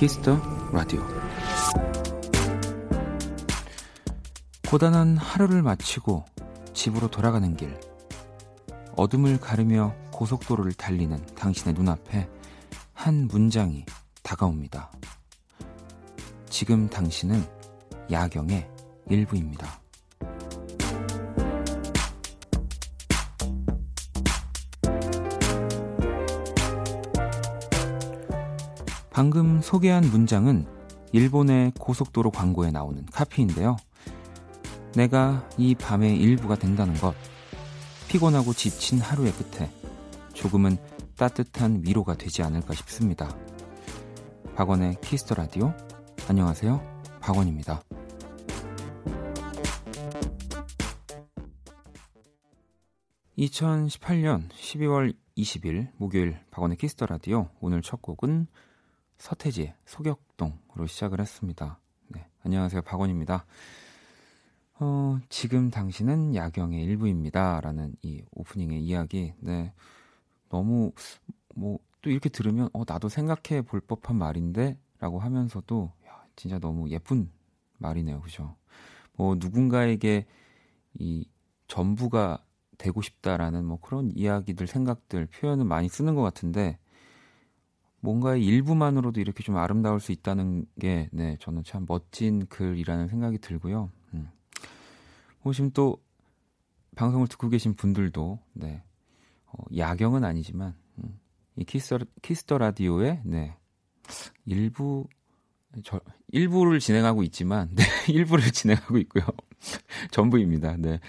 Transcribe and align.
Kiss 0.00 0.23
the 0.23 0.40
Radio 0.72 1.06
고단한 4.66 5.18
하루를 5.18 5.60
마치고 5.60 6.24
집으로 6.72 7.08
돌아가는 7.08 7.54
길 7.54 7.78
어둠을 8.96 9.38
가르며 9.38 9.94
고속도로를 10.10 10.72
달리는 10.72 11.22
당신의 11.36 11.74
눈앞에 11.74 12.30
한 12.94 13.26
문장이 13.26 13.84
다가옵니다. 14.22 14.90
지금 16.48 16.88
당신은 16.88 17.44
야경의 18.10 18.70
일부입니다. 19.10 19.79
방금 29.20 29.60
소개한 29.60 30.02
문장은 30.10 30.66
일본의 31.12 31.72
고속도로 31.78 32.30
광고에 32.30 32.70
나오는 32.70 33.04
카피인데요. 33.12 33.76
내가 34.94 35.46
이 35.58 35.74
밤의 35.74 36.16
일부가 36.16 36.56
된다는 36.56 36.94
것, 36.94 37.14
피곤하고 38.08 38.54
지친 38.54 38.98
하루의 38.98 39.32
끝에 39.32 39.70
조금은 40.32 40.78
따뜻한 41.18 41.82
위로가 41.84 42.14
되지 42.14 42.42
않을까 42.42 42.72
싶습니다. 42.72 43.36
박원의 44.54 45.02
Kiss 45.02 45.20
the 45.20 45.34
Radio. 45.34 45.74
안녕하세요. 46.26 46.80
박원입니다. 47.20 47.82
2018년 53.36 54.48
12월 54.48 55.14
20일 55.36 55.90
목요일 55.98 56.38
박원의 56.50 56.78
Kiss 56.78 56.93
the 56.93 57.04
Radio 57.04 57.50
오늘 57.60 57.82
첫 57.82 58.00
곡은 58.00 58.46
서태지의 59.20 59.74
소격동으로 59.84 60.86
시작을 60.86 61.20
했습니다. 61.20 61.78
네, 62.08 62.26
안녕하세요. 62.42 62.80
박원입니다. 62.82 63.44
어, 64.80 65.18
지금 65.28 65.70
당신은 65.70 66.34
야경의 66.34 66.82
일부입니다. 66.82 67.60
라는 67.60 67.94
이 68.02 68.22
오프닝의 68.30 68.82
이야기. 68.82 69.34
네. 69.38 69.74
너무, 70.48 70.92
뭐, 71.54 71.78
또 72.00 72.08
이렇게 72.08 72.30
들으면, 72.30 72.70
어, 72.72 72.84
나도 72.86 73.10
생각해 73.10 73.60
볼 73.62 73.80
법한 73.80 74.16
말인데? 74.16 74.78
라고 74.98 75.18
하면서도, 75.18 75.92
야, 76.06 76.24
진짜 76.34 76.58
너무 76.58 76.88
예쁜 76.88 77.30
말이네요. 77.76 78.22
그죠? 78.22 78.56
뭐, 79.12 79.36
누군가에게 79.38 80.26
이 80.94 81.28
전부가 81.68 82.42
되고 82.78 83.02
싶다라는 83.02 83.66
뭐 83.66 83.78
그런 83.82 84.10
이야기들, 84.14 84.66
생각들, 84.66 85.26
표현을 85.26 85.66
많이 85.66 85.90
쓰는 85.90 86.14
것 86.14 86.22
같은데, 86.22 86.78
뭔가의 88.00 88.44
일부만으로도 88.44 89.20
이렇게 89.20 89.42
좀 89.42 89.56
아름다울 89.56 90.00
수 90.00 90.12
있다는 90.12 90.66
게, 90.80 91.08
네, 91.12 91.36
저는 91.40 91.64
참 91.64 91.84
멋진 91.86 92.46
글이라는 92.46 93.08
생각이 93.08 93.38
들고요. 93.38 93.90
음. 94.14 94.30
뭐 95.42 95.52
지금 95.52 95.70
또 95.70 95.98
방송을 96.96 97.28
듣고 97.28 97.48
계신 97.48 97.74
분들도, 97.74 98.38
네, 98.54 98.82
어, 99.46 99.64
야경은 99.76 100.24
아니지만, 100.24 100.74
음, 100.98 101.18
이 101.56 101.64
Kiss, 101.64 101.98
Kiss 102.22 102.43
the 102.43 102.58
Radio의, 102.58 103.20
네, 103.24 103.56
일부, 104.46 105.06
저, 105.84 106.00
일부를 106.28 106.80
진행하고 106.80 107.22
있지만, 107.24 107.68
네, 107.74 107.82
일부를 108.12 108.50
진행하고 108.50 108.96
있고요. 108.98 109.24
전부입니다. 110.10 110.76
네. 110.78 111.00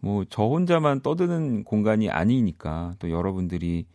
뭐, 0.00 0.24
저 0.28 0.42
혼자만 0.42 1.00
떠드는 1.02 1.62
공간이 1.62 2.10
아니니까, 2.10 2.94
또 2.98 3.10
여러분들이, 3.10 3.86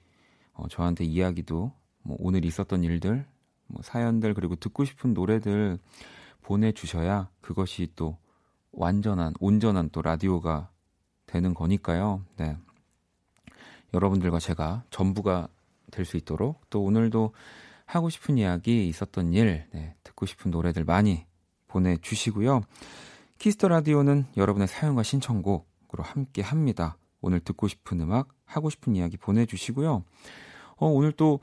어, 0.54 0.68
저한테 0.70 1.04
이야기도 1.04 1.74
뭐 2.08 2.16
오늘 2.22 2.46
있었던 2.46 2.86
일들, 2.86 3.26
뭐 3.68 3.82
사연들 3.84 4.34
그리고 4.34 4.56
듣고 4.56 4.86
싶은 4.86 5.14
노래들 5.14 5.78
보내주셔야 6.42 7.30
그것이 7.42 7.90
또 7.98 8.18
완전한 8.72 9.34
온전한 9.42 9.90
또 9.92 10.02
라디오가 10.02 10.70
되는 11.26 11.54
거니까요. 11.54 12.24
네. 12.38 12.56
여러분들과 13.94 14.40
제가 14.40 14.84
전부가 14.90 15.50
될 15.92 16.06
수 16.06 16.16
있도록 16.16 16.62
또 16.70 16.82
오늘도 16.84 17.34
하고 17.86 18.10
싶은 18.10 18.38
이야기 18.38 18.88
있었던 18.88 19.34
일, 19.34 19.66
네, 19.74 19.96
듣고 20.04 20.26
싶은 20.26 20.52
노래들 20.52 20.86
많이 20.86 21.26
보내주시고요. 21.68 22.62
Kiss 23.38 23.55
the 23.55 23.68
Radio는 23.68 24.28
여러분의 24.38 24.70
사연과 24.70 25.04
신청곡으로 25.04 26.04
함께 26.04 26.42
합니다. 26.42 26.98
오늘 27.20 27.42
듣고 27.42 27.68
싶은 27.68 28.00
음악, 28.00 28.30
하고 28.46 28.70
싶은 28.70 28.96
이야기 28.96 29.18
보내주시고요. 29.18 30.04
어, 30.80 30.88
오늘 30.88 31.12
또 31.12 31.40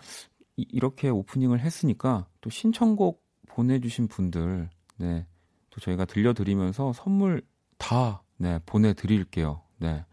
이렇게 0.57 1.09
오프닝을 1.09 1.61
했으니까 1.61 2.27
또 2.41 2.51
신청곡 2.51 3.23
보내주신 3.49 4.09
분들, 4.09 4.69
네, 4.99 5.27
또 5.71 5.81
저희가 5.81 6.05
들려드리면서 6.05 6.93
선물 6.93 7.43
다, 7.79 8.23
네, 8.37 8.61
보내드릴게요. 8.67 9.63
네. 9.79 10.05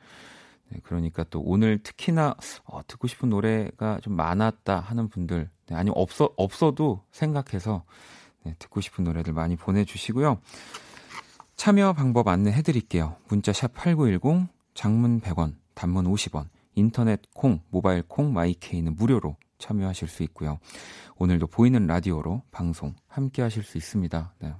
네 0.69 0.79
그러니까 0.83 1.23
또 1.29 1.41
오늘 1.41 1.81
특히나 1.83 2.35
어, 2.65 2.81
듣고 2.87 3.07
싶은 3.07 3.29
노래가 3.29 3.99
좀 4.01 4.15
많았다 4.15 4.79
하는 4.79 5.09
분들, 5.09 5.49
네, 5.67 5.75
아니면 5.75 5.93
없어, 5.97 6.33
없어도 6.37 7.03
생각해서 7.11 7.83
네, 8.43 8.55
듣고 8.57 8.81
싶은 8.81 9.03
노래들 9.03 9.33
많이 9.33 9.55
보내주시고요. 9.55 10.39
참여 11.55 11.93
방법 11.93 12.27
안내해 12.27 12.63
드릴게요. 12.63 13.17
문자 13.27 13.53
샵 13.53 13.73
8910, 13.73 14.47
장문 14.73 15.21
100원, 15.21 15.55
단문 15.75 16.05
50원, 16.05 16.47
인터넷 16.73 17.21
콩, 17.33 17.61
모바일 17.69 18.01
콩, 18.07 18.33
my 18.33 18.51
K는 18.51 18.95
무료로 18.95 19.35
참여하실 19.61 20.09
수 20.09 20.23
있고요. 20.23 20.59
오늘도 21.17 21.47
보이는 21.47 21.87
라디오로 21.87 22.43
방송 22.51 22.93
함께 23.07 23.41
하실 23.41 23.63
수 23.63 23.77
있습니다. 23.77 24.33
네. 24.39 24.53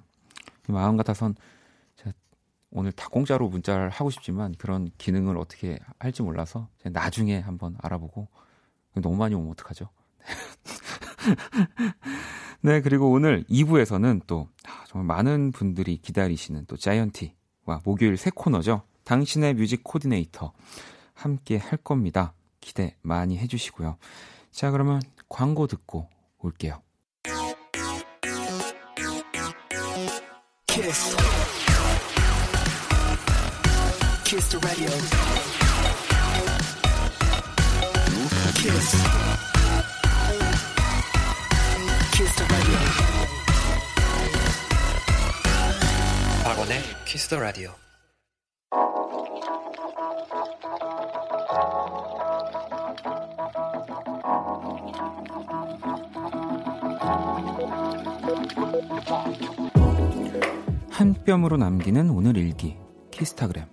마음 0.67 0.95
같아선 0.95 1.35
오늘 2.72 2.91
다 2.94 3.07
공짜로 3.09 3.50
문자를 3.50 3.90
하고 3.90 4.09
싶지만 4.09 4.56
그런 4.57 4.90
기능을 4.97 5.38
어떻게 5.38 5.78
할지 6.00 6.23
몰라서 6.23 6.69
나중에 6.84 7.40
한번 7.40 7.75
알아보고 7.81 8.29
너무 8.95 9.17
많이 9.17 9.35
오면 9.35 9.51
어떡하죠? 9.51 9.90
네, 12.61 12.81
그리고 12.81 13.11
오늘 13.11 13.44
2부에서는 13.45 14.22
또 14.25 14.47
아, 14.66 14.85
정말 14.88 15.17
많은 15.17 15.51
분들이 15.51 15.97
기다리시는 15.97 16.66
또 16.67 16.78
자이언티와 16.78 17.81
목요일 17.84 18.17
새 18.17 18.31
코너죠. 18.34 18.84
당신의 19.03 19.56
뮤직 19.56 19.84
코디네이터 19.84 20.53
함께 21.13 21.57
할 21.57 21.78
겁니다. 21.78 22.34
기대 22.61 22.95
많이 23.01 23.38
해주시고요. 23.38 23.97
자, 24.51 24.69
그러면 24.69 25.01
광고 25.29 25.66
듣고 25.67 26.09
올게요. 26.39 26.81
Kiss. 30.67 31.16
Kiss 34.23 34.49
the 34.49 34.67
Radio. 34.67 34.88
Kiss. 38.55 38.97
Kiss 42.13 42.35
the 42.35 42.44
Radio. 42.53 42.75
박원의 46.44 46.81
키스 47.06 47.28
더 47.29 47.40
라디오. 47.40 47.73
한 61.22 61.26
뼘으로 61.26 61.58
남기는 61.58 62.09
오늘 62.09 62.35
일기 62.35 62.78
키스타그램 63.12 63.66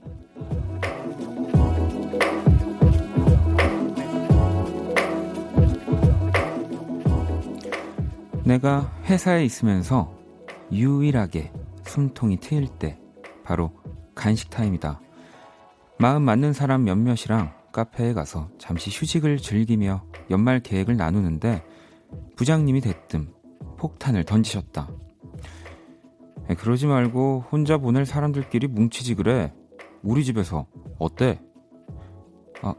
내가 8.44 8.92
회사에 9.04 9.44
있으면서 9.46 10.14
유일하게 10.70 11.50
숨통이 11.86 12.38
트일 12.38 12.68
때 12.68 12.98
바로 13.44 13.72
간식 14.14 14.50
타임이다. 14.50 15.00
마음 15.98 16.22
맞는 16.22 16.52
사람 16.52 16.84
몇몇이랑 16.84 17.54
카페에 17.72 18.12
가서 18.12 18.50
잠시 18.58 18.90
휴식을 18.90 19.38
즐기며 19.38 20.04
연말 20.30 20.60
계획을 20.60 20.98
나누는데 20.98 21.64
부장님이 22.36 22.82
대뜸 22.82 23.32
폭탄을 23.78 24.24
던지셨다. 24.24 25.07
네, 26.48 26.54
그러지 26.54 26.86
말고 26.86 27.44
혼자 27.50 27.78
보낼 27.78 28.06
사람들끼리 28.06 28.66
뭉치지 28.68 29.14
그래. 29.14 29.54
우리 30.02 30.24
집에서 30.24 30.66
어때? 30.98 31.40
아, 32.62 32.74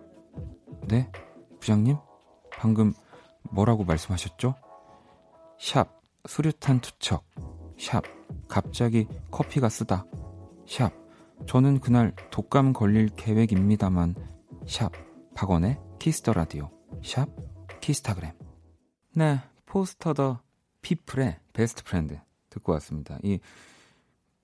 네? 0.87 1.11
부장님? 1.59 1.97
방금 2.51 2.93
뭐라고 3.51 3.83
말씀하셨죠? 3.83 4.55
샵, 5.59 6.01
수류탄 6.27 6.79
투척. 6.79 7.23
샵, 7.77 8.03
갑자기 8.47 9.07
커피가 9.31 9.69
쓰다. 9.69 10.05
샵, 10.67 10.91
저는 11.45 11.79
그날 11.79 12.13
독감 12.31 12.73
걸릴 12.73 13.09
계획입니다만. 13.09 14.15
샵, 14.65 14.91
박원의 15.39 15.79
Kiss 15.99 16.19
the 16.19 16.33
Radio 16.33 16.69
샵 17.01 17.29
키스타그램 17.79 18.33
네 19.15 19.39
Foster 19.65 20.13
the 20.13 20.41
People의 20.81 21.39
Best 21.53 21.83
Friend 21.85 22.19
듣고 22.49 22.73
왔습니다. 22.73 23.17
이 23.23 23.39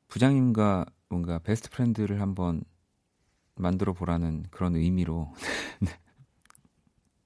부장님과 0.08 0.86
뭔가 1.10 1.40
best 1.40 1.70
friend를 1.70 2.22
한번 2.22 2.64
만들어 3.56 3.94
보라는 3.94 4.46
그런 4.52 4.76
의미로 4.76 5.34
네. 5.80 5.92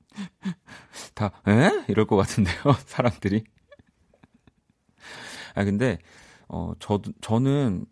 다 1.16 1.32
에? 1.48 1.86
이럴 1.88 2.06
것 2.06 2.16
같은데요 2.18 2.56
사람들이 2.86 3.44
아 5.56 5.64
근데 5.64 5.98
어 6.48 6.74
저도 6.80 7.12
저는 7.22 7.86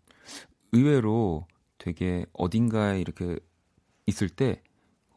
의외로 0.74 1.48
되게 1.78 2.26
어딘가에 2.34 3.00
이렇게 3.02 3.38
있을 4.08 4.30
때 4.30 4.62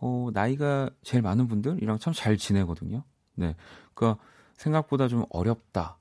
어, 0.01 0.31
나이가 0.33 0.91
제일 1.05 1.23
많은 1.23 1.49
분들이랑 1.49 1.99
참 2.01 2.15
잘 2.15 2.39
지내거든요. 2.39 3.05
네. 3.37 3.57
그러니까 3.95 4.23
생각보다 4.57 5.09
좀 5.09 5.27
어렵다. 5.31 6.00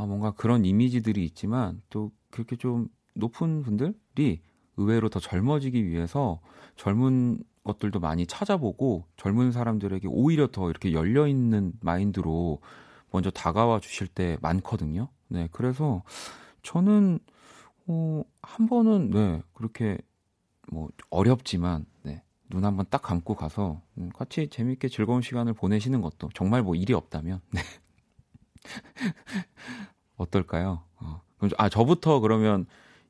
아, 0.00 0.06
뭔가 0.06 0.30
그런 0.30 0.64
이미지들이 0.64 1.22
있지만 1.26 1.82
또 1.90 2.10
그렇게 2.30 2.56
좀 2.56 2.88
높은 3.14 3.62
분들이 3.62 4.40
의외로 4.78 5.10
더 5.10 5.20
젊어지기 5.20 5.86
위해서 5.86 6.40
젊은 6.76 7.44
것들도 7.64 8.00
많이 8.00 8.26
찾아보고 8.26 9.04
젊은 9.18 9.52
사람들에게 9.52 10.08
오히려 10.10 10.46
더 10.46 10.70
이렇게 10.70 10.94
열려 10.94 11.26
있는 11.26 11.74
마인드로 11.82 12.60
먼저 13.10 13.30
다가와 13.30 13.80
주실 13.80 14.06
때 14.06 14.38
많거든요. 14.40 15.08
네. 15.28 15.48
그래서 15.52 16.02
저는 16.62 17.18
어, 17.86 18.22
한 18.40 18.66
번은 18.68 19.10
네, 19.10 19.42
그렇게 19.52 19.98
뭐 20.72 20.88
어렵지만 21.10 21.84
네. 22.04 22.22
눈 22.48 22.64
한번 22.64 22.86
딱 22.88 23.02
감고 23.02 23.34
가서 23.34 23.82
음, 23.98 24.08
같이 24.14 24.48
재밌게 24.48 24.88
즐거운 24.88 25.20
시간을 25.20 25.52
보내시는 25.52 26.00
것도 26.00 26.30
정말 26.32 26.62
뭐 26.62 26.74
일이 26.74 26.94
없다면 26.94 27.42
네. 27.50 27.60
어떨까요? 30.20 30.82
어. 30.96 31.22
아 31.56 31.68
저부터 31.68 32.20
그러면 32.20 32.66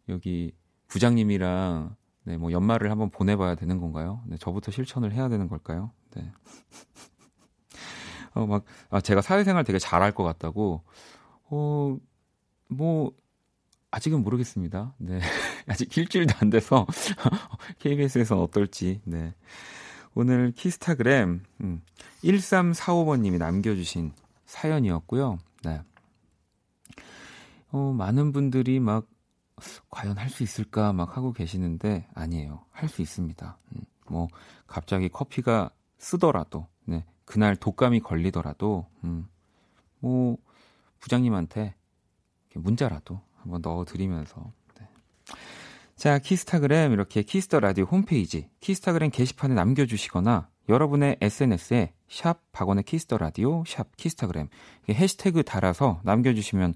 여기 0.08 0.52
부장님이랑 0.88 1.96
네, 2.24 2.36
뭐 2.36 2.52
연말을 2.52 2.90
한번 2.90 3.10
보내봐야 3.10 3.54
되는 3.54 3.80
건가요? 3.80 4.22
네, 4.26 4.36
저부터 4.36 4.70
실천을 4.70 5.12
해야 5.12 5.28
되는 5.28 5.48
걸까요? 5.48 5.90
네. 6.14 6.30
어, 8.34 8.46
막, 8.46 8.64
아, 8.90 9.00
제가 9.00 9.22
사회생활 9.22 9.64
되게 9.64 9.78
잘할 9.78 10.12
것 10.12 10.22
같다고, 10.22 10.84
어, 11.48 11.96
뭐, 12.68 13.12
아직은 13.90 14.22
모르겠습니다. 14.22 14.94
네. 14.98 15.18
아직 15.66 15.96
일주일도 15.96 16.34
안 16.40 16.50
돼서 16.50 16.86
KBS에서는 17.80 18.40
어떨지. 18.40 19.00
네. 19.04 19.34
오늘 20.14 20.52
키스타그램 20.52 21.42
음, 21.62 21.82
1345번님이 22.22 23.38
남겨주신 23.38 24.12
사연이었고요. 24.46 25.38
네. 25.64 25.80
어, 27.72 27.92
많은 27.96 28.32
분들이 28.32 28.80
막 28.80 29.06
과연 29.90 30.16
할 30.16 30.30
수 30.30 30.42
있을까 30.42 30.92
막 30.92 31.16
하고 31.16 31.32
계시는데 31.32 32.08
아니에요. 32.14 32.64
할 32.70 32.88
수 32.88 33.02
있습니다. 33.02 33.58
음, 33.76 33.80
뭐 34.08 34.28
갑자기 34.66 35.08
커피가 35.08 35.70
쓰더라도 35.98 36.66
네. 36.84 37.04
그날 37.24 37.56
독감이 37.56 38.00
걸리더라도 38.00 38.86
음, 39.04 39.28
뭐 39.98 40.36
부장님한테 41.00 41.74
문자라도 42.54 43.20
한번 43.36 43.60
넣어드리면서 43.62 44.52
네. 44.78 44.88
자 45.94 46.18
키스타그램 46.18 46.92
이렇게 46.92 47.22
Kiss 47.22 47.44
the 47.44 47.60
Radio 47.60 47.84
홈페이지 47.84 48.48
키스타그램 48.60 49.10
게시판에 49.10 49.54
남겨주시거나 49.54 50.48
여러분의 50.68 51.18
SNS에 51.20 51.92
샵 52.08 52.40
박원의 52.52 52.84
Kiss 52.84 53.04
the 53.04 53.18
Radio 53.18 53.62
샵 53.66 53.96
키스타그램 53.96 54.48
해시태그 54.88 55.42
달아서 55.44 56.00
남겨주시면 56.04 56.74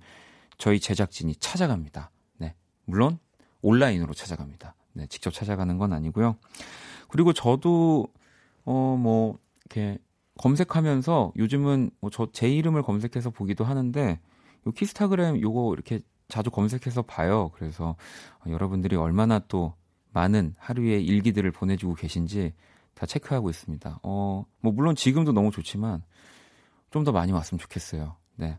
저희 0.59 0.81
제작진이 0.81 1.37
찾아갑니다. 1.37 2.11
네 2.39 2.55
물론 2.85 3.19
온라인으로 3.63 4.15
찾아갑니다. 4.15 4.75
네 4.95 5.07
직접 5.09 5.33
찾아가는 5.33 5.77
건 5.79 5.93
아니고요. 5.93 6.37
그리고 7.09 7.33
저도 7.33 8.07
어 8.65 8.97
뭐 8.97 9.39
이렇게 9.67 9.99
검색하면서 10.39 11.33
요즘은 11.37 11.91
뭐 12.01 12.11
저 12.11 12.27
제 12.33 12.49
이름을 12.49 12.83
검색해서 12.83 13.31
보기도 13.31 13.65
하는데 13.65 14.19
요 14.67 14.73
키스타그램 14.73 15.41
요거 15.41 15.73
이렇게 15.75 16.01
자주 16.29 16.51
검색해서 16.51 17.03
봐요. 17.03 17.51
그래서 17.55 17.97
여러분들이 18.47 18.97
얼마나 18.97 19.39
또 19.41 19.75
많은 20.13 20.55
하루의 20.59 21.05
일기들을 21.05 21.51
보내주고 21.53 21.95
계신지 21.95 22.53
다 22.95 23.05
체크하고 23.07 23.51
있습니다. 23.51 23.99
어, 24.03 24.47
뭐, 24.61 24.73
물론 24.73 24.95
지금도 24.97 25.33
너무 25.33 25.51
좋지만 25.51 26.03
좀 26.91 27.05
더 27.05 27.11
많이 27.13 27.33
왔으면 27.33 27.59
좋겠어요. 27.59 28.17
네. 28.37 28.59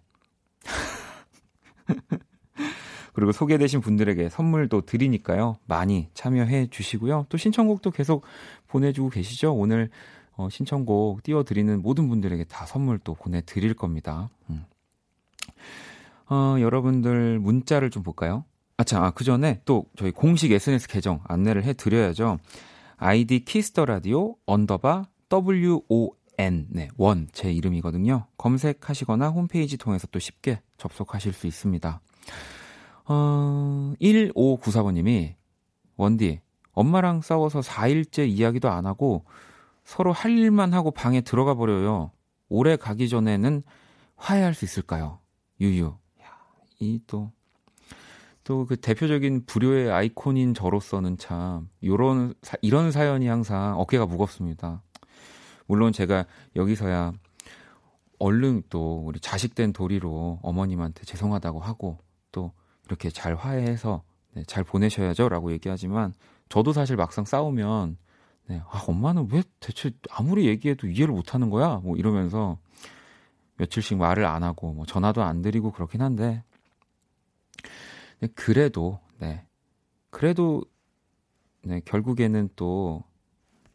그리고 3.13 3.31
소개되신 3.31 3.79
분들에게 3.81 4.29
선물도 4.29 4.81
드리니까요. 4.81 5.57
많이 5.65 6.09
참여해 6.13 6.67
주시고요. 6.67 7.27
또 7.29 7.37
신청곡도 7.37 7.91
계속 7.91 8.23
보내주고 8.67 9.09
계시죠? 9.09 9.53
오늘 9.53 9.89
어, 10.35 10.49
신청곡 10.49 11.23
띄워드리는 11.23 11.81
모든 11.81 12.09
분들에게 12.09 12.43
다 12.45 12.65
선물 12.65 12.99
또 12.99 13.13
보내드릴 13.13 13.73
겁니다. 13.73 14.29
음. 14.49 14.65
어, 16.29 16.57
여러분들 16.59 17.39
문자를 17.39 17.89
좀 17.89 18.03
볼까요? 18.03 18.43
아차, 18.77 19.01
아, 19.01 19.11
그 19.11 19.23
전에 19.23 19.61
또 19.63 19.85
저희 19.95 20.11
공식 20.11 20.51
SNS 20.51 20.89
계정 20.89 21.21
안내를 21.25 21.63
해 21.63 21.73
드려야죠. 21.73 22.39
아이디 22.97 23.45
키스 23.45 23.70
더 23.70 23.85
라디오 23.85 24.35
언더바 24.45 25.05
WON, 25.31 26.09
네, 26.37 26.89
원, 26.97 27.27
제 27.31 27.51
이름이거든요. 27.51 28.27
검색하시거나 28.37 29.29
홈페이지 29.29 29.77
통해서 29.77 30.07
또 30.11 30.19
쉽게 30.19 30.61
접속하실 30.77 31.33
수 31.33 31.47
있습니다. 31.47 32.01
어, 33.05 33.93
1594번님이, 34.01 35.35
원디, 35.95 36.41
엄마랑 36.71 37.21
싸워서 37.21 37.61
4일째 37.61 38.27
이야기도 38.27 38.69
안 38.69 38.85
하고 38.85 39.25
서로 39.83 40.11
할 40.11 40.37
일만 40.37 40.73
하고 40.73 40.91
방에 40.91 41.21
들어가 41.21 41.53
버려요. 41.53 42.11
오래 42.49 42.75
가기 42.75 43.07
전에는 43.07 43.63
화해할 44.17 44.53
수 44.53 44.65
있을까요? 44.65 45.19
유유. 45.61 45.95
이 46.79 46.99
또, 47.07 47.31
또 48.43 48.65
그 48.65 48.75
대표적인 48.75 49.45
불효의 49.45 49.91
아이콘인 49.91 50.53
저로서는 50.53 51.17
참, 51.17 51.69
요런, 51.83 52.33
사, 52.41 52.57
이런 52.61 52.91
사연이 52.91 53.27
항상 53.27 53.79
어깨가 53.79 54.05
무겁습니다. 54.05 54.83
물론 55.67 55.91
제가 55.91 56.25
여기서야 56.55 57.13
얼른 58.19 58.63
또 58.69 59.03
우리 59.05 59.19
자식된 59.19 59.73
도리로 59.73 60.39
어머님한테 60.41 61.03
죄송하다고 61.03 61.59
하고 61.59 61.99
또 62.31 62.51
이렇게 62.85 63.09
잘 63.09 63.35
화해해서 63.35 64.03
네, 64.33 64.43
잘 64.45 64.63
보내셔야죠 64.63 65.29
라고 65.29 65.51
얘기하지만 65.51 66.13
저도 66.49 66.73
사실 66.73 66.95
막상 66.95 67.25
싸우면 67.25 67.97
네, 68.47 68.61
아, 68.69 68.83
엄마는 68.87 69.29
왜 69.31 69.43
대체 69.59 69.91
아무리 70.11 70.47
얘기해도 70.47 70.87
이해를 70.87 71.13
못 71.13 71.33
하는 71.33 71.49
거야? 71.49 71.77
뭐 71.83 71.97
이러면서 71.97 72.59
며칠씩 73.57 73.97
말을 73.97 74.25
안 74.25 74.43
하고 74.43 74.73
뭐 74.73 74.85
전화도 74.85 75.23
안 75.23 75.41
드리고 75.41 75.71
그렇긴 75.71 76.01
한데 76.01 76.43
그래도 78.35 78.99
네 79.19 79.45
그래도 80.09 80.63
네 81.63 81.81
결국에는 81.83 82.49
또 82.55 83.03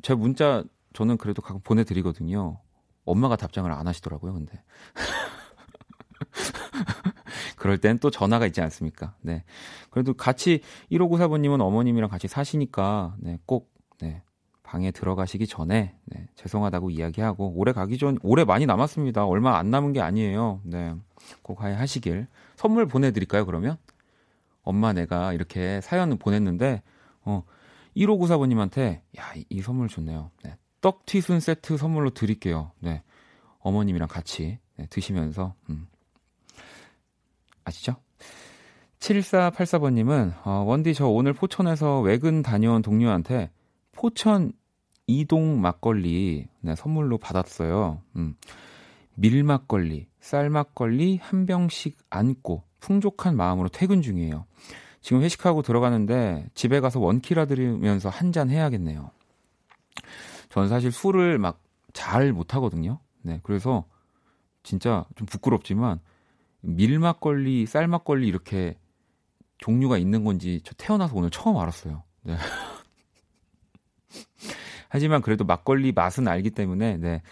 제 0.03 0.15
문자 0.15 0.65
저는 0.93 1.19
그래도 1.19 1.43
가끔 1.43 1.61
보내드리거든요. 1.63 2.59
엄마가 3.05 3.37
답장을 3.37 3.71
안 3.71 3.87
하시더라고요. 3.87 4.35
근데 4.35 4.63
그럴 7.57 7.79
땐 7.79 7.99
또 7.99 8.11
전화가 8.11 8.47
있지 8.47 8.61
않습니까? 8.61 9.15
네. 9.21 9.45
그래도 9.91 10.15
같이 10.15 10.61
1594번님은 10.91 11.61
어머님이랑 11.61 12.09
같이 12.09 12.29
사시니까 12.29 13.17
네, 13.19 13.39
꼭 13.47 13.73
네, 14.01 14.23
방에 14.63 14.91
들어가시기 14.91 15.47
전에 15.47 15.97
네, 16.05 16.29
죄송하다고 16.37 16.91
이야기하고 16.91 17.53
올해 17.57 17.73
가기 17.73 17.99
전 17.99 18.19
올해 18.23 18.45
많이 18.45 18.67
남았습니다. 18.67 19.27
얼마 19.27 19.59
안 19.59 19.71
남은 19.71 19.93
게 19.93 20.01
아니에요. 20.01 20.61
네. 20.65 20.95
꼭 21.43 21.63
화해하시길. 21.63 22.27
선물 22.57 22.87
보내 22.87 23.11
드릴까요, 23.11 23.47
그러면? 23.47 23.77
엄마 24.63 24.93
내가 24.93 25.33
이렇게 25.33 25.81
사연 25.81 26.13
을 26.13 26.19
보냈는데 26.19 26.83
어 27.23 27.45
1594번님한테 27.97 29.01
야, 29.19 29.33
이, 29.35 29.45
이 29.49 29.63
선물 29.63 29.89
좋네요. 29.89 30.31
네. 30.45 30.57
떡튀순 30.81 31.41
세트 31.41 31.77
선물로 31.77 32.11
드릴게요. 32.11 32.73
네. 32.81 33.03
어머님이랑 33.61 34.09
같이 34.09 34.59
네, 34.77 34.87
드시면서 34.89 35.55
음. 35.69 35.87
아시죠? 37.65 37.97
7484번님은 39.01 40.35
어, 40.47 40.65
원디 40.67 40.95
저 40.95 41.07
오늘 41.07 41.33
포천에서 41.33 42.01
외근 42.01 42.43
다녀온 42.43 42.83
동료한테 42.83 43.51
포천 43.93 44.53
이동 45.07 45.61
막걸리 45.61 46.47
네, 46.61 46.75
선물로 46.75 47.19
받았어요. 47.19 48.03
음. 48.17 48.35
밀막걸리, 49.15 50.07
쌀막걸리 50.21 51.19
한 51.21 51.45
병씩 51.45 51.99
안고 52.09 52.63
풍족한 52.81 53.37
마음으로 53.37 53.69
퇴근 53.69 54.01
중이에요. 54.01 54.47
지금 55.03 55.23
회식하고 55.23 55.63
들어가는데 55.63 56.47
집에 56.55 56.81
가서 56.81 57.01
원키라 57.01 57.47
들으면서 57.47 58.09
한 58.09 58.33
잔 58.33 58.49
해야겠네요. 58.49 59.11
저는 60.51 60.69
사실 60.69 60.93
술을 60.93 61.39
막 61.39 61.71
잘 61.93 62.33
못하거든요. 62.33 62.99
네, 63.23 63.41
그래서 63.43 63.85
진짜 64.63 65.05
좀 65.17 65.27
부끄럽지만 65.27 66.01
밀막걸리, 66.61 67.67
쌀막걸리 67.67 68.27
이렇게 68.27 68.79
종류가 69.59 69.99
있는 69.99 70.25
건지 70.25 70.61
저 70.65 70.75
태어나서 70.75 71.17
오늘 71.17 71.31
처음 71.31 71.57
알았어요. 71.57 72.03
네. 72.23 72.37
하지만 74.89 75.23
그래도 75.23 75.45
막걸리 75.45 75.93
맛은 75.93 76.29
알기 76.29 76.51
때문에 76.51 76.97
네. 76.97 77.23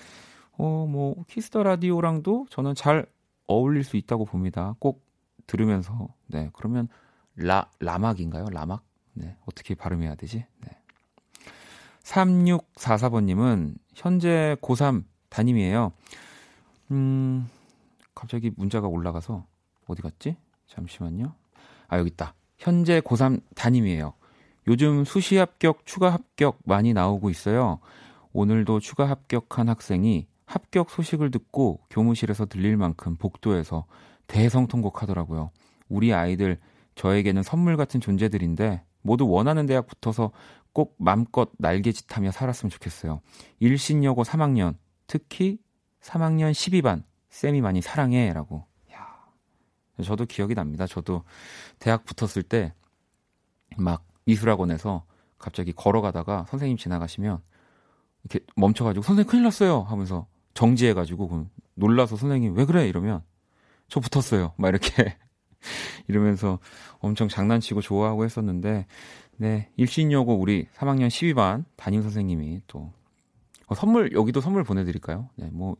어, 0.52 0.86
뭐 0.88 1.24
키스 1.28 1.50
더 1.50 1.62
라디오랑도 1.62 2.46
저는 2.50 2.74
잘 2.74 3.06
어울릴 3.46 3.84
수 3.84 3.96
있다고 3.96 4.24
봅니다. 4.24 4.76
꼭 4.78 5.04
들으면서 5.46 6.08
네. 6.26 6.50
그러면 6.52 6.88
라 7.36 7.70
라막인가요? 7.80 8.46
라막? 8.50 8.84
네. 9.14 9.36
어떻게 9.46 9.74
발음해야 9.74 10.14
되지? 10.14 10.44
네. 10.60 10.82
3644번님은 12.08 13.74
현재 13.94 14.56
고3 14.62 15.04
담임이에요. 15.28 15.92
음, 16.90 17.48
갑자기 18.14 18.50
문자가 18.56 18.88
올라가서 18.88 19.44
어디 19.86 20.02
갔지? 20.02 20.36
잠시만요. 20.66 21.34
아, 21.88 21.98
여기 21.98 22.10
있다. 22.10 22.34
현재 22.56 23.00
고3 23.00 23.42
담임이에요. 23.54 24.14
요즘 24.68 25.04
수시 25.04 25.36
합격, 25.36 25.84
추가 25.86 26.10
합격 26.12 26.58
많이 26.64 26.92
나오고 26.92 27.30
있어요. 27.30 27.78
오늘도 28.32 28.80
추가 28.80 29.08
합격한 29.08 29.68
학생이 29.68 30.26
합격 30.44 30.90
소식을 30.90 31.30
듣고 31.30 31.80
교무실에서 31.90 32.46
들릴 32.46 32.76
만큼 32.76 33.16
복도에서 33.16 33.84
대성통곡 34.26 35.02
하더라고요. 35.02 35.50
우리 35.88 36.12
아이들 36.12 36.58
저에게는 36.94 37.42
선물 37.42 37.76
같은 37.76 38.00
존재들인데 38.00 38.82
모두 39.02 39.28
원하는 39.28 39.66
대학 39.66 39.86
붙어서 39.86 40.32
꼭 40.78 40.94
맘껏 40.98 41.50
날개짓하며 41.58 42.30
살았으면 42.30 42.70
좋겠어요. 42.70 43.20
일신여고 43.58 44.22
3학년, 44.22 44.76
특히 45.08 45.58
3학년 46.00 46.52
12반 46.52 47.02
쌤이 47.30 47.60
많이 47.60 47.82
사랑해라고. 47.82 48.64
야, 48.92 49.08
저도 50.04 50.24
기억이 50.26 50.54
납니다. 50.54 50.86
저도 50.86 51.24
대학 51.80 52.04
붙었을 52.04 52.42
때 52.44 52.72
막 53.76 54.04
미술학원에서 54.24 55.04
갑자기 55.38 55.72
걸어가다가 55.72 56.46
선생님 56.48 56.76
지나가시면 56.76 57.40
이렇게 58.24 58.44
멈춰가지고 58.56 59.02
선생님 59.02 59.30
큰일 59.30 59.44
났어요 59.44 59.82
하면서 59.82 60.26
정지해가지고 60.54 61.46
놀라서 61.74 62.16
선생님 62.16 62.56
왜 62.56 62.64
그래 62.64 62.88
이러면 62.88 63.22
저 63.88 64.00
붙었어요 64.00 64.54
막 64.56 64.68
이렇게 64.68 65.16
이러면서 66.08 66.58
엄청 66.98 67.28
장난치고 67.28 67.80
좋아하고 67.80 68.24
했었는데 68.24 68.86
네 69.38 69.70
일신여고 69.76 70.38
우리 70.38 70.66
3학년 70.74 71.08
12반 71.08 71.64
담임 71.76 72.02
선생님이 72.02 72.62
또 72.66 72.92
어, 73.66 73.74
선물 73.74 74.12
여기도 74.12 74.40
선물 74.40 74.64
보내드릴까요? 74.64 75.30
네 75.36 75.48
뭐 75.50 75.76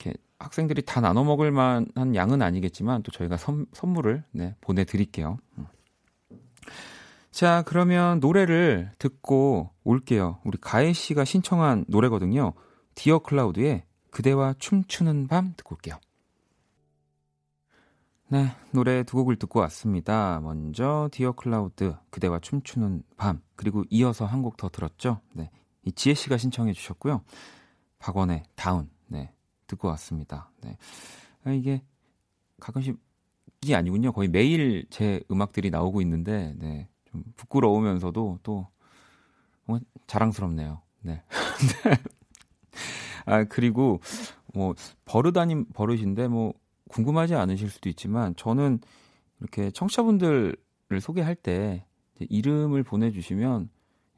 이렇게 0.00 0.16
학생들이 0.38 0.82
다 0.82 1.00
나눠 1.00 1.22
먹을 1.24 1.50
만한 1.52 2.14
양은 2.14 2.40
아니겠지만 2.42 3.02
또 3.02 3.12
저희가 3.12 3.36
선, 3.36 3.66
선물을 3.72 4.24
네, 4.32 4.54
보내드릴게요. 4.62 5.36
음. 5.58 5.66
자, 7.30 7.62
그러면 7.66 8.18
노래를 8.20 8.90
듣고 8.98 9.70
올게요. 9.84 10.38
우리 10.44 10.58
가혜 10.58 10.92
씨가 10.92 11.24
신청한 11.24 11.84
노래거든요. 11.88 12.54
디어 12.94 13.20
클라우드의 13.20 13.84
그대와 14.10 14.54
춤추는 14.58 15.28
밤 15.28 15.52
듣고 15.56 15.74
올게요. 15.74 15.96
네, 18.32 18.46
노래 18.72 19.02
두 19.02 19.16
곡을 19.16 19.36
듣고 19.36 19.58
왔습니다. 19.60 20.38
먼저 20.40 21.08
디어 21.12 21.32
클라우드 21.32 21.96
그대와 22.10 22.38
춤추는 22.40 23.02
밤 23.16 23.42
그리고 23.56 23.84
이어서 23.90 24.24
한 24.24 24.42
곡 24.42 24.56
더 24.56 24.68
들었죠. 24.68 25.20
네, 25.34 25.50
이 25.84 25.90
지혜 25.92 26.14
씨가 26.14 26.36
신청해 26.36 26.72
주셨고요. 26.72 27.22
박원의 27.98 28.44
Down 28.54 28.88
네 29.08 29.32
듣고 29.66 29.88
왔습니다. 29.88 30.50
네. 30.62 30.76
아, 31.44 31.50
이게 31.50 31.82
가끔씩 32.60 32.98
이게 33.62 33.74
아니군요. 33.74 34.12
거의 34.12 34.28
매일 34.28 34.86
제 34.90 35.20
음악들이 35.30 35.70
나오고 35.70 36.00
있는데, 36.02 36.54
네. 36.58 36.88
좀 37.06 37.24
부끄러우면서도 37.36 38.38
또, 38.42 38.68
뭔가 39.66 39.84
자랑스럽네요. 40.06 40.80
네. 41.02 41.22
아, 43.26 43.44
그리고, 43.44 44.00
뭐, 44.54 44.74
버릇 45.04 45.36
아닌 45.36 45.66
버릇인데, 45.74 46.28
뭐, 46.28 46.54
궁금하지 46.90 47.34
않으실 47.34 47.70
수도 47.70 47.88
있지만, 47.88 48.34
저는 48.36 48.80
이렇게 49.40 49.70
청취자분들을 49.70 50.56
소개할 51.00 51.34
때, 51.34 51.84
이름을 52.18 52.82
보내주시면, 52.82 53.70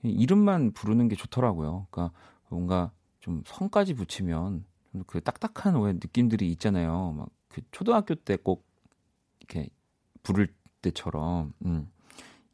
이름만 0.03 0.73
부르는 0.73 1.09
게 1.09 1.15
좋더라고요. 1.17 1.87
그러니까 1.91 2.17
뭔가 2.49 2.91
좀 3.21 3.43
성까지 3.47 3.95
붙이면 3.95 4.65
그 5.07 5.21
딱딱한 5.21 5.81
왜 5.81 5.93
느낌들이 5.93 6.51
있잖아요. 6.51 7.13
막 7.17 7.29
그 7.53 7.61
초등학교 7.71 8.15
때 8.15 8.37
꼭 8.37 8.67
이렇게 9.41 9.69
부를 10.23 10.49
때처럼 10.81 11.53
음. 11.67 11.91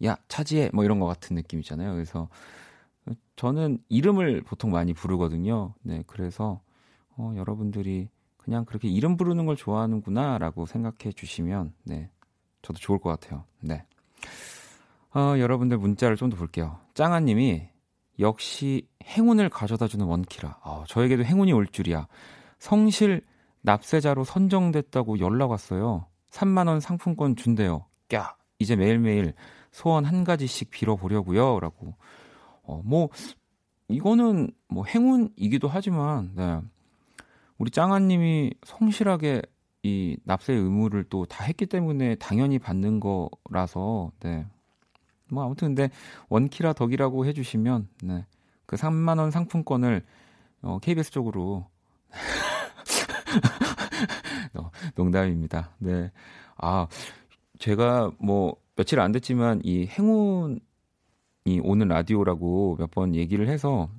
야 0.05 0.17
차지해 0.29 0.71
뭐 0.75 0.85
이런 0.85 1.01
것 1.01 1.07
같은 1.07 1.37
느낌 1.37 1.61
있잖아요. 1.61 1.93
그래서 1.95 2.29
저는 3.37 3.79
이름을 3.89 4.43
보통 4.43 4.71
많이 4.71 4.93
부르거든요. 4.93 5.75
네, 5.83 6.03
그래서 6.07 6.61
어, 7.17 7.33
여러분들이 7.37 8.09
그냥 8.49 8.65
그렇게 8.65 8.89
이름 8.89 9.19
부르는 9.19 9.45
걸 9.45 9.57
좋아하는구나라고 9.57 10.65
생각해 10.65 11.13
주시면 11.15 11.75
네, 11.85 12.09
저도 12.63 12.79
좋을 12.79 12.99
것 12.99 13.11
같아요. 13.11 13.45
네. 13.61 13.85
어, 15.15 15.39
여러분들 15.39 15.77
문자를 15.77 16.17
좀 16.17 16.31
더 16.31 16.39
볼게요. 16.39 16.79
짱아님이 16.95 17.69
역시 18.21 18.89
행운을 19.05 19.51
가져다주는 19.51 20.03
원키라. 20.03 20.61
어, 20.65 20.85
저에게도 20.89 21.25
행운이 21.25 21.53
올 21.53 21.67
줄이야. 21.67 22.09
성실 22.59 23.21
납세자로 23.61 24.25
선정됐다고 24.25 25.19
연락 25.21 25.51
왔어요. 25.51 26.07
3만 26.31 26.69
원 26.69 26.81
상품권 26.81 27.37
준대요. 27.37 27.85
꺄. 28.09 28.35
이제 28.59 28.77
매일매일 28.77 29.35
소원 29.73 30.07
한 30.07 30.25
가지씩 30.25 30.71
빌어보려고요. 30.71 31.61
라고. 31.61 31.93
어, 32.63 32.81
뭐, 32.83 33.11
이거는 33.89 34.51
뭐 34.69 34.87
행운이기도 34.87 35.69
하지만, 35.69 36.33
네. 36.35 36.61
우리 37.59 37.71
짱아님이 37.71 38.53
성실하게 38.65 39.43
이 39.83 40.17
납세 40.25 40.53
의무를 40.55 41.05
또 41.05 41.25
다 41.27 41.45
했기 41.45 41.67
때문에 41.67 42.17
당연히 42.17 42.59
받는 42.59 43.01
거라서, 43.01 44.13
네. 44.21 44.47
뭐 45.31 45.45
아무튼 45.45 45.69
근데 45.75 45.91
원키라 46.29 46.73
덕이라고 46.73 47.27
해주시면 47.27 47.89
네. 48.05 48.27
그 48.67 48.77
3만 48.77 49.19
원 49.19 49.31
상품권을 49.31 50.03
어, 50.63 50.79
KBS 50.81 51.11
쪽으로 51.13 51.67
어, 54.55 54.71
농담입니다. 54.95 55.71
네. 55.79 56.11
아 56.57 56.87
제가 57.59 58.11
뭐 58.19 58.57
며칠 58.77 59.01
안 59.01 59.13
됐지만 59.13 59.61
이 59.65 59.87
행운이 59.87 60.61
오는 61.63 61.89
라디오라고 61.89 62.77
몇 62.79 62.91
번 62.91 63.15
얘기를 63.15 63.49
해서 63.49 63.91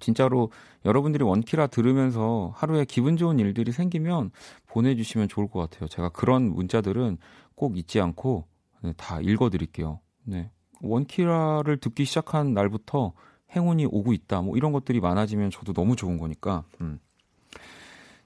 진짜로 0.00 0.50
여러분들이 0.84 1.22
원키라 1.22 1.66
들으면서 1.68 2.52
하루에 2.54 2.84
기분 2.84 3.16
좋은 3.16 3.38
일들이 3.38 3.72
생기면 3.72 4.30
보내주시면 4.68 5.28
좋을 5.28 5.48
것 5.48 5.58
같아요. 5.60 5.88
제가 5.88 6.08
그런 6.10 6.50
문자들은 6.54 7.18
꼭 7.54 7.76
잊지 7.76 8.00
않고 8.00 8.46
네, 8.82 8.92
다 8.96 9.20
읽어드릴게요. 9.20 10.00
네. 10.24 10.50
원키라를 10.82 11.78
듣기 11.78 12.04
시작한 12.04 12.54
날부터 12.54 13.12
행운이 13.54 13.86
오고 13.86 14.12
있다. 14.12 14.42
뭐 14.42 14.56
이런 14.56 14.72
것들이 14.72 15.00
많아지면 15.00 15.50
저도 15.50 15.72
너무 15.72 15.96
좋은 15.96 16.18
거니까. 16.18 16.64
음. 16.80 16.98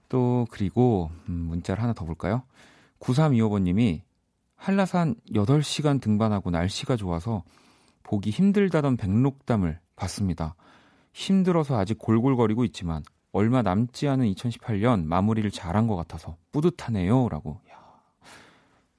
또 0.08 0.46
그리고 0.50 1.10
음, 1.28 1.34
문자를 1.48 1.82
하나 1.82 1.92
더 1.92 2.04
볼까요? 2.04 2.42
9325번님이 3.00 4.02
한라산 4.56 5.14
8시간 5.32 6.00
등반하고 6.00 6.50
날씨가 6.50 6.96
좋아서 6.96 7.44
보기 8.02 8.30
힘들다던 8.30 8.96
백록담을 8.96 9.78
봤습니다. 9.96 10.56
힘들어서 11.12 11.78
아직 11.78 11.98
골골거리고 11.98 12.64
있지만 12.66 13.02
얼마 13.32 13.62
남지 13.62 14.08
않은 14.08 14.32
2018년 14.32 15.04
마무리를 15.04 15.50
잘한 15.50 15.86
것 15.86 15.96
같아서 15.96 16.36
뿌듯하네요. 16.52 17.28
라고. 17.28 17.60
야, 17.70 18.00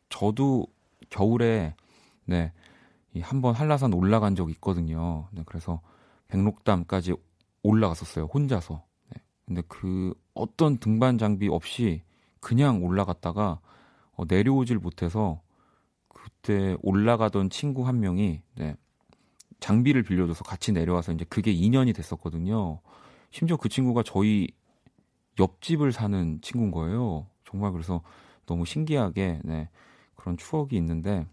저도 0.09 0.67
겨울에 1.09 1.75
네, 2.25 2.53
한번 3.21 3.53
한라산 3.53 3.93
올라간 3.93 4.35
적이 4.35 4.53
있거든요. 4.53 5.27
네, 5.31 5.43
그래서 5.45 5.81
백록담까지 6.29 7.15
올라갔었어요. 7.63 8.25
혼자서. 8.25 8.83
네, 9.09 9.21
근데 9.45 9.61
그 9.67 10.13
어떤 10.33 10.77
등반 10.77 11.17
장비 11.17 11.49
없이 11.49 12.03
그냥 12.39 12.83
올라갔다가 12.83 13.59
어, 14.13 14.23
내려오질 14.27 14.77
못해서 14.77 15.41
그때 16.07 16.77
올라가던 16.81 17.49
친구 17.49 17.85
한 17.85 17.99
명이 17.99 18.41
네, 18.55 18.75
장비를 19.61 20.03
빌려줘서 20.03 20.43
같이 20.43 20.73
내려와서 20.73 21.13
이제 21.13 21.23
그게 21.29 21.53
2년이 21.53 21.95
됐었거든요. 21.95 22.81
심지어 23.29 23.55
그 23.55 23.69
친구가 23.69 24.03
저희 24.03 24.49
옆집을 25.39 25.93
사는 25.93 26.41
친구인 26.41 26.71
거예요. 26.71 27.27
정말 27.45 27.71
그래서 27.71 28.01
너무 28.45 28.65
신기하게 28.65 29.39
네, 29.43 29.69
그런 30.15 30.35
추억이 30.35 30.75
있는데 30.75 31.25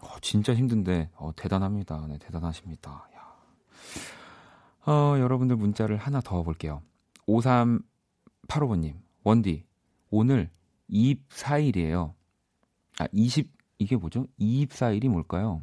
어, 0.00 0.08
진짜 0.20 0.54
힘든데 0.54 1.10
어, 1.14 1.30
대단합니다. 1.34 2.06
네, 2.08 2.18
대단하십니다. 2.18 3.08
야. 3.14 4.92
어, 4.92 5.18
여러분들 5.18 5.56
문자를 5.56 5.96
하나 5.96 6.20
더 6.20 6.42
볼게요. 6.42 6.82
5385번님, 7.28 8.94
원디, 9.22 9.64
오늘 10.10 10.50
24일이에요. 10.90 12.14
아, 12.98 13.06
20, 13.12 13.48
이게 13.78 13.96
뭐죠? 13.96 14.26
24일이 14.38 15.08
뭘까요? 15.08 15.62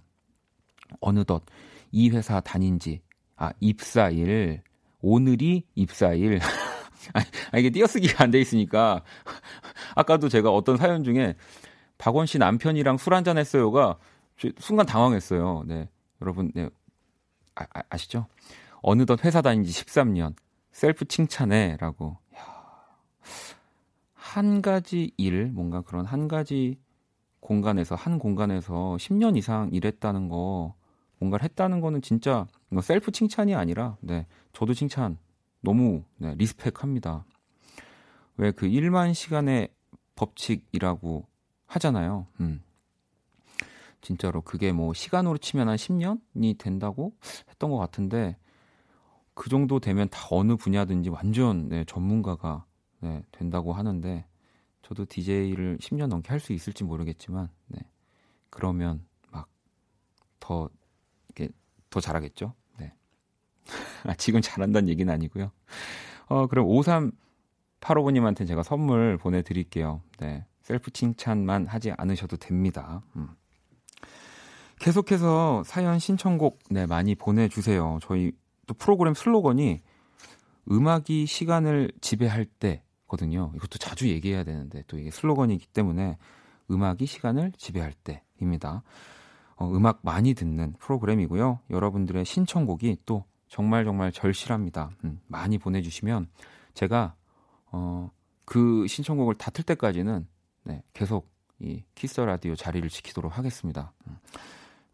어느덧 1.00 1.44
이 1.93 2.09
회사 2.09 2.41
다닌 2.41 2.79
지, 2.79 3.01
아, 3.35 3.51
입사일, 3.59 4.63
오늘이 5.00 5.63
입사일. 5.75 6.39
아, 7.51 7.57
이게 7.57 7.69
띄어쓰기가 7.69 8.23
안 8.23 8.31
돼 8.31 8.41
있으니까. 8.41 9.03
아까도 9.95 10.27
제가 10.27 10.50
어떤 10.50 10.75
사연 10.75 11.03
중에 11.03 11.35
박원 12.00 12.25
씨 12.25 12.39
남편이랑 12.39 12.97
술 12.97 13.13
한잔 13.13 13.38
했어요가 13.38 14.00
순간 14.57 14.88
당황했어요. 14.88 15.63
네. 15.67 15.88
여러분, 16.19 16.51
네. 16.55 16.67
아, 17.53 17.65
아 17.88 17.97
시죠 17.97 18.25
어느덧 18.81 19.23
회사 19.23 19.41
다닌 19.43 19.63
지 19.63 19.71
13년. 19.71 20.33
셀프 20.71 21.05
칭찬해 21.05 21.77
라고. 21.79 22.17
한 24.13 24.63
가지 24.63 25.12
일, 25.17 25.51
뭔가 25.51 25.81
그런 25.81 26.05
한 26.05 26.27
가지 26.27 26.79
공간에서, 27.39 27.93
한 27.93 28.17
공간에서 28.17 28.97
10년 29.00 29.38
이상 29.38 29.69
일했다는 29.71 30.29
거, 30.29 30.73
뭔가를 31.24 31.44
했다는 31.46 31.80
거는 31.80 32.01
진짜 32.01 32.48
셀프 32.82 33.12
칭찬이 33.12 33.56
아니라, 33.56 33.98
네. 34.01 34.25
저도 34.51 34.74
칭찬 34.74 35.18
너무, 35.62 36.03
네. 36.18 36.36
respect 36.36 36.84
합니다. 36.84 37.25
왜 38.38 38.51
그 38.51 38.68
1만 38.68 39.13
시간의 39.13 39.70
법칙이라고 40.15 41.25
하잖아요. 41.65 42.27
음. 42.42 42.62
진짜로 44.01 44.42
그게 44.42 44.74
뭐 44.74 44.94
시간으로 44.94 45.38
치면 45.38 45.70
한 45.70 45.77
10년이 45.77 46.58
된다고 46.58 47.13
했던 47.50 47.72
것 47.72 47.77
같은데 47.77 48.36
그 49.34 49.50
정도 49.50 49.80
되면 49.80 50.10
다 50.10 50.27
어느 50.32 50.56
분야든지 50.58 51.10
완전 51.10 51.70
네, 51.70 51.86
전문가가 51.86 52.65
네, 53.00 53.24
된다고 53.32 53.72
하는데 53.74 54.25
저도 54.82 55.06
DJ를 55.06 55.77
10년 55.80 56.08
넘게 56.08 56.30
할 56.30 56.39
수 56.39 56.51
있을지 56.53 56.84
모르겠지만 56.84 57.50
네, 57.68 57.80
그러면 58.50 59.06
막 59.32 59.48
더 60.39 60.70
더 61.93 62.00
잘하겠죠. 62.00 62.53
네. 62.79 62.91
아, 64.03 64.13
지금 64.15 64.41
잘한다는 64.41 64.89
얘기는 64.89 65.12
아니고요. 65.13 65.51
어, 66.27 66.47
그럼 66.47 66.67
5385번님한테 66.67 68.47
제가 68.47 68.63
선물 68.63 69.17
보내드릴게요. 69.17 70.01
네. 70.17 70.45
셀프 70.63 70.91
칭찬만 70.91 71.67
하지 71.67 71.91
않으셔도 71.97 72.38
됩니다. 72.38 73.01
음. 73.15 73.29
계속해서 74.79 75.63
사연 75.65 76.00
신청곡 76.00 76.59
네, 76.69 76.85
많이 76.85 77.15
보내주세요. 77.15 78.00
저희 78.01 78.31
또 78.65 78.73
프로그램 78.73 79.13
슬로건이 79.13 79.81
음악이 80.71 81.25
시간을 81.25 81.91
지배할 82.01 82.45
때거든요. 82.45 83.51
이것도 83.55 83.77
자주 83.77 84.09
얘기해야 84.09 84.43
되는데 84.43 84.83
또 84.88 84.97
이게 84.97 85.12
슬로건이기 85.12 85.67
때문에 85.67 86.17
음악이 86.71 87.05
시간을 87.05 87.51
지배할 87.57 87.93
때입니다. 87.93 88.83
어, 89.55 89.69
음악 89.72 90.00
많이 90.03 90.33
듣는 90.33 90.74
프로그램이고요. 90.79 91.60
여러분들의 91.69 92.25
신청곡이 92.25 92.98
또 93.05 93.25
정말 93.48 93.86
정말 93.86 94.12
절실합니다. 94.12 94.91
음, 95.03 95.19
많이 95.27 95.57
보내주시면 95.57 96.27
제가 96.74 97.15
어, 97.72 98.10
그 98.45 98.88
신청곡을 98.88 99.36
다 99.36 99.51
틀 99.51 99.63
때까지는 99.63 100.27
네, 100.63 100.83
계속 100.93 101.31
이 101.60 101.84
키스 101.95 102.19
라디오 102.19 102.56
자리를 102.56 102.88
지키도록 102.89 103.38
하겠습니다. 103.38 103.93
음. 104.08 104.17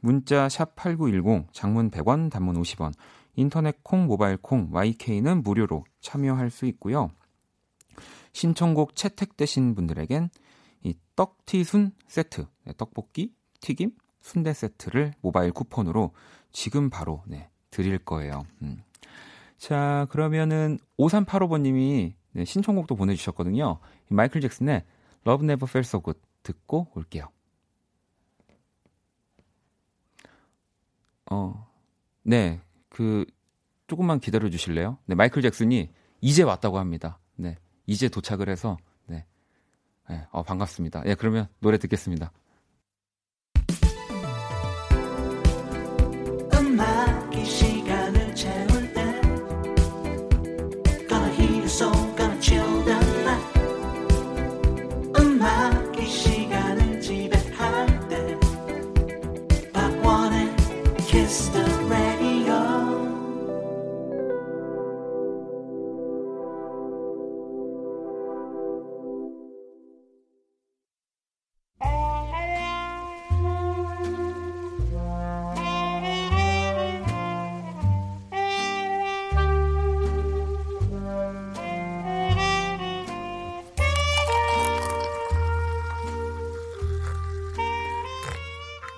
문자 0.01 0.47
샵 0.49 0.75
8910 0.75 1.47
장문 1.53 1.91
100원 1.91 2.31
단문 2.31 2.59
50원 2.61 2.93
인터넷 3.35 3.83
콩, 3.83 4.05
모바일 4.05 4.37
콩, 4.37 4.69
YK는 4.71 5.43
무료로 5.43 5.85
참여할 6.01 6.49
수 6.49 6.65
있고요. 6.65 7.11
신청곡 8.33 8.95
채택되신 8.95 9.75
분들에겐 9.75 10.29
이 10.83 10.95
떡튀순 11.15 11.91
세트, 12.07 12.45
네, 12.65 12.73
떡볶이, 12.77 13.33
튀김, 13.61 13.91
순대 14.21 14.53
세트를 14.53 15.13
모바일 15.21 15.51
쿠폰으로 15.51 16.11
지금 16.51 16.89
바로 16.89 17.23
네, 17.27 17.49
드릴 17.71 17.97
거예요. 17.99 18.45
음. 18.61 18.81
자, 19.57 20.07
그러면은 20.09 20.79
5385번님이 20.97 22.13
네, 22.31 22.45
신청곡도 22.45 22.95
보내주셨거든요. 22.95 23.79
마이클 24.07 24.41
잭슨의 24.41 24.83
Love 25.25 25.45
Never 25.45 25.69
Felt 25.69 25.87
So 25.87 26.01
Good 26.01 26.19
듣고 26.43 26.87
올게요. 26.95 27.27
어, 31.31 31.67
네, 32.23 32.59
그 32.89 33.25
조금만 33.87 34.19
기다려 34.19 34.49
주실래요? 34.49 34.97
네, 35.05 35.15
마이클 35.15 35.41
잭슨이 35.41 35.91
이제 36.21 36.43
왔다고 36.43 36.77
합니다. 36.77 37.19
네. 37.35 37.57
이제 37.85 38.07
도착을 38.07 38.49
해서 38.49 38.77
네. 39.07 39.25
네 40.09 40.27
어, 40.31 40.43
반갑습니다. 40.43 41.03
예, 41.05 41.15
그러면 41.15 41.47
노래 41.59 41.77
듣겠습니다. 41.77 42.31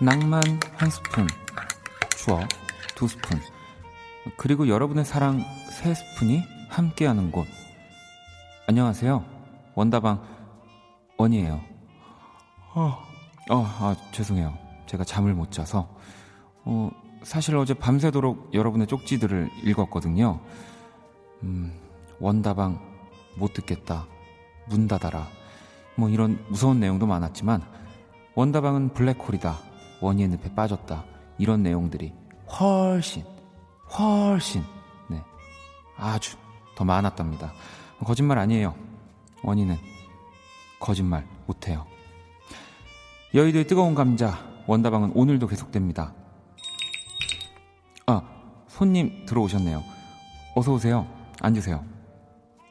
낭만 0.04 0.42
한 0.78 0.90
스푼, 0.90 1.28
추억 2.18 2.50
두 2.96 3.08
스푼, 3.08 3.40
그리고 4.36 4.68
여러분의 4.68 5.06
사랑 5.06 5.46
세 5.70 5.94
스푼이 5.94 6.42
함께하는 6.70 7.32
곳. 7.32 7.46
안녕하세요. 8.66 9.24
원다방 9.76 10.24
원이에요. 11.20 11.62
어, 12.74 12.98
어, 13.52 13.64
아, 13.64 13.96
죄송해요. 14.12 14.58
제가 14.88 15.04
잠을 15.04 15.36
못 15.36 15.52
자서. 15.52 15.96
어, 16.64 16.90
사실 17.22 17.56
어제 17.56 17.76
밤새도록 17.76 18.56
여러분의 18.56 18.88
쪽지들을 18.88 19.52
읽었거든요. 19.64 20.40
음, 21.44 21.80
원다방 22.20 22.82
못 23.38 23.54
듣겠다. 23.54 24.08
문 24.68 24.88
닫아라. 24.88 25.28
뭐 25.94 26.10
이런 26.10 26.44
무서운 26.50 26.80
내용도 26.80 27.06
많았지만 27.06 27.62
원다방은 28.34 28.96
블랙홀이다. 28.96 29.71
원희의 30.02 30.30
늪에 30.30 30.54
빠졌다. 30.54 31.06
이런 31.38 31.64
내용들이 31.64 32.14
훨씬, 32.60 33.24
훨씬, 33.98 34.64
네. 35.10 35.22
아주 35.96 36.36
더 36.76 36.84
많았답니다. 36.84 37.54
거짓말 38.04 38.38
아니에요. 38.40 38.76
원희는 39.44 39.78
거짓말 40.80 41.28
못해요. 41.46 41.86
여의도의 43.34 43.68
뜨거운 43.68 43.96
감자, 43.96 44.40
원다방은 44.68 45.14
오늘도 45.16 45.48
계속됩니다. 45.48 46.14
아, 48.08 48.22
손님 48.68 49.26
들어오셨네요. 49.26 49.84
어서오세요. 50.56 51.08
앉으세요. 51.42 51.86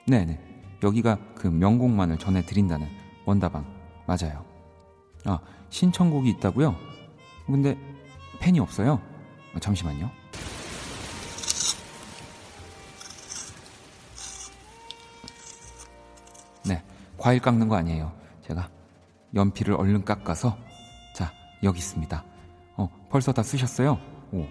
네네. 0.07 0.39
여기가 0.83 1.19
그 1.35 1.47
명곡만을 1.47 2.19
전해드린다는 2.19 2.89
원다방. 3.25 3.65
맞아요. 4.07 4.45
아, 5.25 5.39
신청곡이 5.71 6.29
있다고요? 6.31 6.90
근데 7.51 7.77
펜이 8.39 8.61
없어요. 8.61 9.01
어, 9.55 9.59
잠시만요. 9.59 10.11
네, 16.65 16.83
과일 17.19 17.41
깎는 17.41 17.69
거 17.69 17.77
아니에요. 17.77 18.13
제가 18.47 18.69
연필을 19.35 19.75
얼른 19.75 20.05
깎아서 20.05 20.57
자 21.15 21.33
여기 21.63 21.79
있습니다. 21.79 22.25
어 22.77 22.89
벌써 23.11 23.33
다 23.33 23.43
쓰셨어요? 23.43 23.99
오 24.33 24.47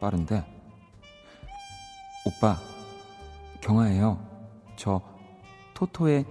빠른데 0.00 0.44
오빠 2.24 2.58
경아예요. 3.60 4.18
저 4.76 5.00
토토의 5.74 6.24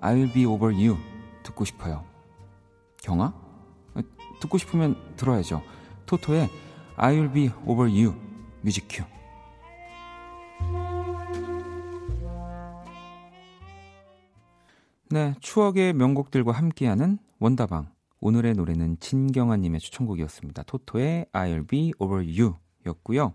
I'll 0.00 0.32
be 0.32 0.44
over 0.46 0.74
you 0.74 0.96
듣고 1.42 1.64
싶어요. 1.64 2.04
경아? 3.02 3.41
듣고 4.42 4.58
싶으면 4.58 4.96
들어야죠. 5.16 5.62
토토의 6.06 6.50
I'll 6.96 7.32
be 7.32 7.50
over 7.66 7.90
you 7.90 8.14
뮤직 8.60 8.86
큐. 8.88 9.04
네, 15.10 15.34
추억의 15.40 15.92
명곡들과 15.92 16.52
함께하는 16.52 17.18
원다방. 17.38 17.92
오늘의 18.20 18.54
노래는 18.54 18.98
진경아님의 18.98 19.80
추천곡이었습니다. 19.80 20.62
토토의 20.62 21.26
I'll 21.32 21.68
Be 21.68 21.92
Over 21.98 22.24
You 22.24 22.54
였고요. 22.86 23.34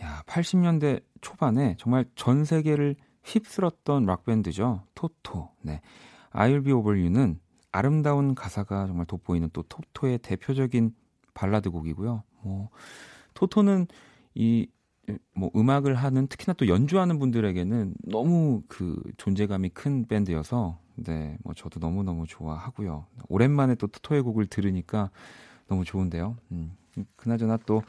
야, 0.00 0.22
80년대 0.26 1.02
초반에 1.20 1.76
정말 1.78 2.06
전 2.16 2.44
세계를 2.44 2.96
휩쓸었던 3.22 4.06
락밴드죠. 4.06 4.82
토토. 4.94 5.50
네. 5.62 5.80
I'll 6.32 6.64
Be 6.64 6.72
Over 6.72 6.98
You는 6.98 7.38
아름다운 7.72 8.34
가사가 8.34 8.86
정말 8.86 9.06
돋보이는 9.06 9.50
또 9.52 9.62
토토의 9.62 10.18
대표적인 10.18 10.94
발라드 11.34 11.70
곡이고요. 11.70 12.22
뭐, 12.42 12.68
토토는 13.34 13.86
이, 14.34 14.68
뭐, 15.34 15.50
음악을 15.56 15.94
하는 15.94 16.26
특히나 16.26 16.52
또 16.54 16.68
연주하는 16.68 17.18
분들에게는 17.18 17.94
너무 18.04 18.62
그 18.68 19.02
존재감이 19.16 19.70
큰 19.70 20.06
밴드여서, 20.06 20.78
네, 20.96 21.38
뭐, 21.42 21.54
저도 21.54 21.80
너무너무 21.80 22.26
좋아하고요. 22.26 23.06
오랜만에 23.28 23.74
또 23.76 23.86
토토의 23.86 24.22
곡을 24.22 24.46
들으니까 24.46 25.10
너무 25.66 25.84
좋은데요. 25.84 26.36
음, 26.52 26.76
그나저나 27.16 27.58
또, 27.64 27.82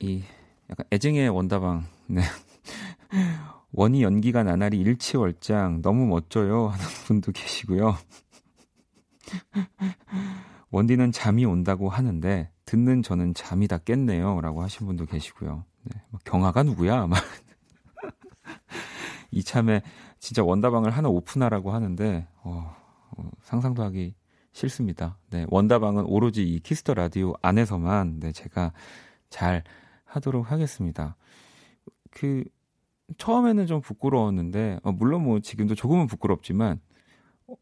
이, 0.00 0.22
약간 0.68 0.84
애증의 0.92 1.28
원다방, 1.28 1.84
네. 2.08 2.22
원희 3.72 4.02
연기가 4.02 4.42
나날이 4.42 4.78
일치월장 4.80 5.80
너무 5.82 6.06
멋져요 6.06 6.68
하는 6.68 6.84
분도 7.06 7.30
계시고요. 7.30 7.94
원디는 10.70 11.12
잠이 11.12 11.44
온다고 11.44 11.88
하는데 11.88 12.50
듣는 12.64 13.02
저는 13.02 13.34
잠이 13.34 13.68
다 13.68 13.78
깼네요라고 13.78 14.62
하신 14.62 14.86
분도 14.86 15.06
계시고요. 15.06 15.64
네, 15.84 16.02
뭐 16.10 16.20
경아가 16.24 16.62
누구야? 16.62 17.06
막 17.06 17.20
이참에 19.32 19.82
진짜 20.18 20.44
원다방을 20.44 20.90
하나 20.90 21.08
오픈하라고 21.08 21.72
하는데 21.72 22.26
어, 22.42 22.76
어, 23.16 23.30
상상도 23.42 23.82
하기 23.84 24.14
싫습니다. 24.52 25.18
네, 25.30 25.46
원다방은 25.48 26.04
오로지 26.04 26.42
이 26.42 26.60
키스 26.60 26.81
더 26.81 26.94
라디오 26.94 27.34
안에서만 27.42 28.20
네, 28.20 28.32
제가 28.32 28.72
잘 29.28 29.64
하도록 30.04 30.50
하겠습니다. 30.50 31.16
그 32.10 32.44
처음에는 33.16 33.66
좀 33.66 33.80
부끄러웠는데 33.80 34.80
어, 34.82 34.92
물론 34.92 35.24
뭐 35.24 35.40
지금도 35.40 35.74
조금은 35.74 36.06
부끄럽지만 36.06 36.80
어, 37.46 37.54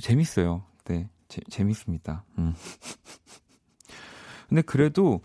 재밌어요. 0.00 0.64
네, 0.86 1.08
제, 1.28 1.40
재밌습니다. 1.50 2.24
음. 2.38 2.54
근데 4.48 4.62
그래도 4.62 5.20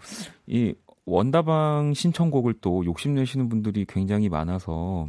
이 0.48 0.74
원다방 1.06 1.94
신청곡을 1.94 2.56
또 2.62 2.86
욕심내시는 2.86 3.50
분들이 3.50 3.86
굉장히 3.88 4.30
많아서 4.30 5.08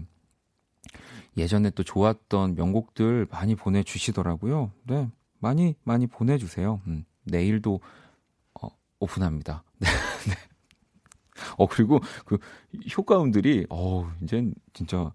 예전에 1.36 1.70
또 1.70 1.82
좋았던 1.82 2.54
명곡들 2.56 3.26
많이 3.30 3.54
보내주시더라고요. 3.54 4.70
네, 4.84 5.08
많이 5.38 5.74
많이 5.84 6.06
보내주세요. 6.06 6.80
음, 6.86 7.04
내일도 7.24 7.80
어, 8.60 8.68
오픈합니다. 9.00 9.64
네. 9.80 10.34
어 11.56 11.66
그리고 11.66 12.00
그 12.26 12.38
효과음들이 12.96 13.66
어 13.70 14.10
이젠 14.22 14.54
진짜 14.74 15.12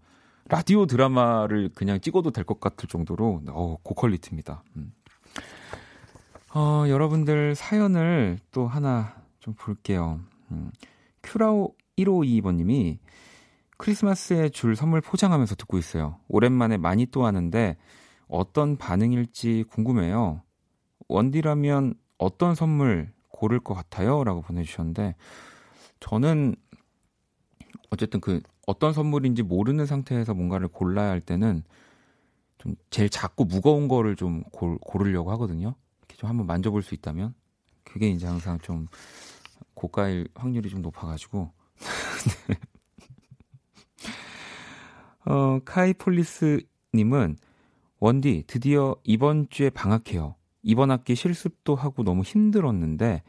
라디오 0.50 0.86
드라마를 0.86 1.70
그냥 1.76 2.00
찍어도 2.02 2.32
될 2.32 2.44
것 2.46 2.60
같을 2.60 2.88
정도로 2.90 3.44
어 3.50 3.78
고퀄리티입니다. 3.84 4.64
음. 4.78 4.92
어 6.60 6.90
여러분들 6.90 7.54
사연을 7.54 8.40
또 8.52 8.68
하나 8.68 9.16
좀 9.40 9.54
볼게요. 9.54 10.20
음. 10.50 10.72
큐라오 11.22 11.76
152번님이 12.00 12.98
크리스마스에 13.78 14.50
줄 14.50 14.76
선물 14.76 15.02
포장하면서 15.02 15.54
듣고 15.54 15.78
있어요. 15.78 16.18
오랜만에 16.28 16.78
많이 16.78 17.06
또 17.06 17.28
하는데 17.28 17.78
어떤 18.28 18.76
반응일지 18.76 19.66
궁금해요. 19.70 20.42
원디라면 21.08 21.94
어떤 22.18 22.56
선물 22.56 23.12
고를 23.30 23.60
것 23.60 23.76
같아요? 23.76 24.24
라고 24.24 24.42
보내주셨는데, 24.42 25.14
저는 26.00 26.56
어쨌든 27.92 28.20
그 28.20 28.42
어떤 28.66 28.94
선물인지 28.94 29.44
모르는 29.44 29.86
상태에서 29.86 30.34
뭔가를 30.34 30.70
골라야 30.70 31.12
할 31.12 31.22
때는 31.22 31.62
좀 32.58 32.76
제일 32.90 33.10
작고 33.10 33.46
무거운 33.46 33.88
거를 33.88 34.16
좀 34.16 34.42
고, 34.52 34.80
고르려고 34.80 35.30
하거든요. 35.34 35.76
좀 36.18 36.30
한번 36.30 36.48
만져볼 36.48 36.82
수 36.82 36.94
있다면 36.96 37.34
그게 37.84 38.10
이제 38.10 38.28
항상 38.28 38.60
좀 38.60 38.88
고가일 39.74 40.28
확률이 40.36 40.70
좀 40.70 40.82
높아가지고. 40.82 41.54
네. 42.48 42.60
어, 45.32 45.60
카이폴리스님은 45.64 47.38
원디 48.00 48.44
드디어 48.48 48.96
이번 49.04 49.48
주에 49.50 49.70
방학해요. 49.70 50.36
이번 50.64 50.92
학기 50.92 51.16
실습도 51.16 51.76
하고 51.76 52.04
너무 52.04 52.24
힘들었는데 52.24 53.24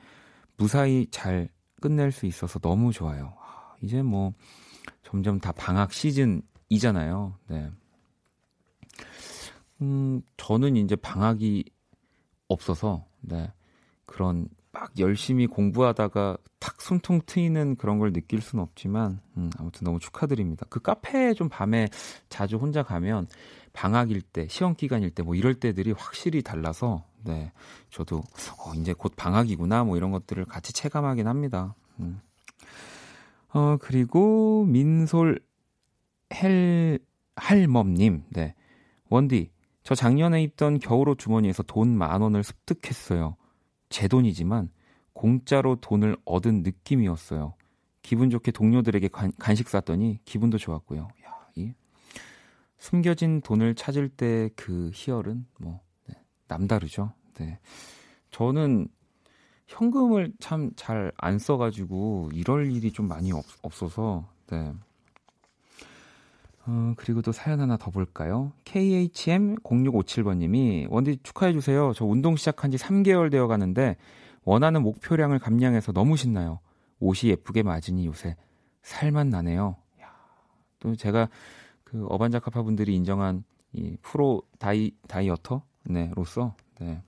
무사히 0.56 1.06
잘 1.10 1.50
끝낼 1.80 2.10
수 2.10 2.26
있어서 2.26 2.58
너무 2.58 2.92
좋아요. 2.92 3.34
이제 3.82 4.02
뭐 4.02 4.32
점점 5.02 5.38
다 5.38 5.52
방학 5.52 5.92
시즌이잖아요. 5.92 7.38
네. 7.48 7.70
음, 9.82 10.22
저는 10.36 10.76
이제 10.76 10.96
방학이 10.96 11.64
없어서 12.48 13.04
네. 13.20 13.52
그런 14.06 14.48
막 14.72 14.92
열심히 14.98 15.46
공부하다가 15.46 16.36
탁 16.58 16.80
숨통 16.82 17.20
트이는 17.26 17.76
그런 17.76 17.98
걸 17.98 18.12
느낄 18.12 18.40
수는 18.40 18.62
없지만 18.62 19.20
음, 19.36 19.50
아무튼 19.58 19.84
너무 19.84 19.98
축하드립니다. 19.98 20.66
그 20.68 20.80
카페에 20.80 21.34
좀 21.34 21.48
밤에 21.48 21.88
자주 22.28 22.56
혼자 22.56 22.82
가면 22.82 23.28
방학일 23.72 24.22
때, 24.22 24.46
시험 24.48 24.74
기간일 24.74 25.10
때 25.10 25.22
뭐 25.22 25.34
이럴 25.34 25.54
때들이 25.54 25.92
확실히 25.92 26.42
달라서 26.42 27.04
네. 27.24 27.52
저도 27.90 28.18
어, 28.18 28.74
이제 28.76 28.92
곧 28.92 29.12
방학이구나 29.16 29.84
뭐 29.84 29.96
이런 29.96 30.10
것들을 30.10 30.44
같이 30.46 30.72
체감하긴 30.72 31.26
합니다. 31.26 31.74
음. 32.00 32.20
어, 33.52 33.76
그리고 33.80 34.64
민솔 34.66 35.40
헬 36.34 36.98
할멈님. 37.36 38.24
네. 38.30 38.54
원디, 39.08 39.50
저 39.88 39.94
작년에 39.94 40.42
입던 40.42 40.80
겨울옷 40.80 41.18
주머니에서 41.18 41.62
돈 41.62 41.96
만 41.96 42.20
원을 42.20 42.44
습득했어요. 42.44 43.36
제 43.88 44.06
돈이지만 44.06 44.68
공짜로 45.14 45.76
돈을 45.76 46.14
얻은 46.26 46.62
느낌이었어요. 46.62 47.54
기분 48.02 48.28
좋게 48.28 48.50
동료들에게 48.52 49.08
간, 49.08 49.32
간식 49.38 49.66
쌌더니 49.70 50.18
기분도 50.26 50.58
좋았고요. 50.58 51.08
야, 51.24 51.46
이 51.54 51.72
숨겨진 52.76 53.40
돈을 53.40 53.76
찾을 53.76 54.10
때 54.10 54.50
그 54.56 54.90
희열은 54.92 55.46
뭐 55.58 55.80
네, 56.06 56.14
남다르죠. 56.48 57.14
네. 57.38 57.58
저는 58.30 58.88
현금을 59.68 60.34
참 60.38 60.70
잘 60.76 61.12
안 61.16 61.38
써가지고 61.38 62.28
이럴 62.34 62.70
일이 62.72 62.92
좀 62.92 63.08
많이 63.08 63.32
없, 63.32 63.42
없어서 63.62 64.28
네. 64.48 64.70
어, 66.70 66.92
그리고 66.98 67.22
또 67.22 67.32
사연 67.32 67.60
하나 67.60 67.78
더 67.78 67.90
볼까요? 67.90 68.52
KHM0657번님이 68.64 70.86
원디 70.90 71.16
축하해주세요. 71.22 71.94
저 71.94 72.04
운동 72.04 72.36
시작한 72.36 72.70
지 72.70 72.76
3개월 72.76 73.30
되어 73.30 73.46
가는데 73.46 73.96
원하는 74.44 74.82
목표량을 74.82 75.38
감량해서 75.38 75.92
너무 75.92 76.18
신나요. 76.18 76.60
옷이 77.00 77.30
예쁘게 77.30 77.62
맞으니 77.62 78.04
요새 78.06 78.36
살만 78.82 79.30
나네요. 79.30 79.76
야, 80.02 80.10
또 80.78 80.94
제가 80.94 81.30
그 81.84 82.04
어반자카파 82.10 82.62
분들이 82.62 82.94
인정한 82.94 83.44
이 83.72 83.96
프로 84.02 84.42
다이 84.58 84.90
다이어터 85.08 85.62
네로서 85.84 86.54
네. 86.80 87.00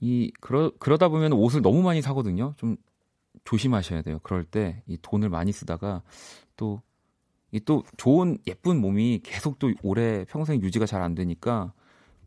이 0.00 0.32
그러 0.40 0.72
그러다 0.80 1.08
보면 1.08 1.34
옷을 1.34 1.62
너무 1.62 1.82
많이 1.82 2.02
사거든요. 2.02 2.54
좀 2.56 2.76
조심하셔야 3.44 4.02
돼요. 4.02 4.18
그럴 4.24 4.42
때 4.44 4.82
이 4.88 4.98
돈을 5.00 5.28
많이 5.28 5.52
쓰다가 5.52 6.02
또 6.56 6.82
이 7.52 7.60
또 7.60 7.84
좋은 7.96 8.38
예쁜 8.46 8.80
몸이 8.80 9.20
계속 9.22 9.58
또 9.58 9.70
오래 9.82 10.24
평생 10.24 10.60
유지가 10.62 10.86
잘 10.86 11.02
안 11.02 11.14
되니까 11.14 11.72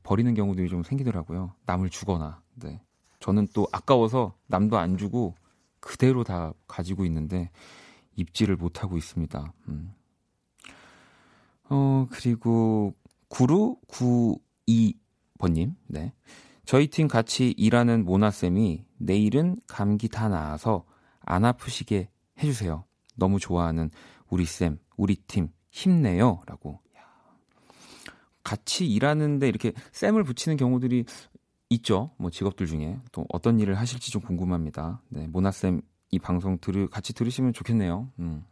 버리는 0.04 0.32
경우들이 0.34 0.70
좀 0.70 0.84
생기더라고요. 0.84 1.54
남을 1.66 1.90
주거나. 1.90 2.42
네. 2.56 2.82
저는 3.20 3.48
또 3.54 3.68
아까워서 3.72 4.36
남도 4.48 4.78
안 4.78 4.98
주고 4.98 5.34
그대로 5.80 6.24
다 6.24 6.54
가지고 6.68 7.06
있는데 7.06 7.50
입지를 8.16 8.56
못 8.56 8.84
하고 8.84 8.98
있습니다. 8.98 9.54
음. 9.68 9.94
어, 11.70 12.08
그리고 12.12 12.94
구루 13.28 13.78
92번님. 13.88 15.74
네. 15.88 16.14
저희 16.66 16.88
팀 16.88 17.08
같이 17.08 17.54
일하는 17.58 18.06
모나 18.06 18.32
쌤이 18.32 18.86
내일은 18.98 19.58
감기 19.68 20.08
다 20.08 20.30
나아서 20.30 20.86
안 21.20 21.46
아프시게 21.46 22.10
해주세요. 22.40 22.84
너무 23.16 23.40
좋아하는 23.40 23.90
우리 24.36 24.43
쌤, 24.43 24.78
우리 24.98 25.15
팀 25.15 25.48
힘내요. 25.71 26.41
라고. 26.45 26.82
같이 28.43 28.86
일하는데 28.86 29.48
이렇게 29.48 29.71
쌤을 29.93 30.26
붙이는 30.26 30.58
경우들이 30.58 31.06
있죠. 31.69 32.12
뭐 32.17 32.30
직업들 32.30 32.67
중에. 32.67 33.00
또 33.13 33.26
어떤 33.30 33.62
일을 33.62 33.76
하실지 33.76 34.12
좀 34.12 34.21
궁금합니다. 34.21 35.02
네, 35.08 35.26
모나쌤 35.28 35.82
이 36.12 36.19
방송 36.19 36.58
들으, 36.60 36.89
같이 36.89 37.13
들으시면 37.13 37.54
좋겠네요. 37.54 38.12
음. 38.19 38.43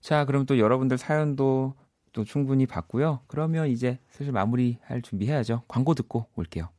자, 0.00 0.24
그럼 0.24 0.46
또 0.46 0.58
여러분들 0.58 0.96
사연도 0.96 1.74
또 2.12 2.24
충분히 2.24 2.64
봤고요. 2.64 3.20
그러면 3.26 3.68
이제 3.68 3.98
슬슬 4.08 4.32
마무리할 4.32 5.02
준비해야죠. 5.02 5.64
광고 5.68 5.92
듣고 5.92 6.26
올게요. 6.36 6.70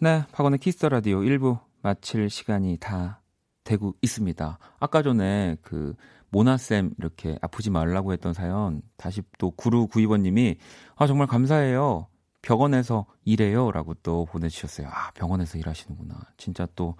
네, 0.00 0.22
박원의 0.32 0.58
키스 0.58 0.78
더 0.78 0.90
라디오 0.90 1.20
1부 1.20 1.60
마칠 1.80 2.28
시간이 2.28 2.76
다 2.78 3.22
되고 3.64 3.94
있습니다. 4.02 4.58
아까 4.80 5.02
전에 5.02 5.56
그 5.62 5.94
모나쌤 6.30 6.94
이렇게 6.98 7.38
아프지 7.40 7.70
말라고 7.70 8.12
했던 8.12 8.34
사연 8.34 8.82
다시 8.96 9.22
또 9.38 9.50
구루 9.50 9.86
구이번님이 9.86 10.56
아 10.96 11.06
정말 11.06 11.26
감사해요. 11.26 12.08
병원에서 12.42 13.06
일해요라고 13.24 13.94
또 14.02 14.26
보내주셨어요. 14.26 14.88
아 14.88 15.10
병원에서 15.12 15.58
일하시는구나. 15.58 16.14
진짜 16.36 16.66
또 16.74 16.96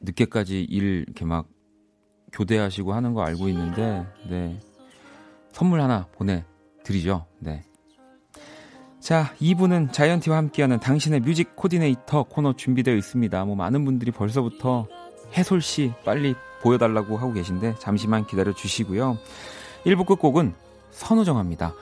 늦게까지 0.00 0.62
일 0.62 1.04
이렇게 1.06 1.24
막 1.24 1.48
교대하시고 2.32 2.92
하는 2.92 3.14
거 3.14 3.22
알고 3.22 3.48
있는데 3.48 4.06
네 4.28 4.58
선물 5.52 5.80
하나 5.80 6.06
보내드리죠. 6.12 7.26
네. 7.38 7.62
자, 9.02 9.34
2부는 9.40 9.92
자이언티와 9.92 10.36
함께하는 10.36 10.78
당신의 10.78 11.20
뮤직 11.20 11.56
코디네이터 11.56 12.22
코너 12.24 12.54
준비되어 12.54 12.94
있습니다. 12.94 13.44
뭐 13.44 13.56
많은 13.56 13.84
분들이 13.84 14.12
벌써부터 14.12 14.86
해솔 15.36 15.60
씨 15.60 15.92
빨리 16.04 16.36
보여달라고 16.62 17.18
하고 17.18 17.32
계신데 17.32 17.76
잠시만 17.78 18.26
기다려 18.26 18.52
주시고요. 18.52 19.18
1부 19.84 20.06
끝곡은 20.06 20.54
선우정합니다. 20.92 21.74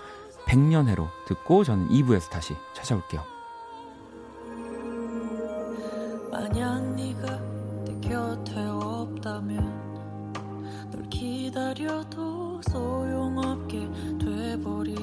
100년해로 0.46 1.08
듣고 1.26 1.64
저는 1.64 1.88
2부에서 1.88 2.30
다시 2.30 2.54
찾아올게요. 2.74 3.22
만약 6.30 6.82
네가 6.94 7.40
내 7.84 8.08
곁에 8.08 8.54
없다면 8.58 9.90
널 10.90 11.02
기다려도 11.10 12.60
소용없게 12.70 13.88
돼버린 14.18 14.99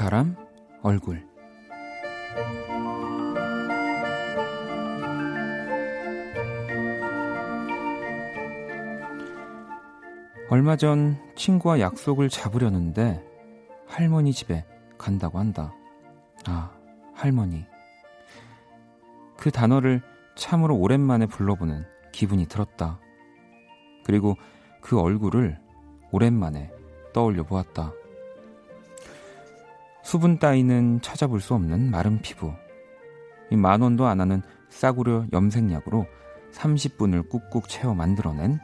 사람 0.00 0.34
얼굴 0.80 1.28
얼마 10.48 10.76
전 10.76 11.18
친구와 11.36 11.80
약속을 11.80 12.30
잡으려는데 12.30 13.22
할머니 13.86 14.32
집에 14.32 14.64
간다고 14.96 15.38
한다. 15.38 15.74
아, 16.46 16.70
할머니. 17.12 17.66
그 19.36 19.50
단어를 19.50 20.00
참으로 20.34 20.78
오랜만에 20.78 21.26
불러보는 21.26 21.84
기분이 22.10 22.46
들었다. 22.46 22.98
그리고 24.06 24.34
그 24.80 24.98
얼굴을 24.98 25.58
오랜만에 26.10 26.70
떠올려 27.12 27.42
보았다. 27.42 27.92
수분 30.10 30.40
따위는 30.40 31.02
찾아볼 31.02 31.40
수 31.40 31.54
없는 31.54 31.88
마른 31.88 32.20
피부. 32.20 32.52
만 33.52 33.80
원도 33.80 34.06
안 34.06 34.20
하는 34.20 34.42
싸구려 34.68 35.26
염색약으로 35.32 36.04
30분을 36.50 37.28
꾹꾹 37.28 37.68
채워 37.68 37.94
만들어낸 37.94 38.58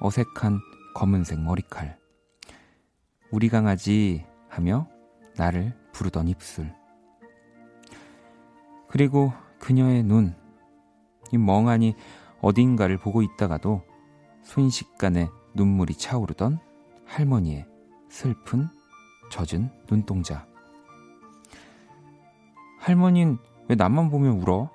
어색한 0.00 0.58
검은색 0.94 1.38
머리칼. 1.38 1.98
우리 3.30 3.50
강아지 3.50 4.24
하며 4.48 4.88
나를 5.36 5.74
부르던 5.92 6.28
입술. 6.28 6.72
그리고 8.88 9.34
그녀의 9.58 10.02
눈. 10.02 10.34
이 11.30 11.36
멍하니 11.36 11.94
어딘가를 12.40 12.96
보고 12.96 13.20
있다가도 13.20 13.82
순식간에 14.44 15.28
눈물이 15.54 15.92
차오르던 15.92 16.58
할머니의 17.04 17.66
슬픈 18.08 18.70
젖은 19.30 19.68
눈동자. 19.86 20.55
할머니는 22.86 23.38
왜 23.68 23.74
나만 23.74 24.10
보면 24.10 24.40
울어? 24.40 24.70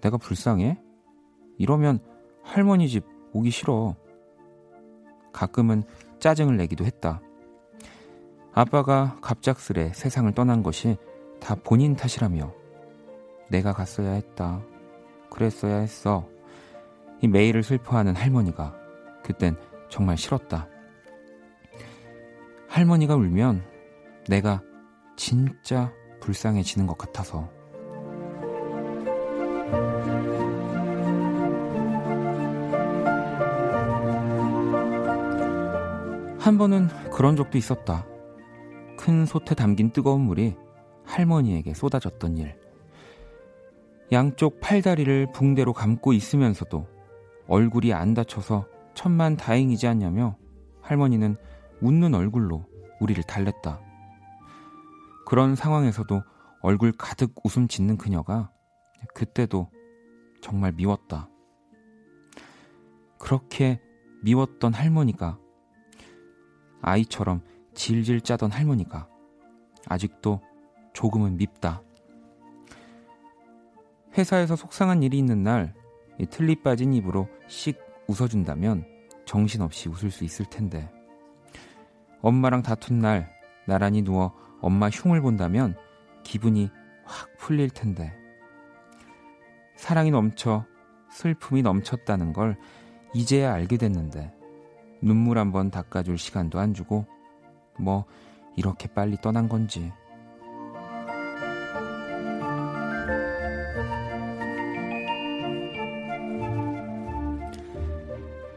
내가 0.00 0.16
불쌍해? 0.16 0.76
이러면 1.56 2.00
할머니 2.42 2.88
집 2.88 3.04
오기 3.32 3.50
싫어. 3.50 3.94
가끔은 5.32 5.84
짜증을 6.18 6.56
내기도 6.56 6.84
했다. 6.84 7.20
아빠가 8.52 9.18
갑작스레 9.20 9.92
세상을 9.92 10.32
떠난 10.32 10.64
것이 10.64 10.96
다 11.40 11.54
본인 11.54 11.94
탓이라며 11.94 12.52
내가 13.50 13.72
갔어야 13.72 14.14
했다. 14.14 14.60
그랬어야 15.30 15.76
했어. 15.76 16.28
이 17.22 17.28
매일을 17.28 17.62
슬퍼하는 17.62 18.16
할머니가 18.16 18.74
그땐 19.22 19.54
정말 19.88 20.16
싫었다. 20.16 20.66
할머니가 22.66 23.14
울면 23.14 23.62
내가 24.28 24.60
진짜 25.16 25.92
불쌍해지는 26.28 26.86
것 26.86 26.98
같아서. 26.98 27.48
한 36.38 36.58
번은 36.58 36.88
그런 37.10 37.34
적도 37.34 37.56
있었다. 37.56 38.06
큰 38.98 39.24
솥에 39.24 39.54
담긴 39.54 39.90
뜨거운 39.90 40.20
물이 40.20 40.54
할머니에게 41.04 41.72
쏟아졌던 41.72 42.36
일. 42.36 42.58
양쪽 44.12 44.60
팔다리를 44.60 45.32
붕대로 45.32 45.72
감고 45.72 46.12
있으면서도 46.12 46.86
얼굴이 47.46 47.94
안 47.94 48.12
다쳐서 48.12 48.66
천만 48.94 49.36
다행이지 49.36 49.86
않냐며 49.86 50.36
할머니는 50.82 51.36
웃는 51.80 52.14
얼굴로 52.14 52.66
우리를 53.00 53.22
달랬다. 53.22 53.87
그런 55.28 55.56
상황에서도 55.56 56.22
얼굴 56.62 56.90
가득 56.90 57.34
웃음 57.44 57.68
짓는 57.68 57.98
그녀가 57.98 58.50
그때도 59.12 59.70
정말 60.40 60.72
미웠다. 60.72 61.28
그렇게 63.18 63.78
미웠던 64.22 64.72
할머니가 64.72 65.38
아이처럼 66.80 67.42
질질 67.74 68.22
짜던 68.22 68.50
할머니가 68.50 69.06
아직도 69.86 70.40
조금은 70.94 71.36
밉다. 71.36 71.82
회사에서 74.16 74.56
속상한 74.56 75.02
일이 75.02 75.18
있는 75.18 75.42
날 75.42 75.74
틀리 76.30 76.56
빠진 76.62 76.94
입으로 76.94 77.28
씩 77.48 77.78
웃어준다면 78.06 78.86
정신없이 79.26 79.90
웃을 79.90 80.10
수 80.10 80.24
있을 80.24 80.46
텐데 80.46 80.90
엄마랑 82.22 82.62
다툰 82.62 83.00
날 83.00 83.30
나란히 83.66 84.00
누워 84.00 84.47
엄마 84.60 84.88
흉을 84.88 85.20
본다면 85.20 85.76
기분이 86.22 86.70
확 87.04 87.36
풀릴 87.38 87.70
텐데. 87.70 88.12
사랑이 89.76 90.10
넘쳐 90.10 90.64
슬픔이 91.10 91.62
넘쳤다는 91.62 92.32
걸 92.32 92.56
이제야 93.14 93.54
알게 93.54 93.76
됐는데 93.76 94.34
눈물 95.00 95.38
한 95.38 95.52
번 95.52 95.70
닦아줄 95.70 96.18
시간도 96.18 96.58
안 96.58 96.74
주고 96.74 97.06
뭐 97.78 98.04
이렇게 98.56 98.88
빨리 98.88 99.16
떠난 99.20 99.48
건지. 99.48 99.92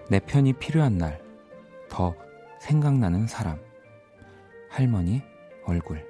내 0.09 0.19
편이 0.19 0.53
필요한 0.53 0.97
날, 0.97 1.21
더 1.89 2.13
생각나는 2.59 3.27
사람. 3.27 3.57
할머니 4.69 5.21
얼굴. 5.65 6.05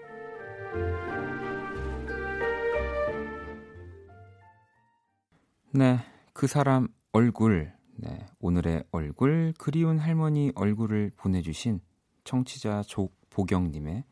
네, 5.74 6.00
그 6.34 6.48
사람 6.48 6.88
얼굴. 7.12 7.74
네, 7.96 8.26
오늘의 8.40 8.86
얼굴 8.92 9.54
그리운 9.58 10.00
할머니 10.00 10.52
얼굴을 10.56 11.12
보내주신 11.16 11.82
청취자 12.24 12.84
조보경님의 12.84 14.04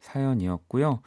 사연이었고요. 0.00 1.00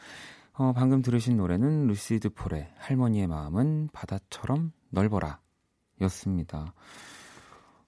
어, 0.53 0.73
방금 0.73 1.01
들으신 1.01 1.37
노래는 1.37 1.87
루시드 1.87 2.29
폴의 2.29 2.71
할머니의 2.77 3.27
마음은 3.27 3.89
바다처럼 3.93 4.71
넓어라 4.89 5.39
였습니다. 6.01 6.73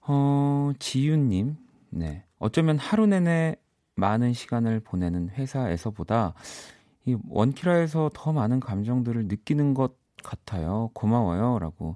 어, 0.02 0.72
지윤님, 0.80 1.58
네. 1.92 2.26
어쩌면 2.38 2.78
하루 2.78 3.06
내내 3.06 3.56
많은 4.00 4.34
시간을 4.34 4.80
보내는 4.80 5.30
회사에서보다 5.30 6.34
이 7.06 7.18
원키라에서 7.28 8.12
더 8.14 8.34
많은 8.34 8.60
감정들을 8.60 9.28
느끼는 9.28 9.74
것 9.74 9.96
같아요. 10.24 10.90
고마워요. 10.94 11.60
라고. 11.60 11.96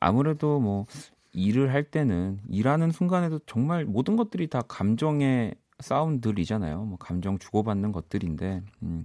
아무래도 0.00 0.60
뭐 0.60 0.86
일을 1.32 1.72
할 1.72 1.84
때는 1.84 2.40
일하는 2.48 2.90
순간에도 2.90 3.38
정말 3.46 3.84
모든 3.84 4.16
것들이 4.16 4.48
다 4.48 4.62
감정의 4.62 5.54
사운드들이잖아요. 5.78 6.84
뭐 6.84 6.98
감정 6.98 7.38
주고받는 7.38 7.92
것들인데, 7.92 8.62
음, 8.82 9.04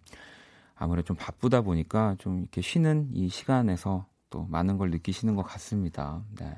아무래도 0.75 1.05
좀 1.07 1.15
바쁘다 1.15 1.61
보니까 1.61 2.15
좀 2.17 2.41
이렇게 2.41 2.61
쉬는 2.61 3.09
이 3.13 3.29
시간에서 3.29 4.07
또 4.29 4.45
많은 4.49 4.77
걸 4.77 4.91
느끼시는 4.91 5.35
것 5.35 5.43
같습니다. 5.43 6.23
네. 6.37 6.57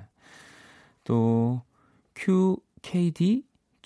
또, 1.04 1.62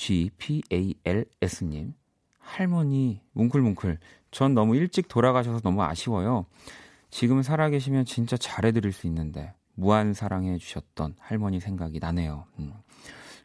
QKDGPALS님. 0.02 1.94
할머니, 2.40 3.22
뭉클뭉클. 3.34 4.00
전 4.32 4.56
너무 4.56 4.76
일찍 4.76 5.08
돌아가셔서 5.08 5.60
너무 5.60 5.84
아쉬워요. 5.84 6.48
지금 7.12 7.44
살아계시면 7.44 8.06
진짜 8.06 8.36
잘해드릴 8.36 8.94
수 8.94 9.06
있는데, 9.06 9.54
무한 9.76 10.16
사랑해 10.16 10.58
주셨던 10.58 11.18
할머니 11.20 11.60
생각이 11.60 12.00
나네요. 12.00 12.46
음. 12.58 12.74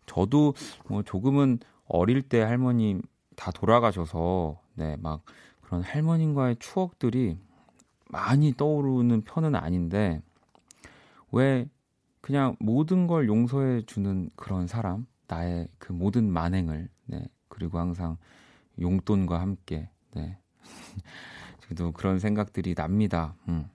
저도 0.06 0.54
뭐 0.88 1.02
조금은 1.02 1.58
어릴 1.86 2.22
때 2.22 2.40
할머님 2.40 3.02
다 3.36 3.50
돌아가셔서, 3.50 4.58
네, 4.74 4.96
막 4.96 5.24
그런 5.60 5.82
할머님과의 5.82 6.56
추억들이 6.58 7.38
많이 8.08 8.54
떠오르는 8.56 9.22
편은 9.22 9.54
아닌데, 9.54 10.22
왜 11.32 11.68
그냥 12.22 12.56
모든 12.60 13.06
걸 13.06 13.28
용서해 13.28 13.82
주는 13.84 14.30
그런 14.36 14.66
사람, 14.66 15.06
나의 15.26 15.68
그 15.78 15.92
모든 15.92 16.30
만행을, 16.30 16.88
네, 17.06 17.28
그리고 17.48 17.78
항상 17.78 18.16
용돈과 18.80 19.40
함께, 19.40 19.90
네. 20.14 20.38
그래도 21.62 21.92
그런 21.92 22.18
생각들이 22.18 22.74
납니다. 22.74 23.34
음. 23.48 23.66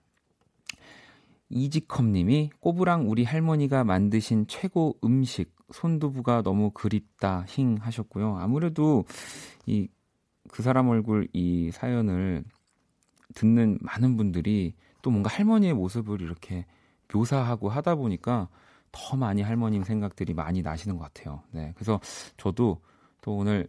이지컴님이 1.49 2.51
꼬부랑 2.61 3.09
우리 3.09 3.25
할머니가 3.25 3.83
만드신 3.83 4.47
최고 4.47 4.97
음식 5.03 5.53
손두부가 5.71 6.43
너무 6.43 6.71
그립다 6.71 7.45
힝 7.47 7.77
하셨고요. 7.81 8.37
아무래도 8.37 9.05
이 9.65 9.87
그 10.51 10.61
사람 10.63 10.89
얼굴 10.89 11.27
이 11.33 11.71
사연을 11.71 12.43
듣는 13.33 13.79
많은 13.81 14.17
분들이 14.17 14.73
또 15.01 15.09
뭔가 15.09 15.29
할머니의 15.29 15.73
모습을 15.73 16.21
이렇게 16.21 16.65
묘사하고 17.13 17.69
하다 17.69 17.95
보니까 17.95 18.49
더 18.91 19.15
많이 19.17 19.41
할머님 19.41 19.83
생각들이 19.83 20.33
많이 20.33 20.61
나시는 20.61 20.97
것 20.97 21.03
같아요. 21.03 21.43
네. 21.51 21.71
그래서 21.75 21.99
저도 22.37 22.81
또 23.21 23.35
오늘 23.37 23.67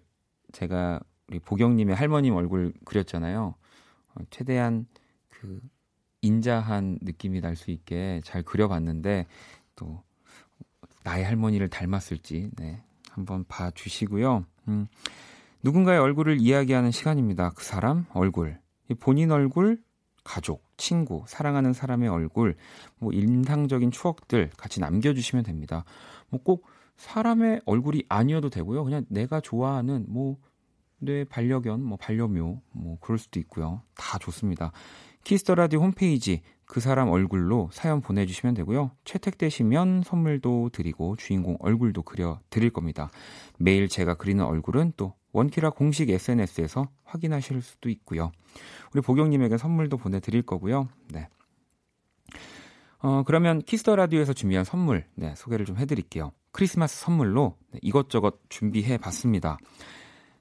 제가 0.53 1.01
우리 1.29 1.39
보경님의 1.39 1.95
할머님 1.95 2.35
얼굴 2.35 2.73
그렸잖아요. 2.85 3.55
어, 4.15 4.21
최대한 4.31 4.87
그 5.29 5.61
인자한 6.21 6.99
느낌이 7.03 7.41
날 7.41 7.57
수 7.57 7.71
있게 7.71 8.21
잘 8.25 8.43
그려봤는데 8.43 9.27
또 9.77 10.03
나의 11.05 11.25
할머니를 11.25 11.69
닮았을지 11.69 12.51
네, 12.57 12.83
한번 13.11 13.45
봐주시고요. 13.49 14.45
음, 14.69 14.87
누군가의 15.63 15.99
얼굴을 15.99 16.41
이야기하는 16.41 16.91
시간입니다. 16.91 17.51
그 17.51 17.65
사람 17.65 18.07
얼굴, 18.13 18.59
본인 19.01 19.31
얼굴, 19.33 19.83
가족, 20.25 20.65
친구, 20.77 21.25
사랑하는 21.27 21.73
사람의 21.73 22.09
얼굴, 22.09 22.57
뭐 22.99 23.13
인상적인 23.13 23.91
추억들 23.91 24.51
같이 24.57 24.81
남겨주시면 24.81 25.45
됩니다. 25.45 25.85
뭐 26.29 26.41
꼭 26.43 26.67
사람의 26.97 27.63
얼굴이 27.65 28.05
아니어도 28.09 28.49
되고요. 28.51 28.85
그냥 28.85 29.05
내가 29.09 29.41
좋아하는 29.41 30.07
뭐 30.09 30.37
내 31.03 31.25
반려견, 31.25 31.83
뭐 31.83 31.99
반려묘, 31.99 32.63
뭐 32.71 32.99
그럴 33.01 33.19
수도 33.19 33.41
있고요. 33.41 33.83
다 33.97 34.19
좋습니다. 34.19 34.71
키스 35.25 35.43
더 35.43 35.55
라디오 35.55 35.81
홈페이지 35.81 36.43
그 36.65 36.81
사람 36.81 37.09
얼굴로 37.11 37.69
사연 37.73 38.01
보내주시면 38.01 38.55
되고요. 38.55 38.93
채택되시면 39.05 40.03
선물도 40.05 40.71
드리고 40.73 41.17
주인공 41.17 41.57
얼굴도 41.61 42.03
그려 42.03 42.41
드릴 42.51 42.71
겁니다. 42.71 43.11
매일 43.59 43.89
제가 43.89 44.15
그리는 44.15 44.45
얼굴은 44.45 44.95
또 44.97 45.15
원키라 45.33 45.71
공식 45.71 46.11
SNS에서 46.11 46.89
확인하실 47.05 47.63
수도 47.63 47.89
있고요. 47.91 48.33
우리 48.95 49.01
보경님에게 49.03 49.59
선물도 49.59 49.97
보내드릴 49.99 50.43
거고요. 50.43 50.89
네. 51.11 51.29
어, 53.01 53.23
그러면 53.27 53.61
키스 53.61 53.83
더 53.83 53.97
라디오에서 53.97 54.33
준비한 54.33 54.65
선물 54.65 55.05
네, 55.15 55.35
소개를 55.37 55.67
좀 55.67 55.77
해드릴게요. 55.77 56.33
크리스마스 56.53 57.01
선물로 57.01 57.57
네, 57.73 57.81
이것저것 57.83 58.41
준비해 58.49 58.97
봤습니다. 58.97 59.59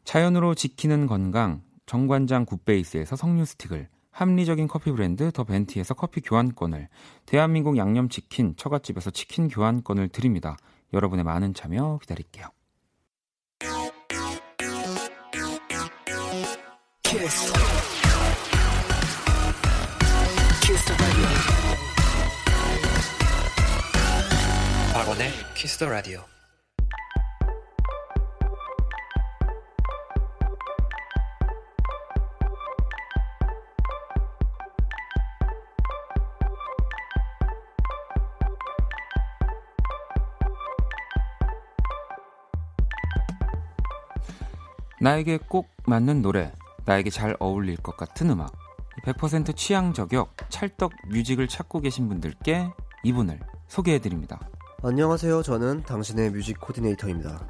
자연으로 0.04 0.56
지키는 0.56 1.08
건강 1.08 1.62
정관장 1.86 2.46
굿베이스에서 2.46 3.16
석류 3.16 3.46
스틱을 3.46 3.90
합리적인 4.12 4.68
커피 4.68 4.92
브랜드 4.92 5.32
더 5.32 5.44
벤티에서 5.44 5.94
커피 5.94 6.22
교환권을, 6.22 6.90
대한민국 7.26 7.78
양념치킨 7.78 8.56
처갓집에서 8.58 9.12
치킨 9.12 9.48
교환권을 9.48 10.10
드립니다. 10.10 10.58
여러분의 10.94 11.24
많은 11.24 11.54
참여 11.54 12.00
기다릴게요. 12.02 12.48
키스. 17.04 17.54
키스 20.62 20.94
박원의 24.94 25.30
키스 25.56 25.78
더 25.78 25.90
라디오. 25.90 26.22
나에게 45.02 45.40
꼭 45.48 45.68
맞는 45.88 46.22
노래, 46.22 46.54
나에게 46.86 47.10
잘 47.10 47.36
어울릴 47.40 47.76
것 47.78 47.98
같은 47.98 48.30
음악. 48.30 48.54
100% 49.04 49.56
취향 49.56 49.94
저격 49.94 50.36
찰떡 50.50 50.92
뮤직을 51.10 51.48
찾고 51.48 51.80
계신 51.82 52.08
분들께 52.08 52.70
이분을 53.04 53.40
소개해 53.68 53.98
드립니다. 53.98 54.40
안녕하세요. 54.84 55.42
저는 55.42 55.82
당신의 55.84 56.30
뮤직 56.30 56.60
코디네이터입니다. 56.60 57.48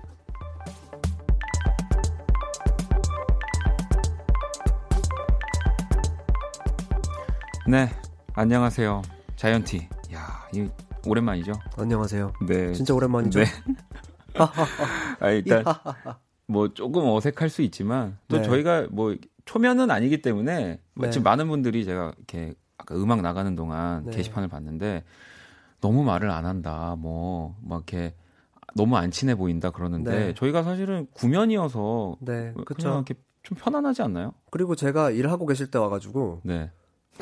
네, 7.67 7.89
안녕하세요. 8.33 9.01
자이언티. 9.35 9.89
야, 10.13 10.47
이 10.53 10.69
오랜만이죠? 11.05 11.51
안녕하세요. 11.77 12.31
네. 12.47 12.71
진짜 12.71 12.93
오랜만이죠? 12.93 13.39
네. 13.39 13.45
아, 15.19 15.29
일단 15.31 15.65
뭐 16.51 16.73
조금 16.73 17.05
어색할 17.05 17.49
수 17.49 17.61
있지만 17.61 18.17
또 18.27 18.37
네. 18.37 18.43
저희가 18.43 18.87
뭐 18.91 19.15
초면은 19.45 19.89
아니기 19.89 20.21
때문에 20.21 20.79
네. 20.95 21.09
지금 21.09 21.23
많은 21.23 21.47
분들이 21.47 21.85
제가 21.85 22.13
이렇게 22.17 22.53
아까 22.77 22.95
음악 22.95 23.21
나가는 23.21 23.55
동안 23.55 24.05
네. 24.05 24.11
게시판을 24.11 24.49
봤는데 24.49 25.03
너무 25.79 26.03
말을 26.03 26.29
안 26.29 26.45
한다 26.45 26.95
뭐막 26.99 27.91
이렇게 27.91 28.13
너무 28.75 28.97
안 28.97 29.11
친해 29.11 29.35
보인다 29.35 29.71
그러는데 29.71 30.11
네. 30.11 30.33
저희가 30.33 30.63
사실은 30.63 31.07
구면이어서 31.13 32.17
네, 32.19 32.53
그냥 32.65 32.95
이렇게 32.95 33.15
좀 33.43 33.57
편안하지 33.57 34.01
않나요? 34.01 34.33
그리고 34.51 34.75
제가 34.75 35.11
일하고 35.11 35.45
계실 35.45 35.71
때 35.71 35.79
와가지고 35.79 36.41
네. 36.43 36.69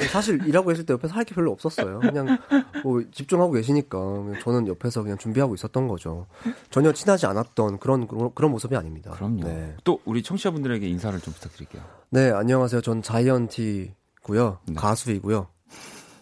사실 0.07 0.45
일하고 0.47 0.67
계실 0.69 0.85
때 0.85 0.93
옆에서 0.93 1.13
할 1.13 1.23
게 1.25 1.35
별로 1.35 1.51
없었어요. 1.51 1.99
그냥 1.99 2.37
뭐 2.83 3.03
집중하고 3.11 3.51
계시니까 3.51 3.97
저는 4.43 4.67
옆에서 4.67 5.03
그냥 5.03 5.17
준비하고 5.17 5.53
있었던 5.55 5.87
거죠. 5.87 6.27
전혀 6.69 6.91
친하지 6.91 7.25
않았던 7.25 7.79
그런 7.79 8.07
그런 8.33 8.51
모습이 8.51 8.75
아닙니다. 8.75 9.11
그럼요. 9.11 9.43
네. 9.43 9.75
또 9.83 9.99
우리 10.05 10.23
청취자분들에게 10.23 10.87
인사를 10.87 11.19
좀 11.19 11.33
부탁드릴게요. 11.33 11.81
네, 12.09 12.31
안녕하세요. 12.31 12.81
전 12.81 13.01
자이언티고요. 13.01 14.59
네. 14.65 14.73
가수이고요. 14.75 15.47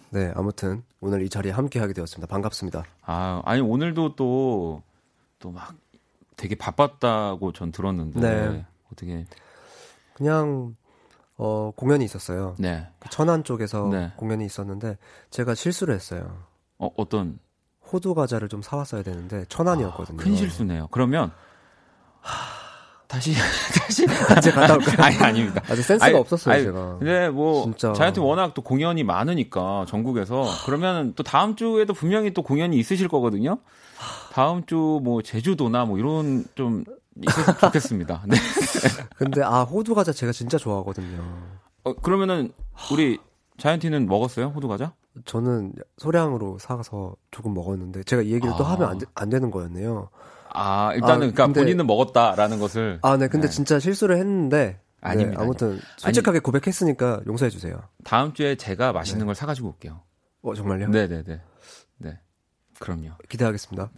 네, 0.09 0.31
아무튼 0.35 0.83
오늘 0.99 1.21
이 1.21 1.29
자리에 1.29 1.51
함께 1.51 1.79
하게 1.79 1.93
되었습니다. 1.93 2.27
반갑습니다. 2.31 2.83
아, 3.03 3.41
아니 3.45 3.61
오늘도 3.61 4.15
또 4.15 4.81
또 5.39 5.51
막 5.51 5.75
되게 6.35 6.55
바빴다고 6.55 7.51
전 7.53 7.71
들었는데 7.71 8.19
네. 8.19 8.65
어떻게 8.91 9.25
그냥 10.15 10.75
어, 11.37 11.71
공연이 11.75 12.03
있었어요. 12.05 12.55
네. 12.57 12.87
그 12.99 13.09
천안 13.09 13.43
쪽에서 13.43 13.87
네. 13.91 14.11
공연이 14.17 14.45
있었는데 14.45 14.97
제가 15.29 15.53
실수를 15.55 15.93
했어요. 15.93 16.43
어, 16.79 16.89
어떤 16.97 17.39
호두 17.91 18.13
과자를 18.15 18.49
좀 18.49 18.61
사왔어야 18.61 19.03
되는데 19.03 19.45
천 19.49 19.67
원이었거든요. 19.67 20.19
아, 20.19 20.23
큰 20.23 20.35
실수네요. 20.35 20.87
그러면 20.91 21.31
다시 23.07 23.33
다시 23.79 24.03
이제 24.37 24.51
갔다 24.51 24.73
올까요? 24.73 24.97
아니 25.05 25.15
아닙니다. 25.17 25.61
아직 25.69 25.81
센스가 25.83 26.07
아니, 26.07 26.15
없었어요 26.17 26.53
아니, 26.55 26.63
제가. 26.65 26.97
근데 26.97 27.29
뭐 27.29 27.63
진짜. 27.63 27.93
자이언트 27.93 28.19
워낙 28.19 28.53
또 28.53 28.61
공연이 28.61 29.03
많으니까 29.03 29.85
전국에서 29.87 30.45
그러면 30.65 31.13
또 31.15 31.23
다음 31.23 31.55
주에도 31.55 31.93
분명히 31.93 32.33
또 32.33 32.41
공연이 32.41 32.77
있으실 32.77 33.07
거거든요. 33.07 33.59
다음 34.33 34.65
주 34.65 34.75
뭐 35.01 35.21
제주도나 35.21 35.85
뭐 35.85 35.97
이런 35.97 36.43
좀 36.55 36.83
있었으면 37.21 37.57
좋겠습니다. 37.59 38.23
네. 38.27 38.37
근데 39.17 39.41
아 39.43 39.63
호두 39.63 39.95
과자 39.95 40.11
제가 40.11 40.31
진짜 40.31 40.57
좋아하거든요. 40.57 41.23
어 41.83 41.93
그러면은 41.93 42.51
우리 42.91 43.19
자이언티는 43.57 44.07
먹었어요 44.07 44.47
호두 44.47 44.67
과자? 44.67 44.93
저는 45.25 45.73
소량으로 45.97 46.59
사서 46.59 47.15
조금 47.31 47.53
먹었는데 47.53 48.03
제가 48.03 48.21
이 48.21 48.31
얘기를 48.33 48.53
아. 48.53 48.57
또 48.57 48.63
하면 48.63 48.89
안, 48.89 48.97
되, 48.97 49.05
안 49.15 49.29
되는 49.29 49.49
거였네요. 49.51 50.09
아 50.49 50.91
일단은 50.93 51.13
아, 51.13 51.17
그러니까 51.19 51.45
근데, 51.45 51.61
본인은 51.61 51.87
먹었다라는 51.87 52.59
것을 52.59 52.99
아네 53.01 53.27
근데 53.27 53.47
네. 53.47 53.53
진짜 53.53 53.79
실수를 53.79 54.17
했는데 54.17 54.79
아닙니다. 55.01 55.39
네, 55.39 55.43
아무튼 55.43 55.79
솔직하게 55.97 56.37
아니, 56.37 56.43
고백했으니까 56.43 57.21
용서해 57.27 57.49
주세요. 57.49 57.81
다음 58.03 58.33
주에 58.33 58.55
제가 58.55 58.93
맛있는 58.93 59.19
네. 59.19 59.25
걸 59.25 59.35
사가지고 59.35 59.69
올게요. 59.69 60.01
어 60.41 60.53
정말요? 60.53 60.89
네네네. 60.89 61.23
네. 61.23 61.41
그럼요. 62.79 63.11
기대하겠습니다. 63.29 63.89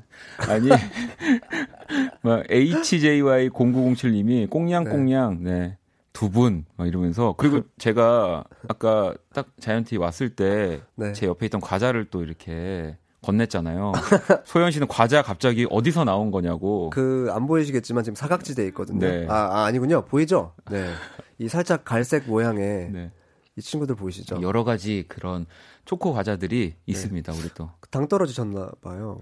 아니, 0.48 0.70
뭐, 2.22 2.42
HJY0907님이 2.44 4.50
꽁냥꽁냥, 4.50 5.44
네. 5.44 5.52
네. 5.52 5.78
두 6.14 6.30
분, 6.30 6.66
막 6.76 6.88
이러면서. 6.88 7.34
그리고 7.38 7.62
제가 7.78 8.44
아까 8.68 9.14
딱 9.34 9.48
자이언티 9.60 9.98
왔을 9.98 10.30
때, 10.30 10.82
네. 10.96 11.14
제 11.14 11.28
옆에 11.28 11.46
있던 11.48 11.62
과자를 11.62 12.06
또 12.10 12.24
이렇게 12.24 12.98
건넸잖아요. 13.22 13.94
소연 14.46 14.72
씨는 14.72 14.88
과자 14.88 15.22
갑자기 15.22 15.68
어디서 15.70 16.06
나온 16.06 16.32
거냐고. 16.32 16.90
그 16.90 17.30
안 17.32 17.48
보이시겠지만 17.48 18.04
지금 18.04 18.16
사각지대에 18.16 18.66
있거든요. 18.68 19.00
네. 19.00 19.26
아, 19.30 19.66
아 19.66 19.72
니군요 19.72 20.06
보이죠? 20.06 20.54
네. 20.72 20.90
이 21.38 21.48
살짝 21.48 21.86
갈색 21.86 22.28
모양의 22.28 22.90
네. 22.92 23.12
이 23.60 23.62
친구들 23.62 23.96
보이시죠? 23.96 24.42
여러 24.42 24.64
가지 24.64 25.04
그런 25.08 25.46
초코 25.86 26.14
과자들이 26.14 26.70
네. 26.70 26.78
있습니다. 26.86 27.34
우리 27.34 27.50
또. 27.54 27.70
당 27.92 28.08
떨어지셨나 28.08 28.72
봐요. 28.82 29.20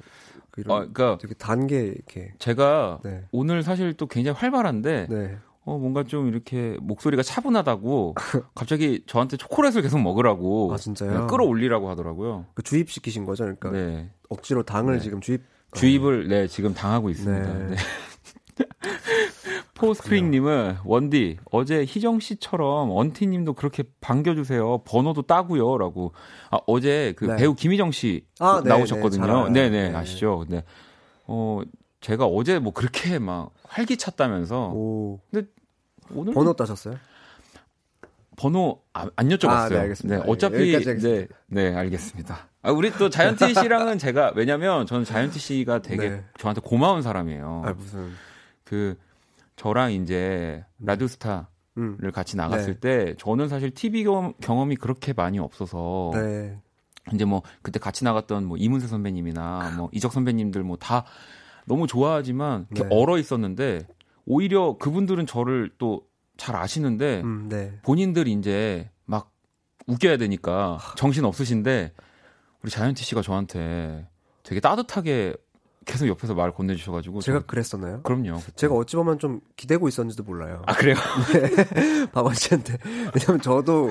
그 0.51 0.61
어, 0.67 0.77
그러니까 0.77 1.17
되게 1.19 1.33
단게 1.33 1.81
이렇게. 1.81 2.33
제가 2.37 2.99
네. 3.03 3.25
오늘 3.31 3.63
사실 3.63 3.93
또 3.93 4.05
굉장히 4.05 4.37
활발한데 4.37 5.07
네. 5.09 5.37
어, 5.65 5.77
뭔가 5.79 6.03
좀 6.03 6.27
이렇게 6.27 6.77
목소리가 6.81 7.23
차분하다고 7.23 8.15
갑자기 8.55 9.03
저한테 9.07 9.37
초콜릿을 9.37 9.81
계속 9.81 9.99
먹으라고 9.99 10.71
아, 10.71 10.77
진짜요? 10.77 11.27
끌어올리라고 11.27 11.89
하더라고요. 11.89 12.45
그 12.53 12.61
주입시키신 12.61 13.25
거죠? 13.25 13.43
그러니까 13.43 13.71
네. 13.71 14.11
억지로 14.29 14.63
당을 14.63 14.95
네. 14.95 14.99
지금 15.01 15.19
주입 15.19 15.41
주입을 15.73 16.27
네, 16.27 16.47
지금 16.47 16.73
당하고 16.73 17.09
있습니다. 17.09 17.53
네. 17.53 17.67
네. 17.67 17.75
포스프링님은 19.77 20.77
원디 20.85 21.37
어제 21.51 21.85
희정 21.85 22.19
씨처럼 22.19 22.89
원티님도 22.91 23.53
그렇게 23.53 23.83
반겨주세요. 24.01 24.79
번호도 24.79 25.23
따고요라고. 25.23 26.13
아 26.51 26.59
어제 26.67 27.13
그 27.17 27.25
네. 27.25 27.35
배우 27.37 27.55
김희정 27.55 27.91
씨 27.91 28.25
아, 28.39 28.61
네, 28.63 28.69
나오셨거든요. 28.69 29.49
네네 29.49 29.69
네, 29.69 29.89
네, 29.89 29.95
아시죠? 29.95 30.45
네. 30.49 30.63
어 31.25 31.61
제가 32.01 32.25
어제 32.25 32.59
뭐 32.59 32.73
그렇게 32.73 33.19
막 33.19 33.51
활기찼다면서. 33.63 34.71
오. 34.73 35.19
근데 35.31 35.47
오늘 36.13 36.33
번호 36.33 36.53
따셨어요? 36.53 36.95
번호 38.37 38.81
안, 38.93 39.09
안 39.15 39.29
여쭤봤어요. 39.29 39.49
아, 39.49 39.69
네, 39.69 39.77
알겠습니다. 39.77 40.23
네, 40.23 40.31
어차피 40.31 40.77
네, 40.77 41.27
네, 41.47 41.75
알겠습니다. 41.75 42.47
아, 42.61 42.71
우리 42.71 42.91
또 42.91 43.09
자이언티 43.09 43.53
씨랑은 43.55 43.97
제가 43.97 44.33
왜냐면 44.35 44.85
저는 44.85 45.05
자이언티 45.05 45.39
씨가 45.39 45.81
되게 45.81 46.09
네. 46.09 46.23
저한테 46.37 46.61
고마운 46.63 47.01
사람이에요. 47.01 47.63
아, 47.65 47.73
무슨 47.73 48.11
그 48.63 48.95
저랑 49.57 49.91
이제 49.91 50.63
라디오스타를 50.79 51.45
음. 51.77 51.97
같이 52.13 52.37
나갔을 52.37 52.79
네. 52.79 52.79
때 52.79 53.15
저는 53.17 53.49
사실 53.49 53.71
TV 53.71 54.05
경험, 54.05 54.71
이 54.71 54.75
그렇게 54.75 55.11
많이 55.11 55.37
없어서 55.39 56.11
네. 56.13 56.57
이제 57.13 57.25
뭐 57.25 57.41
그때 57.61 57.79
같이 57.79 58.05
나갔던 58.05 58.45
뭐 58.45 58.57
이문세 58.57 58.87
선배님이나 58.87 59.73
뭐 59.77 59.89
이적 59.91 60.13
선배님들 60.13 60.63
뭐 60.63 60.77
다 60.77 61.03
너무 61.65 61.85
좋아하지만 61.87 62.67
이렇게 62.71 62.87
네. 62.87 62.95
얼어 62.95 63.17
있었는데 63.17 63.85
오히려 64.25 64.77
그분들은 64.77 65.25
저를 65.25 65.71
또 65.77 66.07
잘 66.37 66.55
아시는데 66.55 67.21
음, 67.21 67.49
네. 67.49 67.77
본인들 67.81 68.27
이제 68.27 68.89
막 69.05 69.31
웃겨야 69.87 70.17
되니까 70.17 70.77
정신 70.95 71.25
없으신데 71.25 71.93
우리 72.63 72.71
자이언티 72.71 73.03
씨가 73.03 73.21
저한테 73.21 74.07
되게 74.43 74.61
따뜻하게 74.61 75.35
계속 75.87 76.07
옆에서 76.07 76.35
말 76.35 76.53
건네주셔가지고 76.53 77.21
제가 77.21 77.39
좀... 77.39 77.47
그랬었나요? 77.47 78.01
그럼요. 78.03 78.39
제가 78.55 78.75
어찌 78.75 78.95
보면 78.97 79.17
좀 79.17 79.39
기대고 79.55 79.87
있었는지도 79.87 80.23
몰라요. 80.23 80.61
아 80.67 80.73
그래요? 80.73 80.95
네. 81.33 82.05
박원 82.11 82.35
씨한테 82.35 82.77
왜냐면 83.15 83.41
저도 83.41 83.89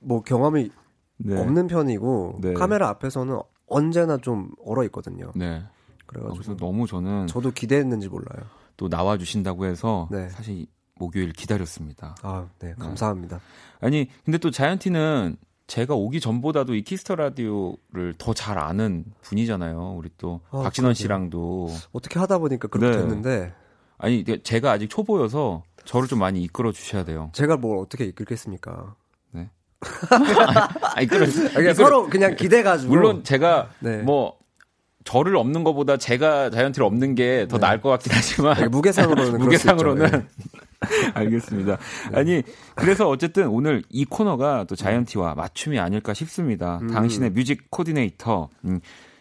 뭐 0.00 0.22
경험이 0.22 0.70
네. 1.18 1.38
없는 1.38 1.68
편이고 1.68 2.38
네. 2.40 2.54
카메라 2.54 2.88
앞에서는 2.88 3.38
언제나 3.68 4.16
좀 4.16 4.50
얼어 4.64 4.84
있거든요. 4.84 5.32
네. 5.36 5.62
그래가지고 6.06 6.52
아, 6.52 6.56
너무 6.56 6.86
저는 6.86 7.26
저도 7.26 7.50
기대했는지 7.50 8.08
몰라요. 8.08 8.46
또 8.76 8.88
나와 8.88 9.18
주신다고 9.18 9.66
해서 9.66 10.08
네. 10.10 10.28
사실 10.30 10.66
목요일 10.94 11.32
기다렸습니다. 11.32 12.16
아, 12.22 12.48
네, 12.58 12.74
감사합니다. 12.78 13.40
아니, 13.80 14.08
근데 14.24 14.38
또 14.38 14.50
자이언티는 14.50 15.36
제가 15.66 15.94
오기 15.94 16.20
전보다도 16.20 16.74
이 16.74 16.82
키스 16.82 17.03
더 17.03 17.16
라디오를 17.16 18.14
더 18.18 18.34
잘 18.34 18.58
아는 18.58 19.04
분이잖아요. 19.22 19.94
우리 19.98 20.10
또 20.18 20.40
아, 20.50 20.62
박진원 20.62 20.94
씨랑도 20.94 21.70
어떻게 21.92 22.18
하다 22.18 22.38
보니까 22.38 22.68
그렇게 22.68 22.96
네. 22.96 23.02
됐는데 23.02 23.52
아니 23.98 24.24
제가 24.24 24.72
아직 24.72 24.88
초보여서 24.88 25.62
저를 25.84 26.06
좀 26.08 26.18
많이 26.18 26.42
이끌어 26.42 26.70
주셔야 26.72 27.04
돼요. 27.04 27.30
제가 27.32 27.56
뭘 27.56 27.78
어떻게 27.78 28.04
이끌겠습니까? 28.04 28.94
네. 29.32 29.50
아, 30.94 31.00
이끌어, 31.00 31.24
이끌어 31.26 31.74
서로 31.74 32.08
그냥 32.08 32.36
기대가지고 32.36 32.92
물론 32.92 33.24
제가 33.24 33.70
네. 33.80 33.98
뭐 34.02 34.35
저를 35.06 35.36
없는 35.36 35.62
것보다 35.62 35.96
제가 35.96 36.50
자이언티를 36.50 36.84
없는 36.84 37.14
게더 37.14 37.56
네. 37.56 37.60
나을 37.60 37.80
것 37.80 37.88
같긴 37.90 38.12
하지만 38.12 38.70
무게상으로는 38.70 39.38
무게상으로는 39.38 40.10
네. 40.10 40.26
알겠습니다. 41.14 41.78
네. 42.10 42.18
아니 42.18 42.42
그래서 42.74 43.08
어쨌든 43.08 43.46
오늘 43.46 43.84
이 43.88 44.04
코너가 44.04 44.64
또 44.64 44.74
자이언티와 44.74 45.36
맞춤이 45.36 45.78
아닐까 45.78 46.12
싶습니다. 46.12 46.80
음. 46.82 46.88
당신의 46.88 47.30
뮤직 47.30 47.70
코디네이터 47.70 48.48
음, 48.64 48.80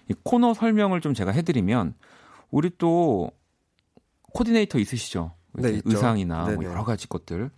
이 0.10 0.16
코너 0.24 0.56
설명을 0.56 1.02
좀 1.02 1.14
제가 1.14 1.32
해드리면 1.32 1.94
우리 2.50 2.72
또 2.80 3.30
코디네이터 4.34 4.80
있으시죠? 4.80 5.34
네, 5.54 5.82
의상이나 5.86 6.50
뭐 6.50 6.66
여러 6.66 6.84
가지 6.84 7.08
것들 7.08 7.52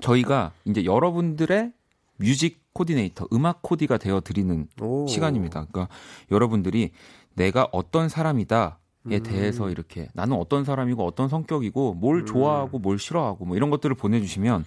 저희가 0.00 0.52
이제 0.64 0.84
여러분들의 0.84 1.72
뮤직 2.18 2.62
코디네이터, 2.72 3.28
음악 3.32 3.62
코디가 3.62 3.98
되어 3.98 4.20
드리는 4.20 4.66
시간입니다. 5.08 5.66
그러니까 5.70 5.94
여러분들이 6.30 6.92
내가 7.34 7.68
어떤 7.72 8.08
사람이다. 8.08 8.78
에 9.10 9.16
음. 9.16 9.22
대해서 9.24 9.68
이렇게 9.68 10.08
나는 10.14 10.36
어떤 10.36 10.64
사람이고 10.64 11.04
어떤 11.04 11.28
성격이고 11.28 11.94
뭘 11.94 12.20
음. 12.20 12.26
좋아하고 12.26 12.78
뭘 12.78 13.00
싫어하고 13.00 13.44
뭐 13.46 13.56
이런 13.56 13.68
것들을 13.68 13.96
보내주시면 13.96 14.64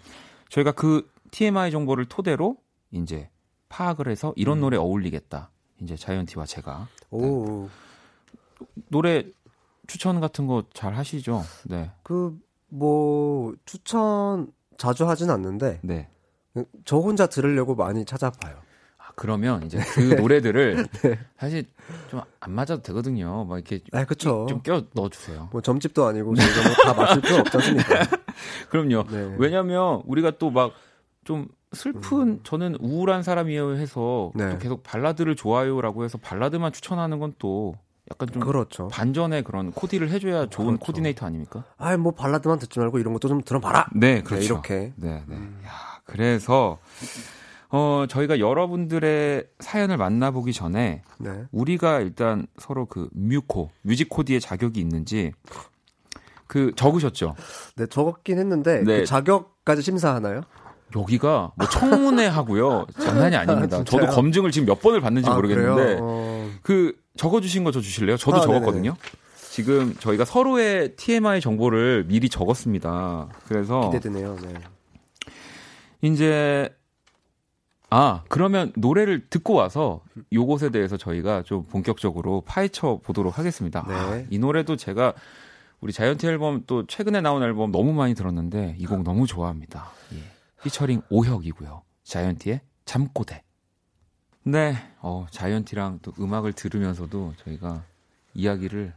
저희가 0.50 0.74
그 0.74 1.10
TMI 1.32 1.72
정보를 1.72 2.04
토대로 2.06 2.58
이제 2.92 3.30
파악을 3.70 4.10
해서 4.10 4.34
이런 4.36 4.58
음. 4.58 4.62
노래 4.62 4.76
어울리겠다. 4.78 5.52
이제 5.82 5.96
자이언티와 5.96 6.46
제가 6.48 6.90
네. 7.12 7.68
노래 8.90 9.24
추천 9.88 10.20
같은 10.20 10.48
거 10.48 10.64
잘 10.74 10.96
하시죠? 10.96 11.44
네. 11.66 11.92
그 12.04 12.38
뭐 12.70 13.54
추천 13.66 14.52
자주 14.78 15.08
하진 15.08 15.30
않는데 15.30 15.80
네. 15.84 16.10
저 16.84 16.98
혼자 16.98 17.28
들으려고 17.28 17.76
많이 17.76 18.06
찾아봐요. 18.06 18.58
그러면 19.16 19.64
이제 19.64 19.80
그 19.94 20.16
노래들을 20.16 20.88
네. 21.04 21.20
사실 21.38 21.66
좀 22.10 22.22
안 22.40 22.52
맞아도 22.52 22.82
되거든요. 22.84 23.46
막 23.46 23.56
이렇게 23.58 23.82
아, 23.92 24.06
그쵸. 24.06 24.46
좀 24.48 24.62
껴 24.62 24.84
넣어주세요. 24.94 25.50
뭐 25.52 25.62
점집도 25.62 26.06
아니고 26.06 26.36
저희가 26.36 26.68
뭐다 26.68 26.94
맞출 26.94 27.22
필요 27.22 27.38
없지 27.38 27.58
않습니까? 27.58 28.06
그럼요. 28.70 29.06
네. 29.10 29.36
왜냐하면 29.38 30.02
우리가 30.06 30.32
또 30.38 30.50
막 30.52 30.74
좀 31.24 31.48
슬픈 31.74 32.22
음. 32.22 32.40
저는 32.44 32.76
우울한 32.80 33.24
사람이에요 33.24 33.78
해서 33.78 34.32
네. 34.36 34.52
또 34.52 34.58
계속 34.60 34.84
발라드를 34.84 35.36
좋아요라고 35.36 36.04
해서 36.04 36.20
발라드만 36.20 36.72
추천하는 36.72 37.18
건 37.20 37.34
또 37.40 37.74
약간 38.12 38.30
좀 38.32 38.44
그렇죠. 38.44 38.88
반전의 38.90 39.44
그런 39.44 39.72
코디를 39.72 40.12
해줘야 40.12 40.46
좋은 40.46 40.68
그렇죠. 40.78 40.86
코디네이터 40.86 41.26
아닙니까? 41.26 41.64
아, 41.80 41.98
뭐 41.98 42.12
발라드만 42.14 42.60
듣지 42.60 42.78
말고 42.80 43.00
이런 43.00 43.14
것도 43.14 43.28
좀 43.28 43.42
들어봐라. 43.42 43.88
네, 43.96 44.22
그렇죠. 44.22 44.40
네, 44.40 44.46
이렇게. 44.46 44.94
네, 44.98 45.24
네. 45.28 45.36
음. 45.36 45.60
야, 45.66 45.72
그래서 46.06 46.78
어, 47.78 48.06
저희가 48.08 48.40
여러분들의 48.40 49.48
사연을 49.60 49.98
만나보기 49.98 50.54
전에 50.54 51.02
네. 51.20 51.44
우리가 51.52 52.00
일단 52.00 52.48
서로 52.58 52.86
그 52.86 53.10
뮤코, 53.12 53.70
뮤직 53.82 54.08
코디의 54.08 54.40
자격이 54.40 54.80
있는지 54.80 55.34
그 56.48 56.72
적으셨죠? 56.78 57.36
네, 57.76 57.86
적었긴 57.88 58.40
했는데 58.40 58.82
네. 58.82 59.00
그 59.00 59.06
자격까지 59.06 59.82
심사하나요? 59.82 60.44
여기가 60.96 61.52
뭐 61.58 61.68
청문회 61.68 62.28
하고요. 62.28 62.86
장난이 62.98 63.36
아닙니다. 63.36 63.78
아, 63.80 63.84
저도 63.84 64.08
검증을 64.08 64.52
지금 64.52 64.68
몇 64.68 64.80
번을 64.80 65.02
받는지 65.02 65.30
아, 65.30 65.34
모르겠는데 65.36 65.98
어... 66.00 66.50
그 66.62 66.96
적어주신 67.18 67.66
거 67.66 67.72
저 67.72 67.82
주실래요? 67.82 68.16
저도 68.16 68.38
아, 68.38 68.42
적었거든요. 68.42 68.92
네네. 68.92 69.50
지금 69.50 69.96
저희가 70.00 70.24
서로의 70.24 70.96
TMI 70.96 71.42
정보를 71.42 72.06
미리 72.08 72.30
적었습니다. 72.30 73.28
그래서 73.50 73.90
기대되네요. 73.90 74.38
네. 74.44 74.54
이제 76.02 76.70
아 77.98 78.24
그러면 78.28 78.74
노래를 78.76 79.28
듣고 79.30 79.54
와서 79.54 80.02
요것에 80.34 80.70
대해서 80.70 80.98
저희가 80.98 81.44
좀 81.44 81.66
본격적으로 81.66 82.42
파헤쳐 82.42 83.00
보도록 83.02 83.40
하겠습니다. 83.40 83.86
네. 83.88 83.94
아, 83.94 84.24
이 84.30 84.38
노래도 84.38 84.76
제가 84.76 85.14
우리 85.80 85.94
자이언티 85.94 86.28
앨범 86.28 86.64
또 86.68 86.86
최근에 86.88 87.22
나온 87.22 87.42
앨범 87.42 87.72
너무 87.72 87.94
많이 87.94 88.14
들었는데 88.14 88.76
이 88.80 88.86
곡 88.86 89.04
너무 89.04 89.26
좋아합니다. 89.28 89.86
예. 90.14 90.18
피처링 90.64 91.04
오혁이고요. 91.10 91.84
자이언티의 92.04 92.60
잠꼬대. 92.84 93.44
네, 94.44 94.76
어, 95.00 95.26
자이언티랑 95.32 96.00
또 96.02 96.12
음악을 96.20 96.52
들으면서도 96.52 97.34
저희가 97.46 97.84
이야기를 98.34 98.94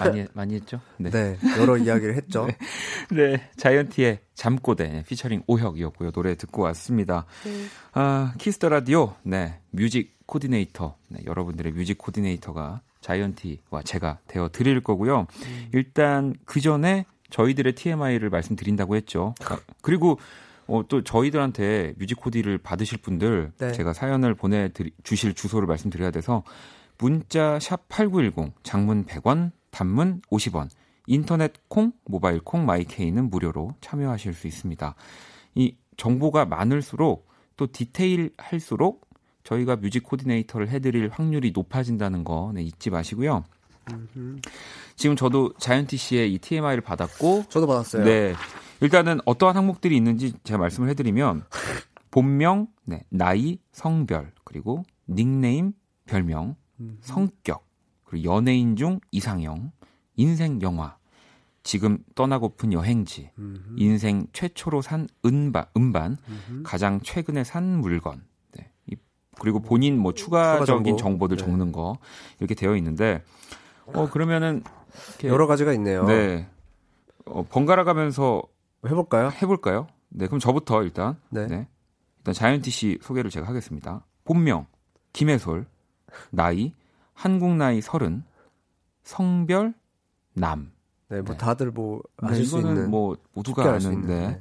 많이 0.00 0.26
많이 0.34 0.54
했죠. 0.54 0.80
네, 0.98 1.10
네 1.10 1.38
여러 1.58 1.76
이야기를 1.76 2.14
했죠. 2.14 2.46
네, 3.10 3.36
네, 3.36 3.50
자이언티의 3.56 4.20
잠꼬대 4.34 5.04
피처링 5.06 5.42
오혁이었고요. 5.46 6.10
노래 6.10 6.34
듣고 6.34 6.62
왔습니다. 6.62 7.24
네. 7.44 7.50
아, 7.92 8.34
키스 8.38 8.57
더 8.57 8.68
라디오. 8.68 9.14
네, 9.22 9.60
music 9.70 10.16
코디네이터. 10.26 10.96
네, 11.08 11.20
여러분들의 11.26 11.72
music 11.72 11.96
코디네이터가 11.98 12.82
자이언티와 13.00 13.82
제가 13.84 14.18
되어 14.26 14.50
드릴 14.50 14.82
거고요. 14.82 15.20
음. 15.20 15.68
일단 15.72 16.34
그 16.44 16.60
전에 16.60 17.06
저희들의 17.30 17.74
TMI를 17.74 18.30
말씀드린다고 18.30 18.96
했죠. 18.96 19.34
아, 19.44 19.58
그리고 19.80 20.18
어, 20.66 20.82
또 20.86 21.02
저희들한테 21.02 21.94
music 21.96 22.16
코디를 22.16 22.58
받으실 22.58 22.98
분들 22.98 23.52
네. 23.56 23.72
제가 23.72 23.94
사연을 23.94 24.34
보내 24.34 24.70
주실 25.02 25.34
주소를 25.34 25.66
말씀드려야 25.66 26.10
돼서 26.10 26.42
문자 26.98 27.58
샵 27.58 27.88
8910 27.88 28.52
장문 28.62 29.06
100원 29.06 29.52
단문 29.70 30.22
50원 30.30 30.68
인터넷 31.06 31.52
콩 31.68 31.92
모바일 32.04 32.40
콩 32.40 32.66
마이K는 32.66 33.30
무료로 33.30 33.74
참여하실 33.80 34.34
수 34.34 34.46
있습니다. 34.46 34.94
이 35.54 35.74
정보가 35.96 36.44
많을수록 36.44 37.28
또 37.56 37.66
디테일할수록 37.70 39.08
저희가 39.42 39.76
뮤직 39.76 40.02
코디네이터를 40.02 40.68
해드릴 40.68 41.08
확률이 41.10 41.52
높아진다는 41.52 42.24
거 42.24 42.52
네, 42.54 42.62
잊지 42.62 42.90
마시고요. 42.90 43.44
지금 44.96 45.16
저도 45.16 45.54
자이언티 45.58 45.96
씨의 45.96 46.34
이 46.34 46.38
TMI를 46.38 46.82
받았고 46.82 47.44
저도 47.48 47.66
받았어요. 47.66 48.04
네. 48.04 48.34
일단은 48.80 49.20
어떠한 49.24 49.56
항목들이 49.56 49.96
있는지 49.96 50.34
제가 50.44 50.58
말씀을 50.58 50.88
해드리면 50.90 51.44
본명, 52.10 52.68
네, 52.84 53.02
나이, 53.08 53.58
성별, 53.72 54.32
그리고 54.44 54.84
닉네임, 55.08 55.72
별명, 56.04 56.56
성격, 57.00 57.67
그리고 58.08 58.32
연예인 58.32 58.74
중 58.74 59.00
이상형, 59.10 59.70
인생 60.16 60.62
영화, 60.62 60.96
지금 61.62 61.98
떠나고픈 62.14 62.72
여행지, 62.72 63.30
인생 63.76 64.26
최초로 64.32 64.80
산 64.80 65.06
은바, 65.24 65.66
음반, 65.76 66.16
가장 66.64 67.00
최근에 67.00 67.44
산 67.44 67.80
물건, 67.80 68.24
네. 68.52 68.70
그리고 69.38 69.60
본인 69.60 69.98
뭐 69.98 70.14
추가적인 70.14 70.96
추가 70.96 71.02
정보. 71.02 71.28
들 71.28 71.36
네. 71.36 71.44
적는 71.44 71.70
거 71.70 71.98
이렇게 72.40 72.54
되어 72.54 72.74
있는데, 72.76 73.22
어 73.86 74.08
그러면은 74.08 74.62
여러 75.24 75.46
가지가 75.46 75.74
있네요. 75.74 76.06
네. 76.06 76.48
어, 77.26 77.44
번갈아 77.46 77.84
가면서 77.84 78.42
해볼까요? 78.86 79.28
해볼까요? 79.42 79.86
네, 80.08 80.26
그럼 80.26 80.40
저부터 80.40 80.82
일단. 80.82 81.16
네. 81.28 81.46
네. 81.46 81.68
일단 82.18 82.32
자이언티 82.32 82.70
씨 82.70 82.98
소개를 83.02 83.30
제가 83.30 83.46
하겠습니다. 83.46 84.06
본명 84.24 84.66
김혜솔, 85.12 85.66
나이 86.30 86.72
한국 87.18 87.56
나이 87.56 87.80
서른, 87.80 88.22
성별 89.02 89.74
남. 90.34 90.70
네, 91.08 91.20
뭐 91.20 91.32
네. 91.32 91.36
다들 91.36 91.72
뭐 91.72 92.00
네, 92.22 92.28
아실 92.28 92.44
네, 92.44 92.48
수 92.48 92.58
있는 92.60 92.90
뭐 92.92 93.16
모두가 93.32 93.72
아는데 93.72 94.28
네. 94.28 94.40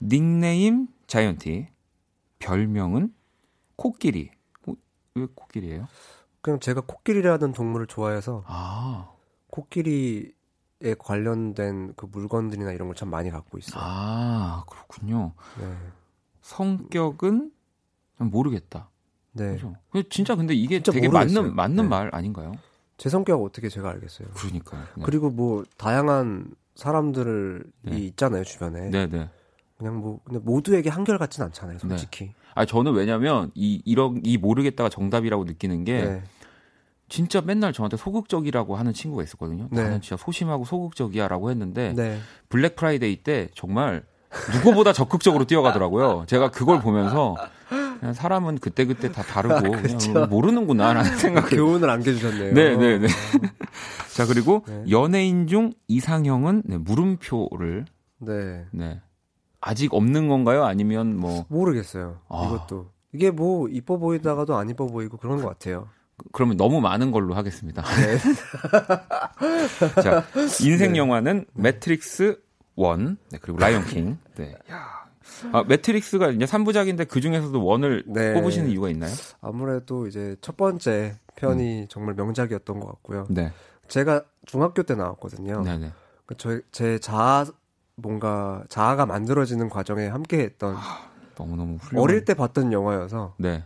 닉네임 0.00 0.88
자이언티, 1.06 1.68
별명은 2.38 3.12
코끼리. 3.76 4.30
어, 4.66 4.72
왜 5.14 5.26
코끼리예요? 5.34 5.88
그냥 6.40 6.58
제가 6.58 6.80
코끼리라는 6.86 7.52
동물을 7.52 7.86
좋아해서 7.86 8.44
아. 8.46 9.10
코끼리 9.48 10.34
에 10.82 10.94
관련된 10.94 11.94
그 11.96 12.06
물건들이나 12.06 12.72
이런 12.72 12.88
걸 12.88 12.94
참 12.94 13.10
많이 13.10 13.30
갖고 13.30 13.58
있어요. 13.58 13.82
아 13.84 14.64
그렇군요. 14.70 15.32
네. 15.60 15.76
성격은 16.40 17.52
모르겠다. 18.18 18.88
네. 19.36 19.56
그렇죠? 19.56 19.74
진짜 20.10 20.34
근데 20.34 20.54
이게 20.54 20.80
되게 20.80 21.08
모르겠어요. 21.08 21.42
맞는 21.42 21.54
맞는 21.54 21.84
네. 21.84 21.88
말 21.88 22.10
아닌가요? 22.12 22.52
제 22.96 23.08
성격 23.08 23.42
어떻게 23.42 23.68
제가 23.68 23.90
알겠어요. 23.90 24.28
그러니까요. 24.34 24.82
네. 24.96 25.02
그리고 25.04 25.30
뭐 25.30 25.64
다양한 25.76 26.46
사람들이 26.74 27.60
네. 27.82 27.98
있잖아요 27.98 28.44
주변에. 28.44 28.90
네네. 28.90 29.06
네. 29.06 29.28
그냥 29.78 29.98
뭐 29.98 30.20
근데 30.24 30.38
모두에게 30.38 30.88
한결 30.88 31.18
같진 31.18 31.44
않잖아요, 31.44 31.78
솔직히. 31.78 32.26
네. 32.26 32.34
아 32.54 32.64
저는 32.64 32.94
왜냐면 32.94 33.50
이 33.54 33.82
이런 33.84 34.22
이 34.24 34.38
모르겠다가 34.38 34.88
정답이라고 34.88 35.44
느끼는 35.44 35.84
게 35.84 36.02
네. 36.02 36.22
진짜 37.08 37.42
맨날 37.42 37.72
저한테 37.72 37.98
소극적이라고 37.98 38.76
하는 38.76 38.92
친구가 38.94 39.22
있었거든요. 39.22 39.68
네. 39.70 39.82
나는 39.82 40.00
진짜 40.00 40.16
소심하고 40.16 40.64
소극적이야라고 40.64 41.50
했는데 41.50 41.92
네. 41.94 42.18
블랙 42.48 42.76
프라이데이 42.76 43.22
때 43.22 43.48
정말 43.54 44.02
누구보다 44.54 44.92
적극적으로 44.92 45.44
뛰어가더라고요. 45.44 46.24
제가 46.26 46.50
그걸 46.50 46.80
보면서 46.80 47.36
그냥 47.98 48.14
사람은 48.14 48.58
그때 48.58 48.84
그때 48.84 49.10
다 49.10 49.22
다르고 49.22 49.72
그렇죠. 49.72 50.12
그냥 50.12 50.28
모르는구나라는 50.28 51.16
생각. 51.16 51.48
교훈을 51.50 51.88
안겨주셨네요. 51.90 52.54
네, 52.54 52.76
네, 52.76 52.98
네. 52.98 53.08
자 54.14 54.26
그리고 54.26 54.64
네. 54.66 54.84
연예인 54.90 55.46
중 55.46 55.72
이상형은 55.88 56.62
네, 56.66 56.78
물음표를 56.78 57.84
네. 58.18 58.64
네. 58.72 59.00
아직 59.60 59.92
없는 59.94 60.28
건가요? 60.28 60.64
아니면 60.64 61.16
뭐 61.16 61.44
모르겠어요. 61.48 62.20
아. 62.28 62.44
이것도 62.46 62.90
이게 63.12 63.30
뭐 63.30 63.68
이뻐 63.68 63.98
보이다가도 63.98 64.56
안 64.56 64.68
이뻐 64.70 64.86
보이고 64.86 65.16
그런 65.16 65.42
것 65.42 65.48
같아요. 65.48 65.88
그러면 66.32 66.56
너무 66.56 66.80
많은 66.80 67.10
걸로 67.10 67.34
하겠습니다. 67.34 67.82
네. 67.82 68.18
자, 70.02 70.24
인생 70.62 70.92
네. 70.92 70.98
영화는 70.98 71.44
매트릭스 71.52 72.40
1, 72.76 73.16
네, 73.30 73.38
그리고 73.40 73.58
라이언 73.58 73.84
킹. 73.86 74.18
네. 74.36 74.54
야. 74.70 74.95
아, 75.52 75.62
매트릭스가 75.64 76.30
이제 76.30 76.44
3부작인데 76.44 77.08
그 77.08 77.20
중에서도 77.20 77.64
one을 77.64 78.04
네. 78.06 78.34
뽑으시는 78.34 78.70
이유가 78.70 78.88
있나요? 78.88 79.12
아무래도 79.40 80.06
이제 80.06 80.36
첫 80.40 80.56
번째 80.56 81.16
편이 81.36 81.82
음. 81.82 81.86
정말 81.88 82.14
명작이었던 82.14 82.80
것 82.80 82.86
같고요. 82.86 83.26
네. 83.30 83.52
제가 83.88 84.24
중학교 84.46 84.82
때 84.82 84.94
나왔거든요. 84.94 85.62
네네. 85.62 85.78
네. 85.78 85.92
그 86.26 86.34
저, 86.36 86.60
제 86.72 86.98
자아, 86.98 87.46
뭔가 87.94 88.64
자아가 88.68 89.06
만들어지는 89.06 89.68
과정에 89.68 90.08
함께 90.08 90.38
했던. 90.40 90.74
아, 90.76 91.10
너무너무 91.36 91.76
훌륭한. 91.76 92.02
어릴 92.02 92.24
때 92.24 92.34
봤던 92.34 92.72
영화여서. 92.72 93.34
네. 93.38 93.64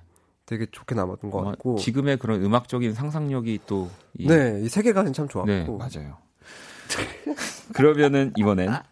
되게 0.50 0.66
좋게 0.68 0.96
남았던 0.96 1.30
것 1.30 1.44
같고 1.44 1.76
지금의 1.76 2.16
그런 2.18 2.42
음악적인 2.42 2.92
상상력이 2.92 3.60
또 3.66 3.88
이... 4.18 4.26
네, 4.26 4.60
이 4.60 4.68
세계관이 4.68 5.12
참 5.12 5.28
좋았고 5.28 5.48
네, 5.48 5.64
맞아요. 5.64 6.16
그러면은 7.74 8.32
이번엔 8.36 8.68
아, 8.68 8.82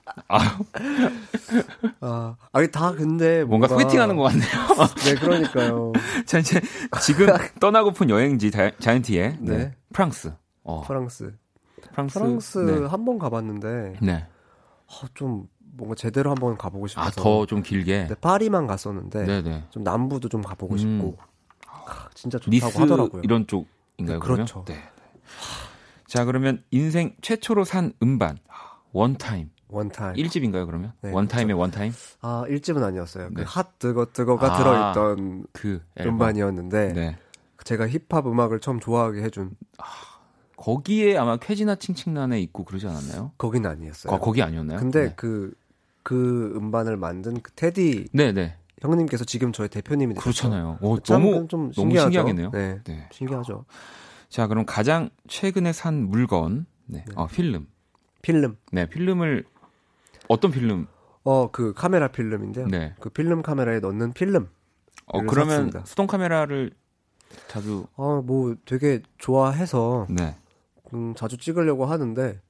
아, 2.00 2.36
아니 2.52 2.70
다 2.70 2.92
근데 2.92 3.44
뭔가, 3.44 3.66
뭔가 3.66 3.68
소개팅하는 3.68 4.16
것 4.16 4.22
같네요. 4.24 4.50
네, 5.04 5.14
그러니까요. 5.14 5.92
자 6.26 6.38
이제 6.38 6.60
지금 7.02 7.26
떠나고픈 7.60 8.10
여행지 8.10 8.50
자, 8.50 8.70
자이언티의 8.78 9.38
네. 9.40 9.56
네. 9.56 9.74
프랑스. 9.92 10.32
어. 10.64 10.82
프랑스. 10.86 11.34
프랑스, 11.92 12.18
프랑스 12.18 12.58
네. 12.58 12.86
한번 12.86 13.18
가봤는데 13.18 13.98
네. 14.02 14.26
어, 14.86 15.06
좀 15.14 15.48
뭔가 15.76 15.94
제대로 15.94 16.30
한번 16.30 16.56
가보고 16.56 16.86
싶어서. 16.86 17.08
아, 17.08 17.10
더 17.22 17.46
좀 17.46 17.62
길게. 17.62 18.06
네, 18.08 18.14
파리만 18.20 18.66
갔었는데 18.66 19.24
네네. 19.24 19.42
네. 19.48 19.64
좀 19.70 19.82
남부도 19.82 20.28
좀 20.28 20.42
가보고 20.42 20.74
음. 20.74 20.78
싶고. 20.78 21.16
진짜 22.14 22.38
좋다고 22.38 22.82
하더라고요. 22.82 23.22
이런 23.24 23.46
쪽인가요? 23.46 23.66
네, 23.98 24.18
그렇죠. 24.18 24.64
네, 24.66 24.74
네. 24.74 24.80
자 26.08 26.24
그러면 26.24 26.64
인생 26.70 27.14
최초로 27.20 27.64
산 27.64 27.92
음반 28.02 28.38
원타임. 28.92 29.50
원타임. 29.68 30.16
1집인가요, 30.16 30.64
그러면? 30.64 30.94
네, 31.02 31.12
원타임의 31.12 31.54
그렇죠. 31.54 31.60
원타임? 31.60 31.92
아, 32.22 32.44
1집은 32.48 32.82
아니었어요. 32.82 33.28
그 33.34 33.42
네. 33.42 33.44
핫 33.46 33.78
뜨거 33.78 34.06
뜨거가 34.14 34.54
아, 34.54 34.56
들어있던 34.56 35.44
그 35.52 35.82
음반이었는데 36.00 36.92
네. 36.94 37.16
제가 37.64 37.86
힙합 37.88 38.26
음악을 38.26 38.60
처음 38.60 38.80
좋아하게 38.80 39.22
해 39.22 39.28
준 39.28 39.50
아, 39.76 39.84
거기에 40.56 41.18
아마 41.18 41.36
쾌지나 41.36 41.74
칭칭나네 41.74 42.40
있고 42.40 42.64
그러지 42.64 42.86
않았나요? 42.86 43.32
거기는 43.36 43.68
아니었어요. 43.70 44.14
아, 44.14 44.18
거기 44.18 44.42
아니었나요? 44.42 44.78
근데 44.78 45.10
그그 45.14 45.50
네. 45.54 45.60
그 46.02 46.52
음반을 46.56 46.96
만든 46.96 47.42
그 47.42 47.52
테디 47.52 48.08
네네. 48.14 48.32
네. 48.32 48.56
형님께서 48.80 49.24
지금 49.24 49.52
저희 49.52 49.68
대표님이 49.68 50.14
되셨죠. 50.14 50.22
그렇잖아요. 50.22 50.78
오, 50.80 50.98
너무 51.00 51.46
좀 51.48 51.70
너무 51.72 51.94
신기하겠네요. 51.98 52.50
네, 52.52 52.80
네, 52.84 53.08
신기하죠. 53.12 53.66
자, 54.28 54.46
그럼 54.46 54.66
가장 54.66 55.10
최근에 55.26 55.72
산 55.72 56.08
물건, 56.08 56.66
네, 56.86 57.04
네. 57.06 57.14
어, 57.16 57.26
필름. 57.26 57.66
필름. 58.22 58.56
네, 58.72 58.88
필름을 58.88 59.44
어떤 60.28 60.50
필름? 60.50 60.86
어, 61.24 61.50
그 61.50 61.72
카메라 61.74 62.08
필름인데요. 62.08 62.66
네. 62.68 62.94
그 63.00 63.08
필름 63.10 63.42
카메라에 63.42 63.80
넣는 63.80 64.12
필름. 64.12 64.48
어, 65.06 65.22
그러면 65.22 65.50
샀습니다. 65.50 65.84
수동 65.86 66.06
카메라를 66.06 66.72
자주 67.48 67.86
아뭐 67.96 68.56
되게 68.66 69.02
좋아해서 69.18 70.06
네. 70.10 70.36
음, 70.92 71.14
자주 71.14 71.36
찍으려고 71.38 71.86
하는데 71.86 72.40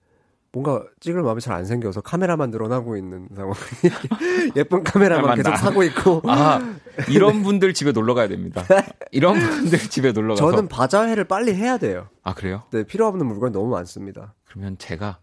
뭔가 0.53 0.83
찍을 1.01 1.23
마음이 1.23 1.41
잘 1.41 1.55
안 1.55 1.65
생겨서 1.67 2.01
카메라만 2.01 2.51
늘어나고 2.51 2.97
있는 2.97 3.29
상황. 3.35 3.53
예쁜 4.57 4.83
카메라만 4.85 5.37
계속 5.37 5.51
나. 5.51 5.57
사고 5.57 5.83
있고. 5.85 6.23
아, 6.27 6.77
이런 7.11 7.43
분들 7.43 7.75
집에 7.75 7.93
놀러 7.93 8.15
가야 8.15 8.29
됩니다. 8.29 8.65
이런 9.13 9.39
분들 9.39 9.79
집에 9.79 10.13
놀러 10.13 10.35
가서. 10.35 10.51
저는 10.51 10.69
바자회를 10.69 11.25
빨리 11.25 11.55
해야 11.55 11.77
돼요. 11.79 12.09
아, 12.23 12.35
그래요? 12.35 12.63
네, 12.71 12.83
필요 12.85 13.07
없는 13.07 13.27
물건이 13.27 13.53
너무 13.53 13.69
많습니다. 13.71 14.35
그러면 14.47 14.77
제가 14.79 15.19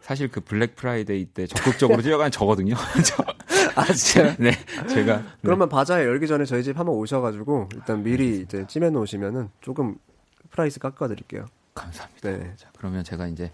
사실 0.00 0.28
그 0.30 0.40
블랙 0.40 0.74
프라이데이 0.76 1.26
때 1.26 1.46
적극적으로 1.46 2.00
뛰어가는 2.02 2.30
저거든요. 2.30 2.74
저, 3.04 3.24
아, 3.76 3.84
진짜? 3.92 4.34
네, 4.38 4.52
제가. 4.88 5.16
네. 5.18 5.24
그러면 5.42 5.68
바자회 5.68 6.04
열기 6.04 6.26
전에 6.26 6.44
저희 6.44 6.62
집 6.62 6.78
한번 6.78 6.94
오셔가지고 6.96 7.68
일단 7.74 8.02
미리 8.02 8.40
이제 8.40 8.66
찜해 8.66 8.90
놓으시면은 8.90 9.50
조금 9.60 9.96
Price 10.50 10.78
깎아드릴게요. 10.80 11.46
감사합니다. 11.74 12.30
네. 12.30 12.52
자, 12.56 12.68
그러면 12.76 13.02
제가 13.02 13.26
이제 13.28 13.50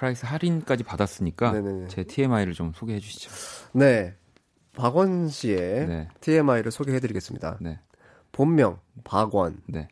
price 0.00 0.24
할인까지 0.24 0.82
받았으니까 0.82 1.52
네네네. 1.52 1.88
제 1.88 2.04
TMI를 2.04 2.54
좀 2.54 2.72
소개해 2.74 3.00
주시죠. 3.00 3.30
네. 3.74 4.16
박원 4.74 5.28
씨의 5.28 5.86
네. 5.88 6.08
TMI를 6.22 6.70
소개해 6.70 7.00
드리겠습니다. 7.00 7.58
네. 7.60 7.78
본명 8.32 8.80
박원. 9.04 9.60
네. 9.66 9.88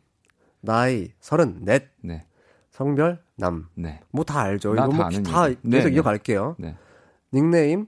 나이 0.61 1.09
34. 1.19 1.79
네. 2.01 2.25
성별 2.71 3.21
남. 3.35 3.69
네. 3.75 3.99
뭐 4.09 4.23
다 4.25 4.41
알죠. 4.41 4.73
이거 4.73 4.87
뭐 4.87 4.97
다 4.97 5.09
계속 5.09 5.59
네, 5.61 5.83
네, 5.83 5.91
이어갈게요. 5.91 6.55
네. 6.57 6.75
닉네임 7.31 7.85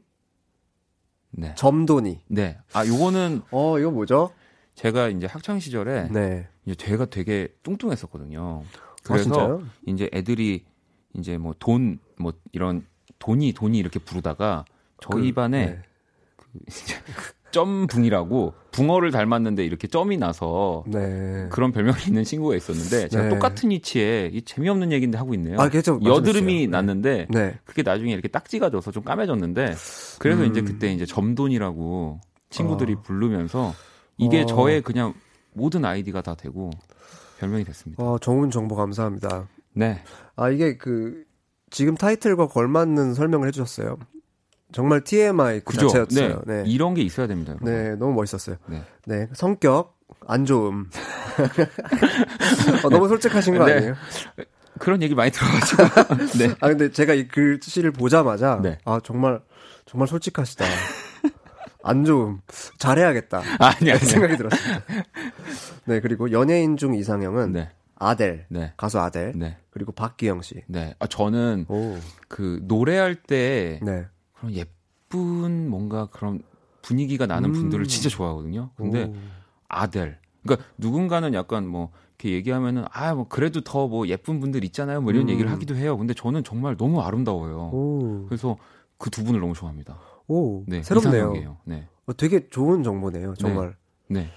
네. 1.32 1.56
점돈이. 1.56 2.26
네. 2.28 2.60
아, 2.74 2.86
요거는 2.86 3.42
어, 3.50 3.80
이거 3.80 3.90
뭐죠? 3.90 4.32
제가 4.76 5.08
이제 5.08 5.26
학창 5.26 5.60
시절에 5.60 6.10
네. 6.10 6.48
이제 6.66 6.76
제가 6.76 7.06
되게 7.06 7.48
뚱뚱했었거든요. 7.64 8.62
그래서 9.04 9.58
아, 9.60 9.70
이제 9.88 10.08
애들이 10.14 10.66
이제 11.14 11.38
뭐 11.40 11.54
돈 11.58 12.00
뭐뭐 12.22 12.34
이런 12.52 12.86
돈이 13.20 13.54
돈이 13.54 13.78
이렇게 13.78 14.00
부르다가 14.00 14.66
저희 15.00 15.30
그, 15.30 15.36
반에 15.36 15.66
네. 15.66 15.82
그 16.66 17.42
점붕이라고 17.52 18.54
붕어를 18.72 19.12
닮았는데 19.12 19.66
이렇게 19.66 19.88
점이 19.88 20.18
나서 20.18 20.84
네. 20.88 21.48
그런 21.52 21.72
별명이 21.72 22.06
있는 22.08 22.24
친구가 22.24 22.56
있었는데 22.56 23.10
제가 23.10 23.24
네. 23.26 23.30
똑같은 23.30 23.70
위치에 23.70 24.32
이 24.34 24.42
재미없는 24.42 24.92
얘기인데 24.92 25.18
하고 25.18 25.34
있네요. 25.34 25.58
아. 25.60 25.70
여드름이 26.04 26.62
네. 26.62 26.68
났는데 26.68 27.28
네. 27.30 27.60
그게 27.66 27.84
나중에 27.84 28.12
이렇게 28.14 28.28
딱지가 28.28 28.70
져서 28.70 28.92
좀 28.92 29.04
까매졌는데 29.04 29.76
그래서 30.20 30.44
음. 30.44 30.50
이제 30.50 30.62
그때 30.62 30.92
이제 30.92 31.06
점돈이라고 31.06 32.20
친구들이 32.50 32.94
어. 32.94 33.02
부르면서 33.02 33.74
이게 34.18 34.42
어. 34.42 34.46
저의 34.46 34.82
그냥 34.82 35.14
모든 35.54 35.84
아이디가 35.84 36.22
다 36.22 36.36
되고 36.36 36.72
별명이 37.40 37.66
됐습니다. 37.66 38.04
어, 38.04 38.18
좋은 38.18 38.50
정보 38.50 38.76
감사합니다. 38.76 39.48
네. 39.74 40.02
아 40.36 40.50
이게 40.50 40.78
그 40.78 41.26
지금 41.72 41.96
타이틀과 41.96 42.48
걸맞는 42.48 43.16
설명을 43.16 43.48
해주셨어요. 43.48 43.98
정말 44.72 45.02
TMI 45.04 45.62
그 45.62 45.74
그죠? 45.74 45.88
자체였어요. 45.88 46.44
네. 46.46 46.64
네. 46.64 46.70
이런 46.70 46.94
게 46.94 47.02
있어야 47.02 47.28
됩니다. 47.28 47.54
여러분. 47.54 47.74
네, 47.74 47.96
너무 47.96 48.14
멋있었어요. 48.14 48.58
네, 48.68 48.84
네. 49.06 49.28
성격 49.34 49.98
안 50.28 50.46
좋음. 50.46 50.90
어, 52.86 52.90
너무 52.90 53.08
솔직하신 53.08 53.58
거 53.58 53.66
네. 53.66 53.74
아니에요? 53.74 53.96
그런 54.80 55.02
얘기 55.02 55.16
많이 55.16 55.32
들어가지고. 55.32 55.84
네. 56.40 56.56
아 56.60 56.68
근데 56.70 56.92
제가 56.92 57.14
이 57.14 57.28
글씨를 57.28 57.92
보자마자 57.92 58.60
네. 58.62 58.78
아 58.86 59.00
정말 59.04 59.42
정말 59.86 60.08
솔직하시다. 60.08 60.66
안 61.84 62.06
좋음. 62.06 62.40
잘해야겠다. 62.78 63.42
아니, 63.60 63.92
아니. 63.92 64.00
생각이 64.00 64.38
들었습니다. 64.38 64.82
네, 65.86 66.00
그리고 66.00 66.32
연예인 66.32 66.78
중 66.78 66.94
이상형은 66.94 67.54
네. 67.54 67.70
아델, 68.04 68.46
네. 68.50 68.74
가수 68.78 69.00
아델, 69.00 69.34
네. 69.36 69.58
그리고 69.70 69.92
박기영 69.92 70.42
씨. 70.42 70.64
네, 70.68 70.96
아 71.00 71.08
저는 71.08 71.66
오. 71.70 71.98
그 72.28 72.60
노래할 72.64 73.16
때 73.16 73.80
네. 73.84 74.06
그런 74.34 74.54
예쁜 74.54 75.70
뭔가 75.70 76.08
그런 76.08 76.42
분위기가 76.82 77.26
나는 77.28 77.50
음. 77.50 77.54
분들을 77.54 77.86
진짜 77.88 78.10
좋아하거든요. 78.10 78.72
근데 78.76 79.04
오. 79.06 79.16
아델, 79.68 80.18
그러니까 80.44 80.68
누군가는 80.78 81.34
약간 81.34 81.68
뭐 81.68 81.92
이렇게 82.18 82.32
얘기하면은 82.36 82.86
아 82.92 83.14
뭐 83.14 83.28
그래도 83.28 83.62
더 83.62 83.88
뭐 83.88 84.08
예쁜 84.08 84.40
분들 84.40 84.64
있잖아요. 84.66 85.02
뭐 85.02 85.12
이런 85.12 85.26
음. 85.26 85.30
얘기를 85.30 85.52
하기도 85.52 85.76
해요. 85.76 85.98
근데 85.98 86.14
저는 86.14 86.44
정말 86.44 86.76
너무 86.78 87.02
아름다워요. 87.02 87.70
오. 87.74 88.26
그래서 88.28 88.58
그 88.98 89.10
두 89.10 89.24
분을 89.24 89.40
너무 89.40 89.54
좋아합니다. 89.54 89.98
오, 90.28 90.64
네, 90.68 90.82
새롭네요. 90.84 91.58
네. 91.66 91.88
어, 92.06 92.14
되게 92.14 92.48
좋은 92.50 92.84
정보네요. 92.84 93.34
정말. 93.36 93.76
네. 94.08 94.22
네. 94.22 94.30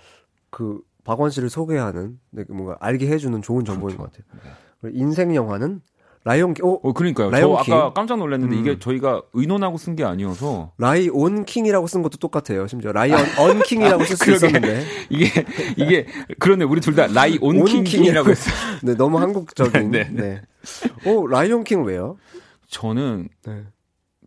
그 0.50 0.80
박원 1.04 1.30
씨를 1.30 1.50
소개하는 1.50 2.18
네, 2.30 2.44
뭔가 2.48 2.76
알게 2.80 3.06
해주는 3.08 3.40
좋은 3.42 3.64
정보인 3.64 3.96
그렇죠. 3.96 4.18
것 4.18 4.24
같아요. 4.40 4.54
네. 4.82 4.90
인생 4.94 5.34
영화는 5.34 5.80
라이온 6.26 6.54
킹. 6.54 6.64
어, 6.64 6.80
어 6.82 6.92
그러니까요. 6.94 7.28
라이온 7.30 7.56
저 7.58 7.62
킹. 7.64 7.74
아까 7.74 7.92
깜짝 7.92 8.16
놀랐는데 8.18 8.56
음. 8.56 8.60
이게 8.60 8.78
저희가 8.78 9.22
의논하고 9.34 9.76
쓴 9.76 9.94
게 9.94 10.04
아니어서 10.04 10.72
라이온 10.78 11.44
킹이라고 11.44 11.86
쓴 11.86 12.00
것도 12.02 12.16
똑같아요. 12.16 12.66
심지어 12.66 12.92
라이언 12.92 13.18
언 13.38 13.62
킹이라고 13.62 14.04
쓸수 14.04 14.30
있었는데 14.32 14.84
이게 15.10 15.26
이게 15.76 16.06
그런데 16.38 16.64
우리 16.64 16.80
둘 16.80 16.94
다 16.96 17.06
라이온 17.08 17.64
킹이라고 17.84 18.30
했어요. 18.30 18.54
네, 18.82 18.94
너무 18.94 19.18
한국적인. 19.18 19.90
네. 19.92 20.08
네. 20.10 20.40
어, 21.06 21.26
라이온 21.26 21.62
킹 21.64 21.84
왜요? 21.84 22.16
저는 22.68 23.28
네. 23.46 23.64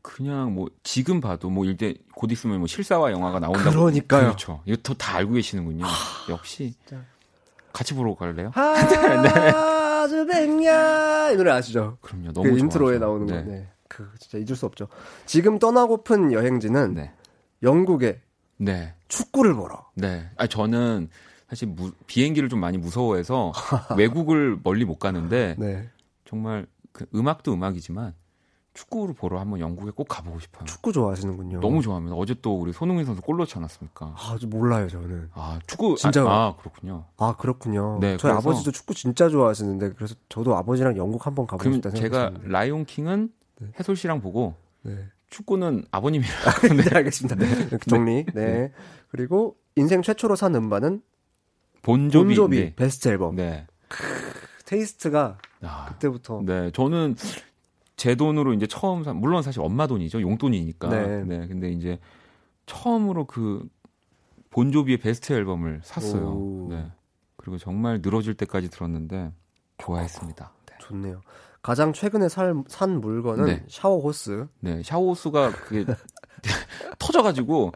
그냥 0.08 0.54
뭐 0.56 0.70
지금 0.84 1.20
봐도 1.20 1.50
뭐 1.50 1.66
이제 1.66 1.94
곧 2.16 2.32
있으면 2.32 2.60
뭐 2.60 2.68
실사화 2.68 3.12
영화가 3.12 3.40
나온다고 3.40 3.70
그러니까요. 3.70 4.22
그렇죠. 4.22 4.62
이거 4.66 4.94
다 4.94 5.18
알고 5.18 5.34
계시는군요. 5.34 5.86
하, 5.86 6.32
역시 6.32 6.74
진짜. 6.88 7.04
같이 7.74 7.94
보러 7.94 8.16
갈래요? 8.16 8.52
하주 8.54 10.26
백냐 10.32 11.32
이 11.32 11.36
노래 11.36 11.52
아시죠? 11.52 11.98
그럼요. 12.02 12.32
너무 12.32 12.52
그 12.52 12.58
인트로에 12.58 13.00
나오는 13.00 13.26
네. 13.28 13.34
거. 13.34 13.52
네. 13.52 13.68
그 13.90 14.10
진짜 14.18 14.38
잊을 14.38 14.56
수 14.56 14.66
없죠. 14.66 14.88
지금 15.26 15.60
떠나고픈 15.60 16.32
여행지는 16.32 16.94
네. 16.94 17.12
영국에 17.62 18.22
네. 18.56 18.94
축구를 19.10 19.56
보러. 19.56 19.86
네. 19.94 20.30
아 20.38 20.48
저는 20.48 21.10
사실 21.50 21.68
무, 21.68 21.92
비행기를 22.08 22.48
좀 22.48 22.62
많이 22.62 22.78
무서워해서 22.78 23.52
외국을 23.98 24.58
멀리 24.64 24.86
못 24.86 25.00
가는데 25.00 25.56
네. 25.60 25.90
정말 26.26 26.66
그 26.94 27.06
음악도 27.14 27.54
음악이지만 27.54 28.14
축구를 28.78 29.16
보러 29.16 29.40
한번 29.40 29.60
영국에 29.60 29.92
꼭 29.92 30.08
가보고 30.08 30.40
싶어요. 30.40 30.66
축구 30.66 30.94
좋아하시는군요. 30.94 31.62
너무 31.62 31.82
좋아합니다. 31.82 32.16
어제 32.16 32.36
또 32.44 32.60
우리 32.60 32.72
손흥민 32.72 33.06
선수 33.06 33.22
골 33.24 33.38
넣지 33.38 33.58
않았습니까? 33.58 34.14
아, 34.16 34.38
몰라요, 34.46 34.88
저는. 34.88 35.32
아, 35.34 35.60
축구 35.66 35.96
진짜 35.98 36.22
아, 36.22 36.48
아 36.48 36.56
그렇군요. 36.56 37.06
아, 37.18 37.36
그렇군요. 37.36 37.98
네, 38.00 38.18
저희 38.18 38.32
아버지도 38.32 38.72
축구 38.72 38.94
진짜 38.94 39.30
좋아하시는데 39.30 39.94
그래서 39.94 40.14
저도 40.30 40.56
아버지랑 40.56 40.96
영국 40.96 41.26
한번 41.26 41.48
가보고 41.48 41.74
싶다 41.74 41.90
생각했는데. 41.90 42.40
제가 42.40 42.48
라이온 42.48 42.86
킹은 42.86 43.32
네. 43.62 43.68
해솔 43.80 43.96
씨랑 43.96 44.22
보고 44.22 44.54
네. 44.84 44.96
축구는 45.32 45.86
아버님이랑. 45.90 46.32
네, 46.78 46.96
알겠습니다. 46.96 47.36
네. 47.36 47.78
정리. 47.90 48.26
네. 48.26 48.46
네. 48.46 48.74
그리고 49.10 49.56
인생 49.76 50.04
최초로 50.04 50.36
산 50.36 50.54
음반은 50.54 51.02
본조비, 51.82 52.26
본조비 52.28 52.60
네. 52.60 52.76
베스트 52.76 53.08
앨범. 53.08 53.36
네. 53.36 53.66
크, 53.88 54.04
taste가 54.66 55.40
아, 55.62 55.86
그때부터. 55.90 56.44
네, 56.46 56.70
저는 56.72 57.16
제 57.98 58.16
돈으로 58.16 58.54
이제 58.54 58.68
처음 58.68 59.04
산 59.04 59.18
물론 59.18 59.42
사실 59.42 59.60
엄마 59.62 59.88
돈이죠. 59.88 60.22
용돈이니까. 60.22 60.88
네. 60.90 61.24
네. 61.24 61.48
근데 61.48 61.70
이제 61.72 62.00
처음으로 62.68 63.26
그 63.26 63.68
본조비의 64.52 65.00
베스트 65.00 65.34
앨범을 65.34 65.82
샀어요. 65.84 66.30
오. 66.30 66.68
네. 66.70 66.92
그리고 67.36 67.58
정말 67.58 68.00
늘어질 68.02 68.36
때까지 68.36 68.70
들었는데 68.70 69.34
좋아했습니다. 69.80 70.52
네. 70.68 70.76
좋네요. 70.80 71.22
가장 71.64 71.92
최근에 71.92 72.30
살, 72.30 72.56
산 72.68 73.02
물건은 73.02 73.46
네. 73.46 73.64
샤워 73.68 74.00
호스. 74.00 74.48
네. 74.60 74.82
샤워 74.84 75.10
호스가 75.10 75.52
그게 75.52 75.84
터져가지고 77.00 77.72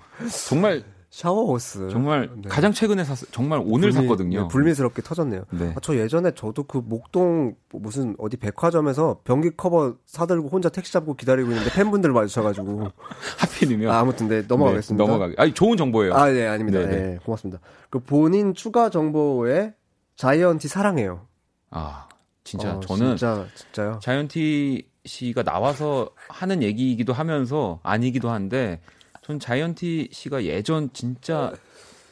정말 0.48 0.84
샤워 1.12 1.46
호스. 1.46 1.90
정말 1.90 2.30
네. 2.34 2.48
가장 2.48 2.72
최근에 2.72 3.04
샀 3.04 3.18
정말 3.34 3.60
오늘 3.62 3.90
불미, 3.90 4.08
샀거든요. 4.08 4.42
네, 4.44 4.48
불미스럽게 4.48 5.02
터졌네요. 5.02 5.44
네. 5.52 5.74
아, 5.76 5.80
저 5.82 5.94
예전에 5.98 6.32
저도 6.32 6.64
그 6.64 6.78
목동 6.78 7.56
무슨 7.74 8.16
어디 8.18 8.38
백화점에서 8.38 9.20
변기 9.26 9.52
커버 9.58 9.96
사들고 10.06 10.48
혼자 10.48 10.70
택시 10.70 10.94
잡고 10.94 11.16
기다리고 11.16 11.50
있는데 11.50 11.70
팬분들 11.74 12.14
마주쳐가지고 12.14 12.88
하필이면. 13.40 13.94
아, 13.94 14.00
아무튼 14.00 14.30
네 14.30 14.44
넘어가겠습니다. 14.48 15.04
네, 15.04 15.12
넘어가. 15.12 15.34
아니 15.38 15.54
좋은 15.54 15.76
정보예요. 15.76 16.14
아, 16.14 16.32
네 16.32 16.48
아닙니다. 16.48 16.80
네, 16.80 16.86
네. 16.86 16.96
네, 16.96 17.20
고맙습니다. 17.26 17.62
그 17.90 18.00
본인 18.00 18.54
추가 18.54 18.90
정보에 18.90 19.74
자이언티 20.16 20.70
사랑해요. 20.70 21.28
아 21.72 22.08
진짜 22.46 22.78
어, 22.78 22.80
저는 22.80 23.18
진짜 23.18 23.46
진짜요. 23.56 24.00
자이언티 24.02 24.88
씨가 25.04 25.44
나와서 25.44 26.12
하는 26.30 26.64
얘기이기도 26.64 27.12
하면서 27.12 27.82
아니기도 27.84 28.30
한데. 28.30 28.80
전 29.22 29.40
자이언티 29.40 30.10
씨가 30.12 30.44
예전 30.46 30.92
진짜 30.94 31.54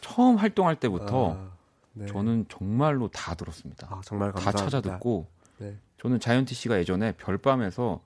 처음 0.02 0.36
활동할 0.38 0.80
때부터 0.80 1.34
아, 1.34 1.52
네. 1.94 2.06
저는 2.06 2.46
정말로 2.50 3.08
다 3.10 3.36
들었습니다. 3.36 3.88
아, 3.90 4.02
정말 4.06 4.32
감사합니다. 4.32 4.64
다 4.66 4.70
찾아 4.70 4.82
듣고 4.82 5.28
네. 5.58 5.78
저는 5.98 6.20
자이언티 6.20 6.56
씨가 6.56 6.78
예전에 6.80 7.14
별밤에서 7.14 8.02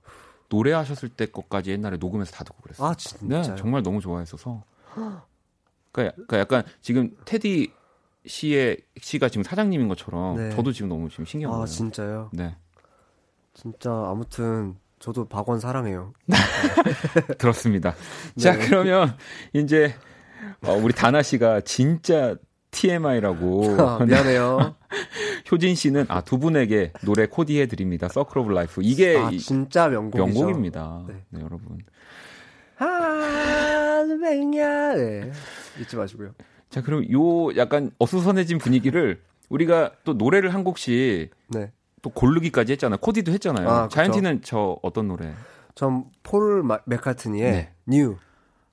노래하셨을 0.49 1.09
때 1.09 1.25
것까지 1.25 1.71
옛날에 1.71 1.97
녹음해서 1.97 2.31
다 2.31 2.43
듣고 2.43 2.61
그랬어요. 2.61 2.87
아, 2.87 2.93
진짜? 2.95 3.41
네, 3.41 3.55
정말 3.55 3.83
너무 3.83 3.99
좋아했어서. 4.01 4.63
그러니까, 4.93 6.15
그러니까 6.15 6.39
약간 6.39 6.63
지금 6.81 7.15
테디 7.25 7.71
씨의 8.25 8.77
씨가 8.97 9.29
지금 9.29 9.43
사장님인 9.43 9.87
것처럼 9.89 10.37
네. 10.37 10.49
저도 10.55 10.71
지금 10.71 10.89
너무 10.89 11.09
지금 11.09 11.25
신기한 11.25 11.51
거예요. 11.51 11.63
아 11.63 11.65
진짜요? 11.65 12.29
네. 12.33 12.55
진짜 13.53 13.91
아무튼 13.91 14.77
저도 15.03 15.25
박원 15.25 15.59
사랑해요. 15.59 16.13
들었습니다. 17.37 17.93
네. 18.35 18.41
자 18.41 18.57
그러면 18.57 19.17
이제 19.51 19.93
어, 20.65 20.71
우리 20.75 20.93
다나 20.93 21.21
씨가 21.21 21.59
진짜 21.59 22.37
TMI라고 22.71 23.81
아, 23.81 24.05
미안해요. 24.05 24.75
효진 25.51 25.75
씨는 25.75 26.05
아 26.07 26.21
두 26.21 26.39
분에게 26.39 26.93
노래 27.03 27.25
코디해 27.25 27.65
드립니다. 27.67 28.07
Circle 28.07 28.37
of 28.37 28.53
Life 28.53 28.79
이게 28.81 29.17
아, 29.17 29.29
진짜 29.37 29.89
명곡이죠. 29.89 30.25
명곡입니다. 30.25 31.03
네, 31.09 31.15
네 31.31 31.39
여러분. 31.41 31.79
하늘이야. 32.77 34.95
네. 34.95 35.31
잊지 35.81 35.97
마시고요. 35.97 36.31
자, 36.69 36.81
그럼 36.81 37.03
요 37.11 37.53
약간 37.57 37.91
어수선해진 37.99 38.57
분위기를 38.57 39.21
우리가 39.49 39.91
또 40.05 40.13
노래를 40.13 40.53
한 40.53 40.63
곡씩 40.63 41.29
네. 41.49 41.73
또 42.03 42.09
고르기까지 42.09 42.73
했잖아요. 42.73 42.97
코디도 42.97 43.31
했잖아요. 43.31 43.67
아, 43.67 43.87
자이언티는 43.87 44.41
저 44.43 44.77
어떤 44.83 45.07
노래? 45.07 45.33
전 45.73 46.25
폴 46.25 46.63
매카트니의 46.85 47.51
네. 47.51 47.73
New. 47.85 48.17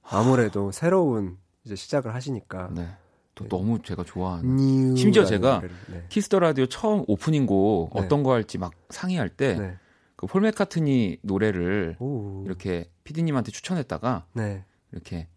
아무래도 0.02 0.72
새로운 0.72 1.38
이제 1.64 1.76
시작을 1.76 2.12
하시니까. 2.12 2.70
네. 2.74 2.88
또 3.36 3.44
네. 3.44 3.48
너무 3.48 3.80
제가 3.82 4.02
좋아하는. 4.02 4.96
심지어 4.96 5.24
제가 5.24 5.62
네. 5.86 6.04
키스 6.08 6.28
더 6.28 6.40
라디오 6.40 6.66
처음 6.66 7.04
오프닝 7.06 7.46
곡 7.46 7.94
네. 7.94 8.00
어떤 8.02 8.24
거 8.24 8.32
할지 8.32 8.58
막 8.58 8.72
상의할 8.90 9.28
때 9.28 9.54
네. 9.54 9.76
그 10.16 10.29
폴 10.29 10.42
매카트니 10.42 11.18
노래를 11.22 11.96
오. 12.00 12.42
이렇게 12.44 12.90
피디님한테 13.04 13.52
추천했다가 13.52 14.26
네. 14.32 14.64
이렇게 14.90 15.28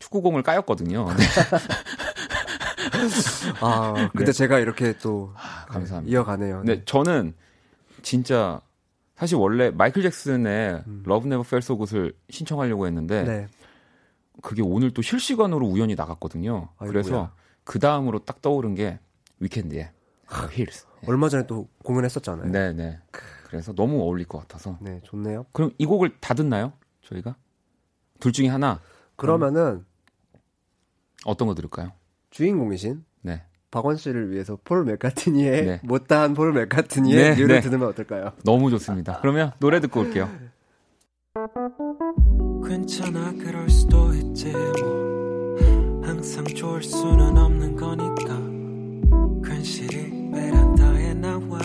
축구공을 0.00 0.42
까였거든요. 0.42 1.06
네. 2.92 3.52
아, 3.60 4.08
근데 4.12 4.26
네. 4.26 4.32
제가 4.32 4.58
이렇게 4.58 4.96
또 4.98 5.32
아, 5.36 5.66
감사합니다. 5.66 6.12
이어가네요. 6.12 6.62
네. 6.64 6.84
저는 6.84 7.34
진짜 8.02 8.60
사실 9.16 9.36
원래 9.36 9.70
마이클 9.70 10.02
잭슨의 10.02 10.84
음. 10.86 11.02
Love 11.04 11.26
Never 11.28 11.42
Felt 11.42 11.65
So 11.65 11.76
Good을 11.76 12.14
신청하려고 12.30 12.86
했는데 12.86 13.24
네. 13.24 13.46
그게 14.42 14.62
오늘 14.62 14.92
또 14.92 15.02
실시간으로 15.02 15.66
우연히 15.66 15.94
나갔거든요. 15.94 16.70
아이고야. 16.78 16.88
그래서 16.88 17.32
그 17.64 17.78
다음으로 17.78 18.20
딱 18.20 18.40
떠오른 18.40 18.74
게 18.74 18.98
위켄드의 19.40 19.90
힐스. 20.52 20.86
네. 21.02 21.08
얼마 21.08 21.28
전에 21.28 21.46
또 21.46 21.68
공연했었잖아요. 21.84 22.50
네, 22.50 22.72
네. 22.72 22.98
그래서 23.46 23.74
너무 23.74 24.00
어울릴 24.02 24.26
것 24.26 24.38
같아서. 24.38 24.78
네, 24.80 25.00
좋네요. 25.04 25.44
그럼 25.52 25.72
이 25.76 25.84
곡을 25.84 26.16
다 26.20 26.34
듣나요? 26.34 26.72
저희가? 27.02 27.36
둘 28.20 28.32
중에 28.32 28.48
하나. 28.48 28.80
그러면은 29.16 29.84
어떤 31.24 31.48
거 31.48 31.54
들을까요? 31.54 31.92
주인공이신 32.30 33.04
네. 33.22 33.42
박원 33.70 33.96
씨를 33.96 34.32
위해서 34.32 34.58
폴 34.64 34.84
맥카트니의 34.84 35.64
네. 35.64 35.80
못다한 35.84 36.34
폴 36.34 36.52
맥카트니의 36.52 37.30
네, 37.30 37.36
뉴를 37.36 37.56
네. 37.56 37.60
들으면 37.60 37.88
어떨까요? 37.88 38.32
너무 38.44 38.70
좋습니다. 38.70 39.18
그러면 39.20 39.52
노래 39.58 39.80
듣고 39.80 40.00
올게요. 40.00 40.28
괜찮아 42.66 43.32
그럴 43.32 43.68
수도 43.68 44.12
있지 44.14 44.52
뭐 44.52 45.56
항상 46.02 46.44
좋을 46.44 46.82
수는 46.82 47.38
없는 47.38 47.76
거니까 47.76 49.48
괜시리 49.48 50.30
베란다에 50.32 51.14
나와 51.14 51.58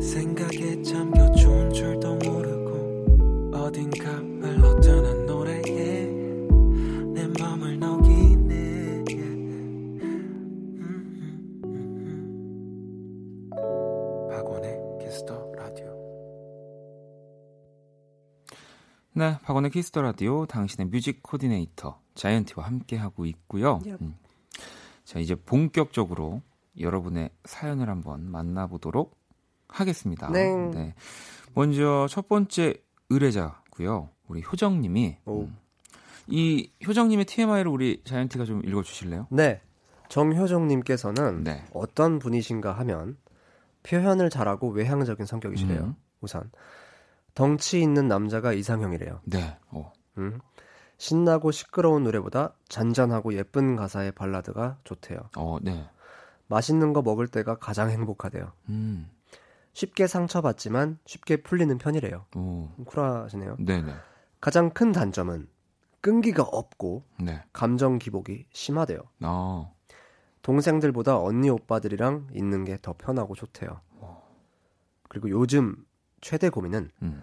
생각에 0.00 0.82
잠겨 0.82 1.30
좋은 1.32 1.70
줄도 1.72 2.16
모르고 2.16 3.50
어딘가 3.54 4.10
흘러드는 4.10 5.17
네, 19.18 19.36
박원의 19.42 19.72
키스 19.72 19.89
더 19.89 20.00
라디오 20.00 20.46
당신의 20.46 20.90
뮤직 20.90 21.24
코디네이터 21.24 22.00
자이언티와 22.14 22.64
함께 22.64 22.96
하고 22.96 23.26
있고요. 23.26 23.80
음. 24.00 24.14
자, 25.02 25.18
이제 25.18 25.34
본격적으로 25.34 26.40
여러분의 26.78 27.30
사연을 27.44 27.88
한번 27.88 28.30
만나보도록 28.30 29.18
하겠습니다. 29.66 30.30
네. 30.30 30.54
네. 30.72 30.94
먼저 31.52 32.06
첫 32.08 32.28
번째 32.28 32.74
의뢰자고요. 33.10 34.08
우리 34.28 34.40
효정 34.42 34.80
님이 34.82 35.16
음, 35.26 35.56
이 36.28 36.70
효정 36.86 37.08
님의 37.08 37.24
TMI를 37.24 37.66
우리 37.66 38.00
자이언티가 38.04 38.44
좀 38.44 38.64
읽어 38.64 38.84
주실래요? 38.84 39.26
네. 39.30 39.60
정효정 40.10 40.68
님께서는 40.68 41.42
네. 41.42 41.64
어떤 41.74 42.20
분이신가 42.20 42.70
하면 42.70 43.16
표현을 43.82 44.30
잘하고 44.30 44.68
외향적인 44.70 45.26
성격이시래요. 45.26 45.80
음. 45.80 45.94
우선 46.20 46.52
덩치 47.38 47.80
있는 47.80 48.08
남자가 48.08 48.52
이상형이래요. 48.52 49.20
네. 49.24 49.56
어. 49.70 49.92
음. 50.18 50.40
신나고 50.96 51.52
시끄러운 51.52 52.02
노래보다 52.02 52.54
잔잔하고 52.68 53.32
예쁜 53.34 53.76
가사의 53.76 54.10
발라드가 54.10 54.78
좋대요. 54.82 55.20
어, 55.36 55.58
네. 55.62 55.88
맛있는 56.48 56.92
거 56.92 57.00
먹을 57.00 57.28
때가 57.28 57.58
가장 57.58 57.90
행복하대요. 57.90 58.50
음. 58.70 59.08
쉽게 59.72 60.08
상처받지만 60.08 60.98
쉽게 61.06 61.42
풀리는 61.42 61.78
편이래요. 61.78 62.24
오. 62.34 62.70
쿨하시네요. 62.84 63.58
네네. 63.60 63.94
가장 64.40 64.70
큰 64.70 64.90
단점은 64.90 65.48
끈기가 66.00 66.42
없고 66.42 67.04
네. 67.20 67.44
감정 67.52 67.98
기복이 68.00 68.46
심하대요. 68.52 68.98
아. 69.20 69.70
동생들보다 70.42 71.20
언니 71.20 71.50
오빠들이랑 71.50 72.30
있는 72.32 72.64
게 72.64 72.78
더 72.82 72.94
편하고 72.98 73.36
좋대요. 73.36 73.80
그리고 75.08 75.30
요즘 75.30 75.76
최대 76.20 76.48
고민은 76.48 76.90
음. 77.02 77.22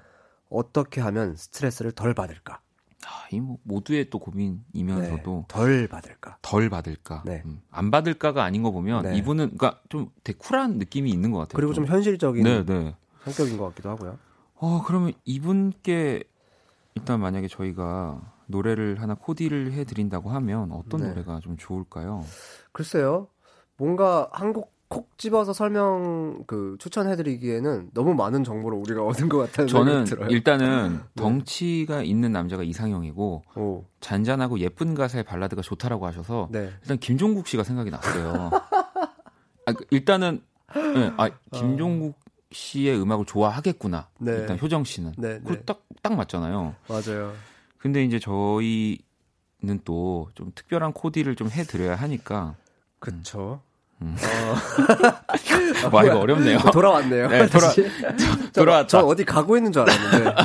어떻게 0.49 1.01
하면 1.01 1.35
스트레스를 1.35 1.91
덜 1.91 2.13
받을까? 2.13 2.61
아, 3.05 3.27
이뭐 3.31 3.57
모두의 3.63 4.09
또 4.09 4.19
고민이면서도 4.19 5.45
네, 5.47 5.53
덜 5.53 5.87
받을까? 5.87 6.37
덜 6.41 6.69
받을까? 6.69 7.23
네. 7.25 7.43
음, 7.45 7.61
안 7.69 7.91
받을까가 7.91 8.43
아닌 8.43 8.63
거 8.63 8.71
보면 8.71 9.03
네. 9.03 9.17
이분은 9.17 9.57
그러니까 9.57 9.79
좀 9.89 10.09
되게 10.23 10.37
쿨한 10.37 10.77
느낌이 10.77 11.09
있는 11.09 11.31
것 11.31 11.39
같아요. 11.39 11.55
그리고 11.57 11.73
좀, 11.73 11.85
좀 11.85 11.93
현실적인 11.93 12.43
네, 12.43 12.63
네. 12.65 12.95
성격인 13.23 13.57
것 13.57 13.65
같기도 13.69 13.89
하고요. 13.89 14.17
어, 14.55 14.81
그러면 14.85 15.13
이분께 15.25 16.23
일단 16.95 17.19
만약에 17.19 17.47
저희가 17.47 18.33
노래를 18.47 19.01
하나 19.01 19.15
코디를 19.15 19.73
해드린다고 19.73 20.29
하면 20.31 20.71
어떤 20.71 21.01
네. 21.01 21.07
노래가 21.09 21.39
좀 21.39 21.57
좋을까요? 21.57 22.23
글쎄요. 22.71 23.27
뭔가 23.77 24.29
한곡 24.31 24.74
콕 24.87 25.17
집어서 25.17 25.51
설명 25.51 26.43
그 26.47 26.75
추천해드리기에는 26.79 27.89
너무 27.93 28.13
많은 28.13 28.43
정보를 28.43 28.77
우리가 28.77 29.03
얻은 29.07 29.29
것 29.29 29.39
같다는 29.39 29.67
저는 29.67 30.03
들어요. 30.05 30.29
일단은 30.29 30.93
네. 30.97 31.21
덩치가 31.21 32.03
있는 32.03 32.31
남자가 32.31 32.63
이상형이고 32.63 33.43
오. 33.55 33.85
잔잔하고 33.99 34.59
예쁜 34.59 34.93
가사의 34.93 35.23
발라드가 35.23 35.61
좋다라고 35.61 36.05
하셔서 36.05 36.49
네. 36.51 36.71
일단 36.81 36.97
김종국 36.99 37.47
씨가 37.47 37.63
생각이 37.63 37.89
났어요. 37.89 38.51
아, 39.65 39.73
그 39.73 39.85
일단은 39.89 40.41
네, 40.73 41.11
아 41.17 41.29
김종국 41.51 42.19
씨의 42.51 43.01
음악을 43.01 43.25
좋아하겠구나. 43.25 44.07
네. 44.19 44.31
일단 44.33 44.59
효정 44.61 44.83
씨는 44.83 45.13
네, 45.17 45.39
네. 45.43 45.61
딱딱 45.63 46.15
맞잖아요. 46.15 46.75
맞아요. 46.87 47.33
근데 47.79 48.03
이제 48.03 48.19
저희는 48.19 49.79
또 49.83 50.29
좀 50.35 50.51
특별한 50.53 50.93
코디를 50.93 51.35
좀 51.35 51.49
해드려야 51.49 51.95
하니까. 51.95 52.55
그쵸. 52.99 53.61
음. 54.01 54.15
어. 54.19 55.89
와 55.95 56.03
이거 56.03 56.19
어렵네요. 56.19 56.59
돌아왔네요. 56.73 57.27
네, 57.29 57.47
돌아 57.47 57.71
돌아왔다. 58.53 58.87
저, 58.87 58.99
저, 59.01 59.05
어디 59.05 59.23
가고 59.23 59.55
있는 59.57 59.71
줄 59.71 59.83
알았는데 59.83 60.35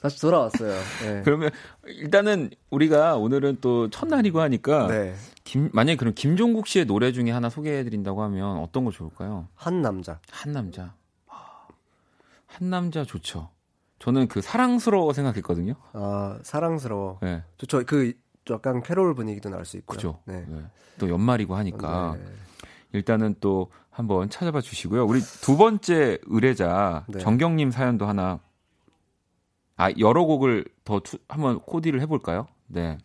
다시 0.00 0.20
돌아왔어요. 0.20 0.72
네. 1.02 1.22
그러면 1.24 1.50
일단은 1.86 2.50
우리가 2.70 3.16
오늘은 3.16 3.58
또 3.60 3.90
첫날이고 3.90 4.40
하니까 4.40 4.86
네. 4.86 5.14
김 5.44 5.68
만약에 5.72 5.96
그럼 5.96 6.14
김종국 6.14 6.66
씨의 6.68 6.84
노래 6.86 7.12
중에 7.12 7.30
하나 7.30 7.48
소개해 7.50 7.82
드린다고 7.84 8.22
하면 8.22 8.58
어떤 8.58 8.84
거 8.84 8.90
좋을까요? 8.92 9.48
한 9.54 9.82
남자. 9.82 10.20
한 10.30 10.52
남자. 10.52 10.94
한 12.46 12.68
남자 12.70 13.04
좋죠. 13.04 13.48
저는 13.98 14.28
그 14.28 14.40
사랑스러워 14.42 15.12
생각했거든요. 15.12 15.74
아, 15.94 16.38
사랑스러워. 16.42 17.18
네. 17.22 17.42
좋죠. 17.56 17.82
그 17.86 18.12
약간 18.50 18.82
캐롤 18.82 19.14
분위기도 19.14 19.48
날 19.48 19.64
수 19.64 19.76
있고요. 19.78 19.96
그죠. 19.96 20.18
네. 20.26 20.44
네. 20.48 20.58
또 20.98 21.08
연말이고 21.08 21.54
하니까. 21.56 22.16
네. 22.18 22.24
일단은 22.92 23.34
또 23.40 23.70
한번 23.90 24.30
찾아봐 24.30 24.60
주시고요. 24.60 25.04
우리 25.04 25.20
두 25.20 25.56
번째 25.56 26.18
의뢰자 26.24 27.04
네. 27.08 27.18
정경님 27.18 27.70
사연도 27.70 28.06
하나 28.06 28.40
아 29.76 29.90
여러 29.98 30.24
곡을 30.24 30.64
더 30.84 31.00
투, 31.00 31.18
한번 31.28 31.60
코디를 31.60 32.00
해볼까요? 32.02 32.46
네. 32.66 32.98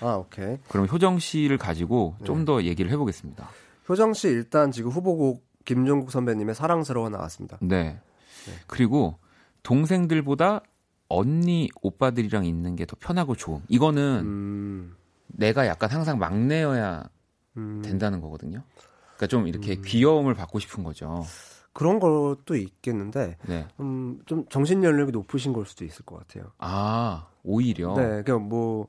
아 0.00 0.14
오케이. 0.14 0.58
그럼 0.68 0.86
효정 0.86 1.18
씨를 1.18 1.58
가지고 1.58 2.16
좀더 2.24 2.58
네. 2.58 2.66
얘기를 2.66 2.90
해보겠습니다. 2.90 3.48
효정 3.88 4.14
씨 4.14 4.28
일단 4.28 4.72
지금 4.72 4.90
후보곡 4.90 5.44
김종국 5.64 6.10
선배님의 6.10 6.54
사랑스러워 6.54 7.08
나왔습니다. 7.08 7.58
네. 7.60 8.00
네. 8.46 8.52
그리고 8.66 9.18
동생들보다 9.62 10.60
언니 11.08 11.68
오빠들이랑 11.82 12.44
있는 12.46 12.74
게 12.76 12.84
더 12.84 12.96
편하고 12.98 13.36
좋음. 13.36 13.62
이거는 13.68 14.22
음... 14.24 14.96
내가 15.28 15.66
약간 15.66 15.90
항상 15.90 16.18
막내여야 16.18 17.08
음. 17.56 17.82
된다는 17.82 18.20
거거든요. 18.20 18.62
그러니까 19.16 19.26
좀 19.26 19.48
이렇게 19.48 19.76
음. 19.76 19.82
귀여움을 19.84 20.34
받고 20.34 20.58
싶은 20.58 20.84
거죠. 20.84 21.24
그런 21.72 22.00
것도 22.00 22.56
있겠는데, 22.56 23.36
네. 23.46 23.66
음, 23.80 24.20
좀 24.24 24.46
정신 24.48 24.82
연령이 24.82 25.10
높으신 25.10 25.52
걸 25.52 25.66
수도 25.66 25.84
있을 25.84 26.04
것 26.04 26.16
같아요. 26.16 26.52
아, 26.58 27.26
오히려. 27.42 27.94
네, 27.94 28.22
그냥 28.22 28.48
뭐, 28.48 28.88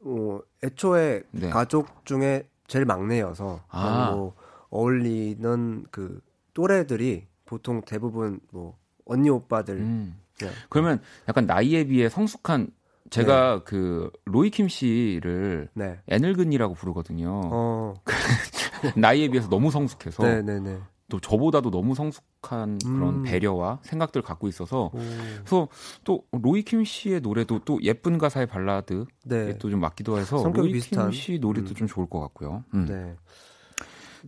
어, 0.00 0.40
애초에 0.62 1.22
네. 1.30 1.48
가족 1.48 2.04
중에 2.04 2.48
제일 2.66 2.84
막내여서 2.84 3.64
아. 3.68 4.12
뭐 4.12 4.34
어울리는 4.68 5.86
그 5.90 6.20
또래들이 6.54 7.26
보통 7.44 7.82
대부분 7.82 8.40
뭐 8.50 8.76
언니 9.04 9.28
오빠들. 9.28 9.76
음. 9.76 10.16
네. 10.38 10.48
그러면 10.68 11.00
약간 11.28 11.46
나이에 11.46 11.84
비해 11.84 12.08
성숙한 12.08 12.68
제가 13.10 13.58
네. 13.58 13.62
그 13.64 14.10
로이킴 14.24 14.68
씨를 14.68 15.68
네. 15.74 15.98
애늙은이라고 16.08 16.74
부르거든요. 16.74 17.40
어. 17.44 17.94
나이에 18.96 19.28
비해서 19.28 19.48
너무 19.48 19.70
성숙해서 19.70 20.22
네네네. 20.22 20.60
네, 20.60 20.70
네. 20.74 20.78
또 21.08 21.18
저보다도 21.18 21.70
너무 21.72 21.94
성숙한 21.96 22.78
그런 22.78 23.08
음. 23.16 23.22
배려와 23.24 23.80
생각들 23.82 24.20
을 24.20 24.22
갖고 24.22 24.46
있어서 24.46 24.84
오. 24.94 24.98
그래서 25.38 25.68
또 26.04 26.22
로이킴 26.30 26.84
씨의 26.84 27.20
노래도 27.20 27.58
또 27.64 27.80
예쁜 27.82 28.16
가사의 28.16 28.46
발라드 28.46 29.06
네. 29.24 29.58
또좀 29.58 29.80
맞기도 29.80 30.18
해서 30.18 30.36
로이킴 30.42 30.72
비슷한. 30.72 31.10
씨 31.10 31.38
노래도 31.40 31.70
음. 31.70 31.74
좀 31.74 31.86
좋을 31.88 32.08
것 32.08 32.20
같고요. 32.20 32.64
음. 32.74 32.86
네. 32.86 33.16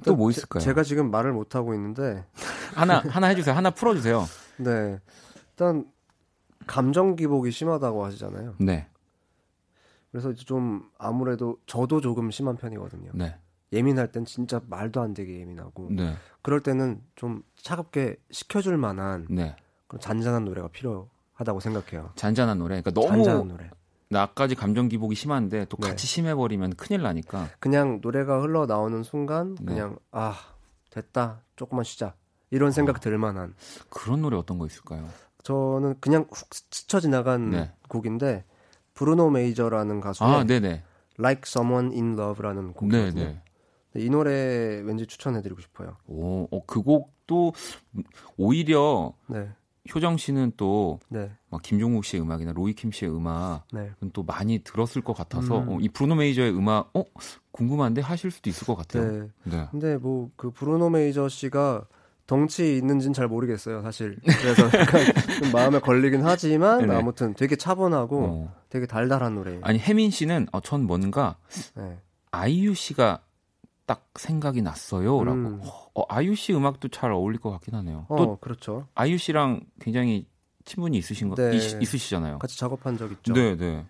또 0.04 0.16
뭐 0.16 0.30
있을까요? 0.30 0.60
제, 0.60 0.72
가 0.72 0.82
지금 0.82 1.10
말을 1.10 1.32
못 1.32 1.54
하고 1.54 1.74
있는데 1.74 2.24
하나 2.74 2.98
하나 3.00 3.28
해주세요. 3.28 3.54
하나 3.54 3.70
풀어주세요. 3.70 4.24
네. 4.58 4.98
일단 5.50 5.84
감정 6.66 7.16
기복이 7.16 7.50
심하다고 7.50 8.04
하시잖아요. 8.04 8.54
네. 8.58 8.86
그래서 10.10 10.32
좀 10.34 10.90
아무래도 10.98 11.58
저도 11.66 12.00
조금 12.00 12.30
심한 12.30 12.56
편이거든요. 12.56 13.12
네. 13.14 13.36
예민할 13.72 14.12
땐 14.12 14.24
진짜 14.26 14.60
말도 14.68 15.00
안 15.00 15.14
되게 15.14 15.40
예민하고 15.40 15.88
네. 15.90 16.14
그럴 16.42 16.60
때는 16.60 17.02
좀 17.16 17.42
차갑게 17.56 18.16
식혀줄 18.30 18.76
만한 18.76 19.26
네. 19.30 19.56
그런 19.86 20.00
잔잔한 20.00 20.44
노래가 20.44 20.68
필요하다고 20.68 21.60
생각해요. 21.60 22.10
잔잔한 22.16 22.58
노래. 22.58 22.82
그러니까 22.82 22.90
너무 22.90 23.08
잔잔한 23.08 23.48
노래. 23.48 23.70
나까지 24.10 24.54
감정 24.54 24.88
기복이 24.88 25.14
심한데 25.14 25.64
또 25.70 25.78
네. 25.78 25.88
같이 25.88 26.06
심해 26.06 26.34
버리면 26.34 26.74
큰일 26.76 27.00
나니까. 27.00 27.48
그냥 27.58 28.00
노래가 28.02 28.42
흘러 28.42 28.66
나오는 28.66 29.02
순간 29.02 29.54
네. 29.54 29.64
그냥 29.72 29.96
아 30.10 30.34
됐다 30.90 31.40
조금만 31.56 31.84
쉬자 31.84 32.14
이런 32.50 32.70
생각 32.72 32.96
아, 32.96 33.00
들 33.00 33.16
만한 33.16 33.54
그런 33.88 34.20
노래 34.20 34.36
어떤 34.36 34.58
거 34.58 34.66
있을까요? 34.66 35.08
저는 35.42 35.96
그냥 36.00 36.26
훅 36.32 36.48
스쳐 36.52 37.00
지나간 37.00 37.50
네. 37.50 37.70
곡인데 37.88 38.44
브루노 38.94 39.30
메이저라는 39.30 40.00
가수의 40.00 40.30
아. 40.30 40.44
Like 41.18 41.42
Someone 41.46 41.94
in 41.94 42.14
Love라는 42.18 42.72
곡이거든요. 42.74 43.24
네네. 43.24 43.42
이 43.96 44.08
노래 44.08 44.80
왠지 44.84 45.06
추천해드리고 45.06 45.60
싶어요. 45.60 45.96
오, 46.06 46.48
어, 46.50 46.64
그 46.66 46.82
곡도 46.82 47.52
오히려 48.36 49.12
네. 49.26 49.50
효정 49.92 50.16
씨는 50.16 50.52
또 50.56 51.00
네. 51.08 51.30
막 51.50 51.60
김종국 51.62 52.04
씨의 52.04 52.22
음악이나 52.22 52.52
로이킴 52.52 52.92
씨의 52.92 53.14
음악은 53.14 53.60
네. 53.72 53.90
또 54.12 54.22
많이 54.22 54.60
들었을 54.60 55.02
것 55.02 55.12
같아서 55.12 55.60
음. 55.60 55.68
어, 55.68 55.78
이 55.80 55.88
브루노 55.88 56.14
메이저의 56.14 56.52
음악 56.52 56.90
어 56.96 57.04
궁금한데 57.50 58.00
하실 58.00 58.30
수도 58.30 58.48
있을 58.48 58.66
것 58.66 58.76
같아요. 58.76 59.10
네. 59.10 59.28
네. 59.44 59.68
근데 59.70 59.96
뭐 59.96 60.30
그 60.36 60.50
브루노 60.50 60.90
메이저 60.90 61.28
씨가 61.28 61.86
덩치 62.32 62.78
있는지는 62.78 63.12
잘 63.12 63.28
모르겠어요, 63.28 63.82
사실. 63.82 64.16
그래서 64.24 64.64
약간 64.80 65.04
좀 65.38 65.52
마음에 65.52 65.78
걸리긴 65.80 66.22
하지만 66.24 66.78
네네. 66.78 66.94
아무튼 66.94 67.34
되게 67.34 67.56
차분하고 67.56 68.24
어. 68.24 68.54
되게 68.70 68.86
달달한 68.86 69.34
노래. 69.34 69.58
아니 69.60 69.78
혜민 69.78 70.10
씨는 70.10 70.46
어, 70.50 70.60
전 70.60 70.86
뭔가 70.86 71.36
네. 71.74 71.98
아이유 72.30 72.72
씨가 72.72 73.20
딱 73.84 74.08
생각이 74.14 74.62
났어요라고. 74.62 75.38
음. 75.38 75.60
어, 75.94 76.04
아이유 76.08 76.34
씨 76.34 76.54
음악도 76.54 76.88
잘 76.88 77.12
어울릴 77.12 77.38
것 77.38 77.50
같긴 77.50 77.74
하네요. 77.74 78.06
어, 78.08 78.16
또 78.16 78.36
그렇죠. 78.36 78.86
아이유 78.94 79.18
씨랑 79.18 79.60
굉장히 79.78 80.26
친분이 80.64 80.96
있으신 80.96 81.28
거 81.28 81.34
네. 81.34 81.54
있, 81.54 81.82
으시잖아요 81.82 82.38
같이 82.38 82.58
작업한 82.58 82.96
적 82.96 83.12
있죠. 83.12 83.34
네, 83.34 83.58
네. 83.58 83.84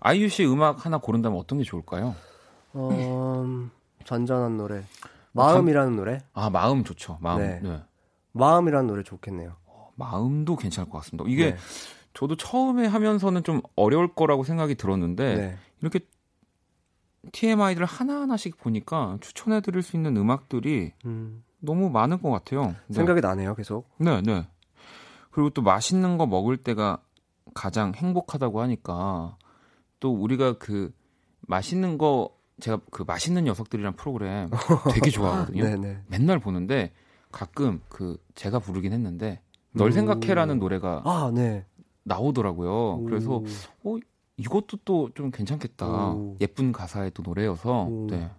아이유 0.00 0.28
씨 0.28 0.44
음악 0.44 0.84
하나 0.84 0.98
고른다면 0.98 1.38
어떤 1.38 1.56
게 1.56 1.64
좋을까요? 1.64 2.14
어, 2.74 3.70
잔잔한 4.04 4.58
노래. 4.58 4.84
마음이라는 5.36 5.96
노래? 5.96 6.20
아, 6.32 6.50
마음 6.50 6.84
좋죠. 6.84 7.18
마음. 7.20 7.40
네. 7.40 7.60
네. 7.62 7.82
마음이라는 8.32 8.86
노래 8.86 9.02
좋겠네요. 9.02 9.56
어, 9.66 9.90
마음도 9.96 10.56
괜찮을 10.56 10.90
것 10.90 10.98
같습니다. 10.98 11.24
이게 11.28 11.52
네. 11.52 11.56
저도 12.14 12.36
처음에 12.36 12.86
하면서는 12.86 13.44
좀 13.44 13.60
어려울 13.76 14.14
거라고 14.14 14.44
생각이 14.44 14.74
들었는데 14.74 15.34
네. 15.36 15.56
이렇게 15.80 16.00
TMI들 17.32 17.84
하나하나씩 17.84 18.58
보니까 18.58 19.18
추천해 19.20 19.60
드릴 19.60 19.82
수 19.82 19.96
있는 19.96 20.16
음악들이 20.16 20.92
음. 21.04 21.44
너무 21.58 21.90
많은 21.90 22.20
것 22.22 22.30
같아요. 22.30 22.74
네. 22.86 22.94
생각이 22.94 23.20
나네요, 23.20 23.54
계속. 23.54 23.90
네, 23.98 24.20
네. 24.22 24.46
그리고 25.30 25.50
또 25.50 25.62
맛있는 25.62 26.16
거 26.18 26.26
먹을 26.26 26.56
때가 26.56 26.98
가장 27.54 27.92
행복하다고 27.94 28.60
하니까 28.62 29.36
또 30.00 30.12
우리가 30.12 30.58
그 30.58 30.94
맛있는 31.42 31.98
거 31.98 32.30
제가 32.60 32.80
그 32.90 33.02
맛있는 33.06 33.44
녀석들이란 33.44 33.96
프로그램 33.96 34.50
되게 34.94 35.10
좋아하거든요. 35.10 35.62
네네. 35.64 35.76
네. 35.76 36.02
맨날 36.06 36.38
보는데 36.38 36.92
가끔 37.30 37.80
그 37.88 38.16
제가 38.34 38.58
부르긴 38.60 38.92
했는데 38.92 39.40
널 39.72 39.92
생각해라는 39.92 40.58
노래가 40.58 41.02
아, 41.04 41.30
네. 41.34 41.66
나오더라고요. 42.04 43.02
그래서 43.04 43.42
어 43.84 43.96
이것도 44.38 44.78
또 44.84 45.10
좀 45.14 45.30
괜찮겠다. 45.30 45.86
오. 46.12 46.36
예쁜 46.40 46.72
가사의 46.72 47.10
또 47.12 47.22
노래여서 47.22 47.84
오. 47.84 48.06
네. 48.08 48.30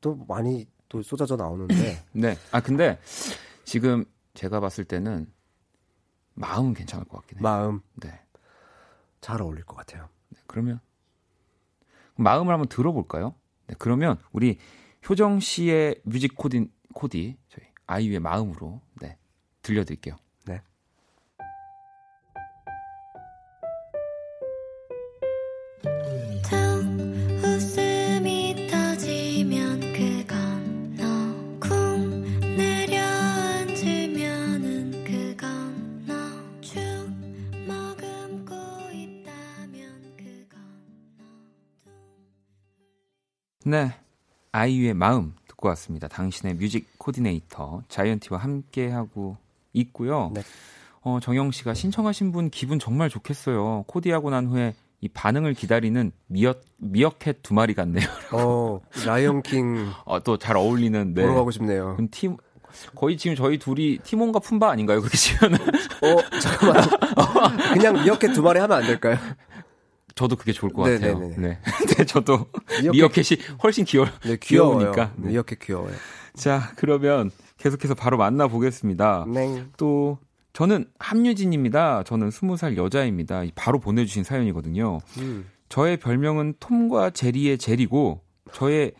또 0.00 0.14
많이 0.28 0.66
또 0.88 1.02
쏟아져 1.02 1.34
나오는데. 1.36 1.74
네. 2.12 2.36
아 2.52 2.60
근데 2.60 2.98
지금 3.64 4.04
제가 4.34 4.60
봤을 4.60 4.84
때는 4.84 5.26
마음은 6.34 6.74
괜찮을 6.74 7.06
것 7.06 7.18
같긴 7.18 7.38
해요. 7.38 7.42
마음. 7.42 7.80
네. 7.96 8.20
잘 9.20 9.40
어울릴 9.42 9.64
것 9.64 9.74
같아요. 9.76 10.08
네, 10.28 10.38
그러면 10.46 10.78
마음을 12.16 12.52
한번 12.52 12.68
들어볼까요? 12.68 13.34
네, 13.66 13.74
그러면 13.78 14.18
우리 14.32 14.58
효정 15.08 15.40
씨의 15.40 16.00
뮤직 16.04 16.34
코디 16.36 16.68
코디 16.94 17.36
저희 17.48 17.66
아이유의 17.86 18.20
마음으로 18.20 18.80
네 19.00 19.16
들려드릴게요. 19.62 20.16
네. 43.66 43.92
아이유의 44.52 44.94
마음 44.94 45.34
듣고 45.48 45.66
왔습니다. 45.68 46.06
당신의 46.08 46.54
뮤직 46.54 46.86
코디네이터 46.98 47.82
자이언티와 47.88 48.38
함께 48.38 48.88
하고 48.90 49.36
있고요. 49.72 50.30
네. 50.34 50.42
어, 51.02 51.18
정영 51.20 51.50
씨가 51.50 51.74
신청하신 51.74 52.30
분 52.32 52.48
기분 52.48 52.78
정말 52.78 53.08
좋겠어요. 53.10 53.84
코디하고 53.88 54.30
난 54.30 54.46
후에 54.46 54.74
이 55.00 55.08
반응을 55.08 55.54
기다리는 55.54 56.10
미역 56.28 56.62
미어캣 56.78 57.42
두 57.42 57.54
마리 57.54 57.74
같네요. 57.74 58.06
어, 58.32 58.80
라이언킹. 59.04 59.90
어, 60.04 60.20
또 60.22 60.36
잘 60.36 60.56
어울리는. 60.56 61.12
네. 61.14 61.22
보러 61.22 61.34
가고 61.34 61.50
싶네요. 61.50 61.96
팀 62.12 62.36
거의 62.94 63.16
지금 63.16 63.34
저희 63.36 63.58
둘이 63.58 63.98
티몬과 63.98 64.38
품바 64.38 64.70
아닌가요? 64.70 65.00
그렇게 65.02 65.16
치면은. 65.16 65.58
어, 65.58 66.38
잠깐만. 66.40 66.84
그냥 67.74 68.02
미어캣 68.04 68.32
두 68.32 68.42
마리 68.42 68.60
하면 68.60 68.78
안 68.78 68.86
될까요? 68.86 69.16
저도 70.16 70.34
그게 70.34 70.52
좋을 70.52 70.72
것 70.72 70.88
네네네. 70.88 71.12
같아요. 71.12 71.34
네. 71.36 71.58
네, 71.96 72.04
저도 72.06 72.46
미어캣, 72.90 73.32
이 73.32 73.38
훨씬 73.62 73.84
귀여, 73.84 74.06
네, 74.24 74.36
귀여우니까. 74.40 75.12
네. 75.16 75.30
미어캣 75.30 75.58
귀여워요. 75.60 75.92
자, 76.34 76.72
그러면 76.76 77.30
계속해서 77.58 77.94
바로 77.94 78.16
만나보겠습니다. 78.16 79.26
네. 79.28 79.64
또 79.76 80.18
저는 80.54 80.86
함유진입니다. 80.98 82.02
저는 82.04 82.30
스무 82.30 82.56
살 82.56 82.78
여자입니다. 82.78 83.44
바로 83.54 83.78
보내주신 83.78 84.24
사연이거든요. 84.24 84.98
음. 85.18 85.46
저의 85.68 85.98
별명은 85.98 86.54
톰과 86.60 87.10
제리의 87.10 87.58
제리고 87.58 88.22
저의 88.52 88.92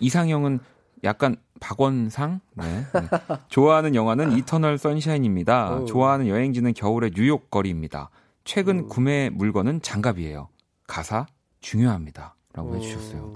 이상형은 0.00 0.58
약간 1.04 1.36
박원상. 1.60 2.40
네. 2.54 2.84
네. 2.92 3.00
좋아하는 3.48 3.94
영화는 3.94 4.36
이터널 4.38 4.76
선샤인입니다. 4.78 5.76
오. 5.76 5.84
좋아하는 5.84 6.26
여행지는 6.26 6.74
겨울의 6.74 7.12
뉴욕 7.14 7.48
거리입니다. 7.48 8.10
최근 8.42 8.80
오. 8.80 8.88
구매 8.88 9.30
물건은 9.30 9.82
장갑이에요. 9.82 10.48
가사 10.86 11.26
중요합니다. 11.60 12.34
라고 12.52 12.70
어... 12.70 12.74
해주셨어요. 12.74 13.34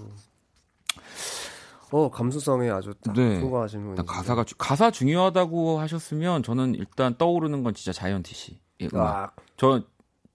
어, 1.90 2.11
감수성에 2.11 2.68
아주 2.68 2.92
딱 3.03 3.14
네. 3.14 3.40
소가하시는 3.40 3.94
분. 3.94 4.05
가사가, 4.05 4.44
가사 4.59 4.90
중요하다고 4.90 5.78
하셨으면 5.80 6.42
저는 6.42 6.74
일단 6.74 7.16
떠오르는 7.16 7.62
건 7.62 7.74
진짜 7.74 7.92
자이언티 7.92 8.34
씨. 8.34 8.61
예, 8.80 8.88
아. 8.92 9.30
저 9.57 9.82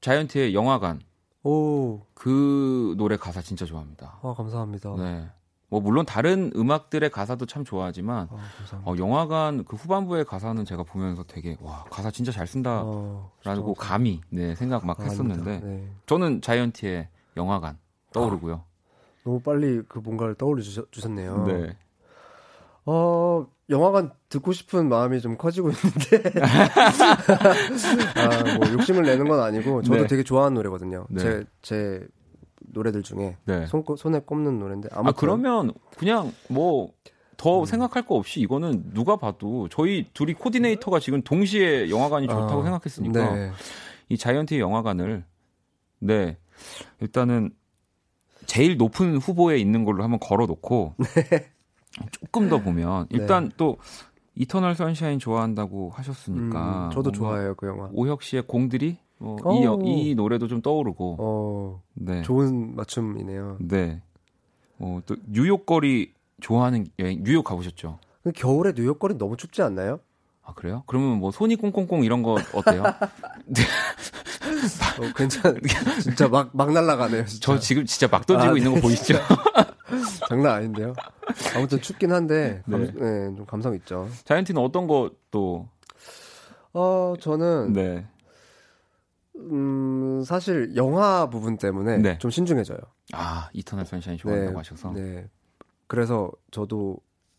자이언티의 0.02 0.56
영화관. 0.56 1.02
오. 1.44 2.02
그 2.14 2.96
노래 2.98 3.18
가사 3.18 3.42
진짜 3.42 3.66
좋아합니다. 3.66 4.20
아, 4.24 4.34
감사합니다. 4.36 4.96
네. 4.98 5.30
뭐 5.74 5.82
물론 5.82 6.06
다른 6.06 6.52
음악들의 6.56 7.10
가사도 7.10 7.48
참 7.48 7.66
좋아하지만 7.66 8.28
어, 8.30 8.40
어, 8.86 8.94
영화관 9.00 9.66
그 9.66 9.76
후반부의 9.76 10.24
가사는 10.24 10.64
제가 10.66 10.84
보면서 10.84 11.24
되게 11.24 11.58
와 11.62 11.84
가사 11.90 12.12
진짜 12.12 12.32
잘 12.32 12.46
쓴다라고 12.46 13.32
어, 13.44 13.74
감히 13.76 14.22
네 14.30 14.54
생각 14.54 14.86
막 14.86 15.00
아, 15.00 15.04
했었는데 15.04 15.62
네. 15.62 15.90
저는 16.06 16.42
자이언티의 16.42 17.08
영화관 17.38 17.80
떠오르고요. 18.12 18.54
아, 18.54 18.64
너무 19.24 19.40
빨리 19.40 19.82
그 19.90 19.98
뭔가를 19.98 20.36
떠올려 20.36 20.62
주셨, 20.62 20.86
네요 21.10 21.74
어, 22.86 23.48
영화관 23.72 24.12
듣고 24.30 24.54
싶은 24.54 24.90
마음이 24.90 25.22
좀 25.22 25.38
커지고 25.38 25.72
있는데. 25.72 26.40
아, 28.14 28.58
뭐 28.58 28.72
욕심을 28.74 29.06
내는 29.06 29.28
건 29.28 29.40
아니고 29.40 29.82
저도 29.82 30.02
네. 30.02 30.08
되게 30.08 30.22
좋아하는 30.22 30.54
노래거든요. 30.54 31.08
네. 31.10 31.20
제, 31.20 31.46
제 31.64 32.08
노래들 32.74 33.04
중에 33.04 33.38
네. 33.46 33.66
손, 33.68 33.84
손에 33.98 34.20
꼽는 34.20 34.60
노래인데 34.60 34.90
아무튼 34.92 35.10
아, 35.10 35.14
그러면 35.16 35.74
그냥 35.98 36.32
뭐더 36.50 37.62
음. 37.62 37.66
생각할 37.66 38.06
거 38.06 38.16
없이 38.16 38.42
이거는 38.42 38.94
누가 38.94 39.16
봐도 39.16 39.70
저희 39.70 40.10
둘이 40.14 40.34
코디네이터가 40.34 41.00
지금 41.00 41.22
동시에 41.22 41.90
영화관이 41.90 42.28
좋다고 42.28 42.62
아, 42.62 42.64
생각했으니까 42.64 43.36
네. 43.36 43.52
이 44.10 44.18
자이언티 44.18 44.60
영화관을 44.60 45.24
네 46.00 46.38
일단은 47.00 47.52
제일 48.46 48.78
높은 48.78 49.18
후보에 49.18 49.58
있는 49.58 49.86
걸로 49.86 50.04
한번 50.04 50.20
걸어놓고 50.20 50.96
네. 51.30 51.52
조금 52.12 52.50
더 52.50 52.62
보면 52.62 53.08
네. 53.10 53.20
일단 53.20 53.50
네. 53.50 53.56
또 53.58 53.78
이터널 54.36 54.76
선샤인 54.76 55.20
좋아한다고 55.20 55.92
하셨으니까 55.92 56.88
음, 56.88 56.92
저도 56.92 57.12
좋아해요 57.12 57.54
그 57.56 57.68
영화 57.68 57.90
오혁 57.94 58.24
씨의 58.24 58.44
공들이 58.48 58.98
어, 59.24 59.38
이, 59.86 60.10
이 60.10 60.16
노래도 60.16 60.48
좀 60.48 60.62
떠오르고 60.62 61.16
어, 61.20 61.82
네. 61.94 62.22
좋은 62.24 62.76
맞춤이네요. 62.76 63.58
네. 63.62 64.02
어, 64.80 65.00
또 65.06 65.16
뉴욕 65.28 65.66
거리 65.66 66.14
좋아하는 66.42 66.86
여행 67.00 67.24
뉴욕 67.24 67.44
가보셨죠? 67.44 68.00
겨울에 68.36 68.74
뉴욕 68.74 69.00
거리 69.00 69.18
너무 69.18 69.38
춥지 69.38 69.62
않나요? 69.62 70.00
아 70.44 70.54
그래요? 70.54 70.84
그러면 70.88 71.20
뭐 71.20 71.32
손이 71.32 71.56
꽁꽁꽁 71.56 72.04
이런 72.04 72.22
거 72.22 72.36
어때요? 72.54 72.84
어, 75.00 75.14
괜찮. 75.16 75.60
진짜 76.02 76.28
막 76.28 76.50
막 76.54 76.72
날라가네요. 76.74 77.26
진짜. 77.26 77.54
저 77.54 77.60
지금 77.60 77.86
진짜 77.86 78.08
막 78.10 78.26
던지고 78.26 78.54
아, 78.54 78.58
있는 78.58 78.72
거 78.72 78.76
네, 78.76 78.82
보이시죠? 78.82 79.18
장난 80.28 80.56
아닌데요. 80.56 80.94
아무튼 81.56 81.82
춥긴 81.82 82.12
한데 82.12 82.62
감, 82.70 82.82
네. 82.82 82.92
네, 82.92 83.36
좀 83.36 83.46
감성 83.46 83.74
있죠. 83.76 84.10
자이언티는 84.26 84.62
어떤 84.62 84.88
거 84.88 85.12
또? 85.32 85.70
어 86.74 87.14
저는 87.20 87.74
네. 87.74 88.06
음 89.36 90.24
사실 90.26 90.76
영화 90.76 91.30
부분 91.30 91.58
때문에 91.58 91.98
네. 91.98 92.18
좀 92.20 92.30
신중해져요. 92.32 92.78
아 93.14 93.50
이터널 93.54 93.86
선샤인 93.86 94.18
좋아한다고 94.18 94.52
네, 94.52 94.58
하셔서. 94.58 94.92
네. 94.94 95.28
그래서 95.88 96.32
저도 96.52 96.98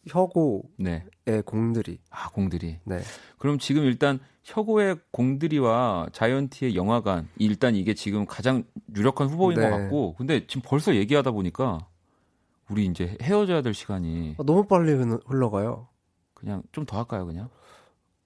혁오의 0.09 0.63
네. 0.79 1.41
공들이. 1.47 1.99
아, 2.11 2.29
공들이. 2.31 2.79
네. 2.85 3.01
그럼 3.39 3.59
지금 3.59 3.85
일단 3.85 4.19
혁오의 4.43 4.99
공들이와 5.13 6.09
자이언티의 6.13 6.77
영화관 6.77 7.29
일단 7.39 7.75
이게 7.75 7.95
지금 7.95 8.27
가장 8.27 8.65
유력한 8.95 9.29
후보인 9.29 9.59
네. 9.59 9.71
것 9.71 9.77
같고 9.77 10.15
근데 10.17 10.47
지금 10.47 10.63
벌써 10.65 10.95
얘기하다 10.95 11.31
보니까 11.31 11.79
우리 12.69 12.85
이제 12.87 13.17
헤어져야 13.23 13.63
될 13.63 13.73
시간이 13.73 14.35
아, 14.39 14.43
너무 14.45 14.67
빨리 14.67 14.93
흘러가요. 15.27 15.89
그냥 16.35 16.63
좀 16.73 16.85
더 16.85 16.99
할까요, 16.99 17.25
그냥? 17.25 17.49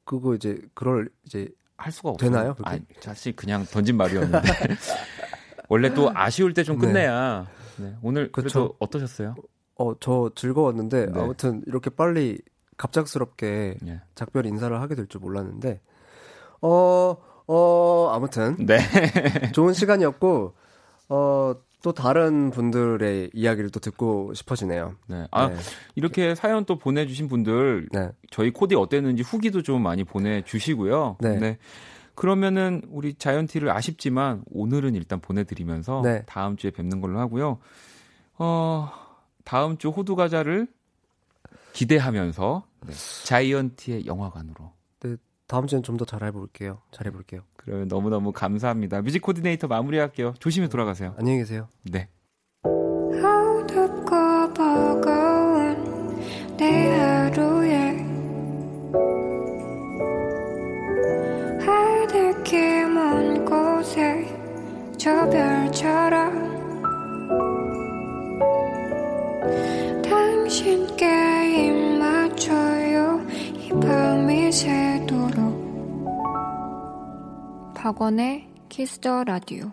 그거 0.04 0.34
이제 0.34 0.60
그럴 0.74 1.08
이제 1.26 1.48
할 1.78 1.92
수가 1.92 2.10
없어요. 2.10 2.30
되나요? 2.30 2.56
아, 2.64 2.76
사실 3.00 3.34
그냥 3.36 3.64
던진 3.64 3.96
말이었는데 3.96 4.40
원래 5.68 5.94
또 5.94 6.10
아쉬울 6.12 6.52
때 6.52 6.64
좀 6.64 6.76
끝내야. 6.78 7.46
네. 7.76 7.86
네. 7.90 7.96
오늘 8.02 8.30
그쵸. 8.32 8.74
어떠셨어요? 8.80 9.36
어, 9.76 9.98
저 10.00 10.30
즐거웠는데 10.34 11.06
네. 11.06 11.20
아무튼 11.20 11.62
이렇게 11.66 11.88
빨리 11.90 12.40
갑작스럽게 12.76 13.78
네. 13.80 14.00
작별 14.16 14.44
인사를 14.46 14.78
하게 14.80 14.94
될 14.96 15.06
줄 15.08 15.20
몰랐는데 15.20 15.80
어, 16.60 17.16
어, 17.46 18.10
아무튼 18.12 18.56
네. 18.66 18.78
좋은 19.52 19.72
시간이었고 19.72 20.54
어, 21.10 21.54
또 21.82 21.92
다른 21.92 22.50
분들의 22.50 23.30
이야기를 23.32 23.70
또 23.70 23.78
듣고 23.78 24.34
싶어지네요. 24.34 24.96
네. 25.06 25.26
아, 25.30 25.48
네. 25.48 25.56
이렇게 25.94 26.34
사연 26.34 26.64
또 26.64 26.76
보내주신 26.76 27.28
분들, 27.28 27.88
네. 27.92 28.10
저희 28.30 28.50
코디 28.50 28.74
어땠는지 28.74 29.22
후기도 29.22 29.62
좀 29.62 29.82
많이 29.82 30.02
보내주시고요. 30.04 31.18
네. 31.20 31.38
네. 31.38 31.58
그러면은 32.16 32.82
우리 32.90 33.14
자이언티를 33.14 33.70
아쉽지만 33.70 34.42
오늘은 34.50 34.96
일단 34.96 35.20
보내드리면서 35.20 36.02
네. 36.02 36.24
다음 36.26 36.56
주에 36.56 36.72
뵙는 36.72 37.00
걸로 37.00 37.20
하고요. 37.20 37.58
어, 38.38 38.90
다음 39.44 39.78
주 39.78 39.90
호두 39.90 40.16
과자를 40.16 40.66
기대하면서 41.74 42.64
네. 42.88 42.92
자이언티의 43.24 44.06
영화관으로. 44.06 44.72
네, 45.49 45.51
다음 45.51 45.66
주엔 45.66 45.82
좀 45.82 45.96
더 45.96 46.05
잘해볼게요. 46.05 46.80
잘해볼게요. 46.92 47.40
그러면 47.57 47.88
너무너무 47.88 48.32
감사합니다. 48.32 49.01
뮤직 49.03 49.20
코디네이터 49.20 49.66
마무리할게요. 49.66 50.34
조심히 50.38 50.68
돌아가세요. 50.68 51.14
안녕히 51.18 51.38
계세요. 51.38 51.68
네. 51.82 52.09
박원의 77.78 78.48
Kiss 78.68 78.99
the 78.99 79.22
Radio 79.22 79.70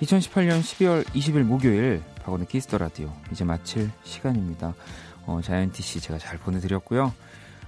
2018년 0.00 0.60
12월 0.60 1.04
20일 1.06 1.42
목요일 1.42 2.00
박원의 2.22 2.46
Kiss 2.46 2.64
the 2.64 2.78
Radio 2.78 3.12
이제 3.32 3.44
마칠 3.44 3.90
시간입니다. 4.04 4.72
어, 5.26 5.40
자이언티 5.42 5.82
씨 5.82 6.00
제가 6.00 6.20
잘 6.20 6.38
보내드렸고요. 6.38 7.12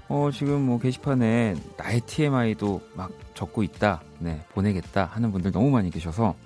어, 0.06 0.30
지금 0.32 0.62
뭐 0.62 0.78
게시판에 0.78 1.56
나의 1.76 2.00
TMI도 2.02 2.80
막 2.94 3.10
적고 3.34 3.64
있다, 3.64 4.02
네 4.20 4.40
보내겠다 4.52 5.06
하는 5.06 5.32
분들 5.32 5.50
너무 5.50 5.68
많이 5.70 5.90
계셔서 5.90 6.36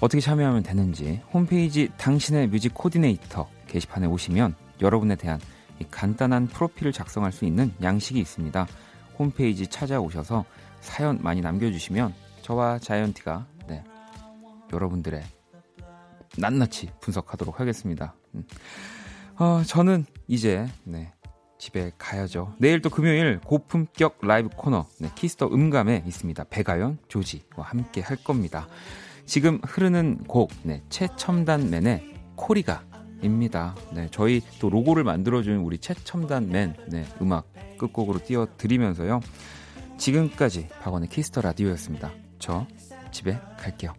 어떻게 0.00 0.20
참여하면 0.20 0.62
되는지 0.64 1.22
홈페이지 1.32 1.88
당신의 1.96 2.48
뮤직 2.48 2.74
코디네이터 2.74 3.48
게시판에 3.68 4.06
오시면 4.06 4.54
여러분에 4.82 5.16
대한 5.16 5.40
간단한 5.90 6.48
프로필을 6.48 6.92
작성할 6.92 7.32
수 7.32 7.44
있는 7.44 7.72
양식이 7.82 8.18
있습니다. 8.18 8.66
홈페이지 9.18 9.66
찾아오셔서 9.66 10.44
사연 10.80 11.18
많이 11.22 11.40
남겨주시면 11.40 12.14
저와 12.42 12.78
자이언티가 12.78 13.46
네, 13.68 13.84
여러분들의 14.72 15.22
낱낱이 16.38 16.90
분석하도록 17.00 17.60
하겠습니다. 17.60 18.14
음. 18.34 18.44
어, 19.38 19.62
저는 19.64 20.06
이제 20.28 20.66
네, 20.84 21.12
집에 21.58 21.92
가야죠. 21.96 22.54
내일 22.58 22.82
또 22.82 22.90
금요일 22.90 23.40
고품격 23.40 24.18
라이브 24.22 24.48
코너 24.56 24.86
네, 24.98 25.10
Kiss 25.14 25.32
the 25.32 25.46
음감회 25.46 26.02
있습니다. 26.06 26.44
백아연, 26.50 26.98
조지와 27.08 27.64
함께 27.64 28.00
할 28.00 28.16
겁니다. 28.16 28.66
지금 29.26 29.60
흐르는 29.64 30.24
곡 30.24 30.50
네, 30.64 30.82
최첨단맨의 30.88 32.14
코리가 32.34 32.84
입니다. 33.22 33.74
네, 33.92 34.08
저희 34.10 34.40
또 34.60 34.68
로고를 34.70 35.04
만들어준 35.04 35.56
우리 35.56 35.78
최첨단맨 35.78 36.74
네, 36.88 37.06
음악 37.20 37.46
끝곡으로 37.78 38.20
띄워드리면서요. 38.24 39.20
지금까지 39.98 40.68
박원의 40.82 41.08
Kiss 41.08 41.26
the 41.26 41.40
Radio였습니다. 41.40 42.10
저 42.38 42.66
집에 43.10 43.38
갈게요. 43.58 43.94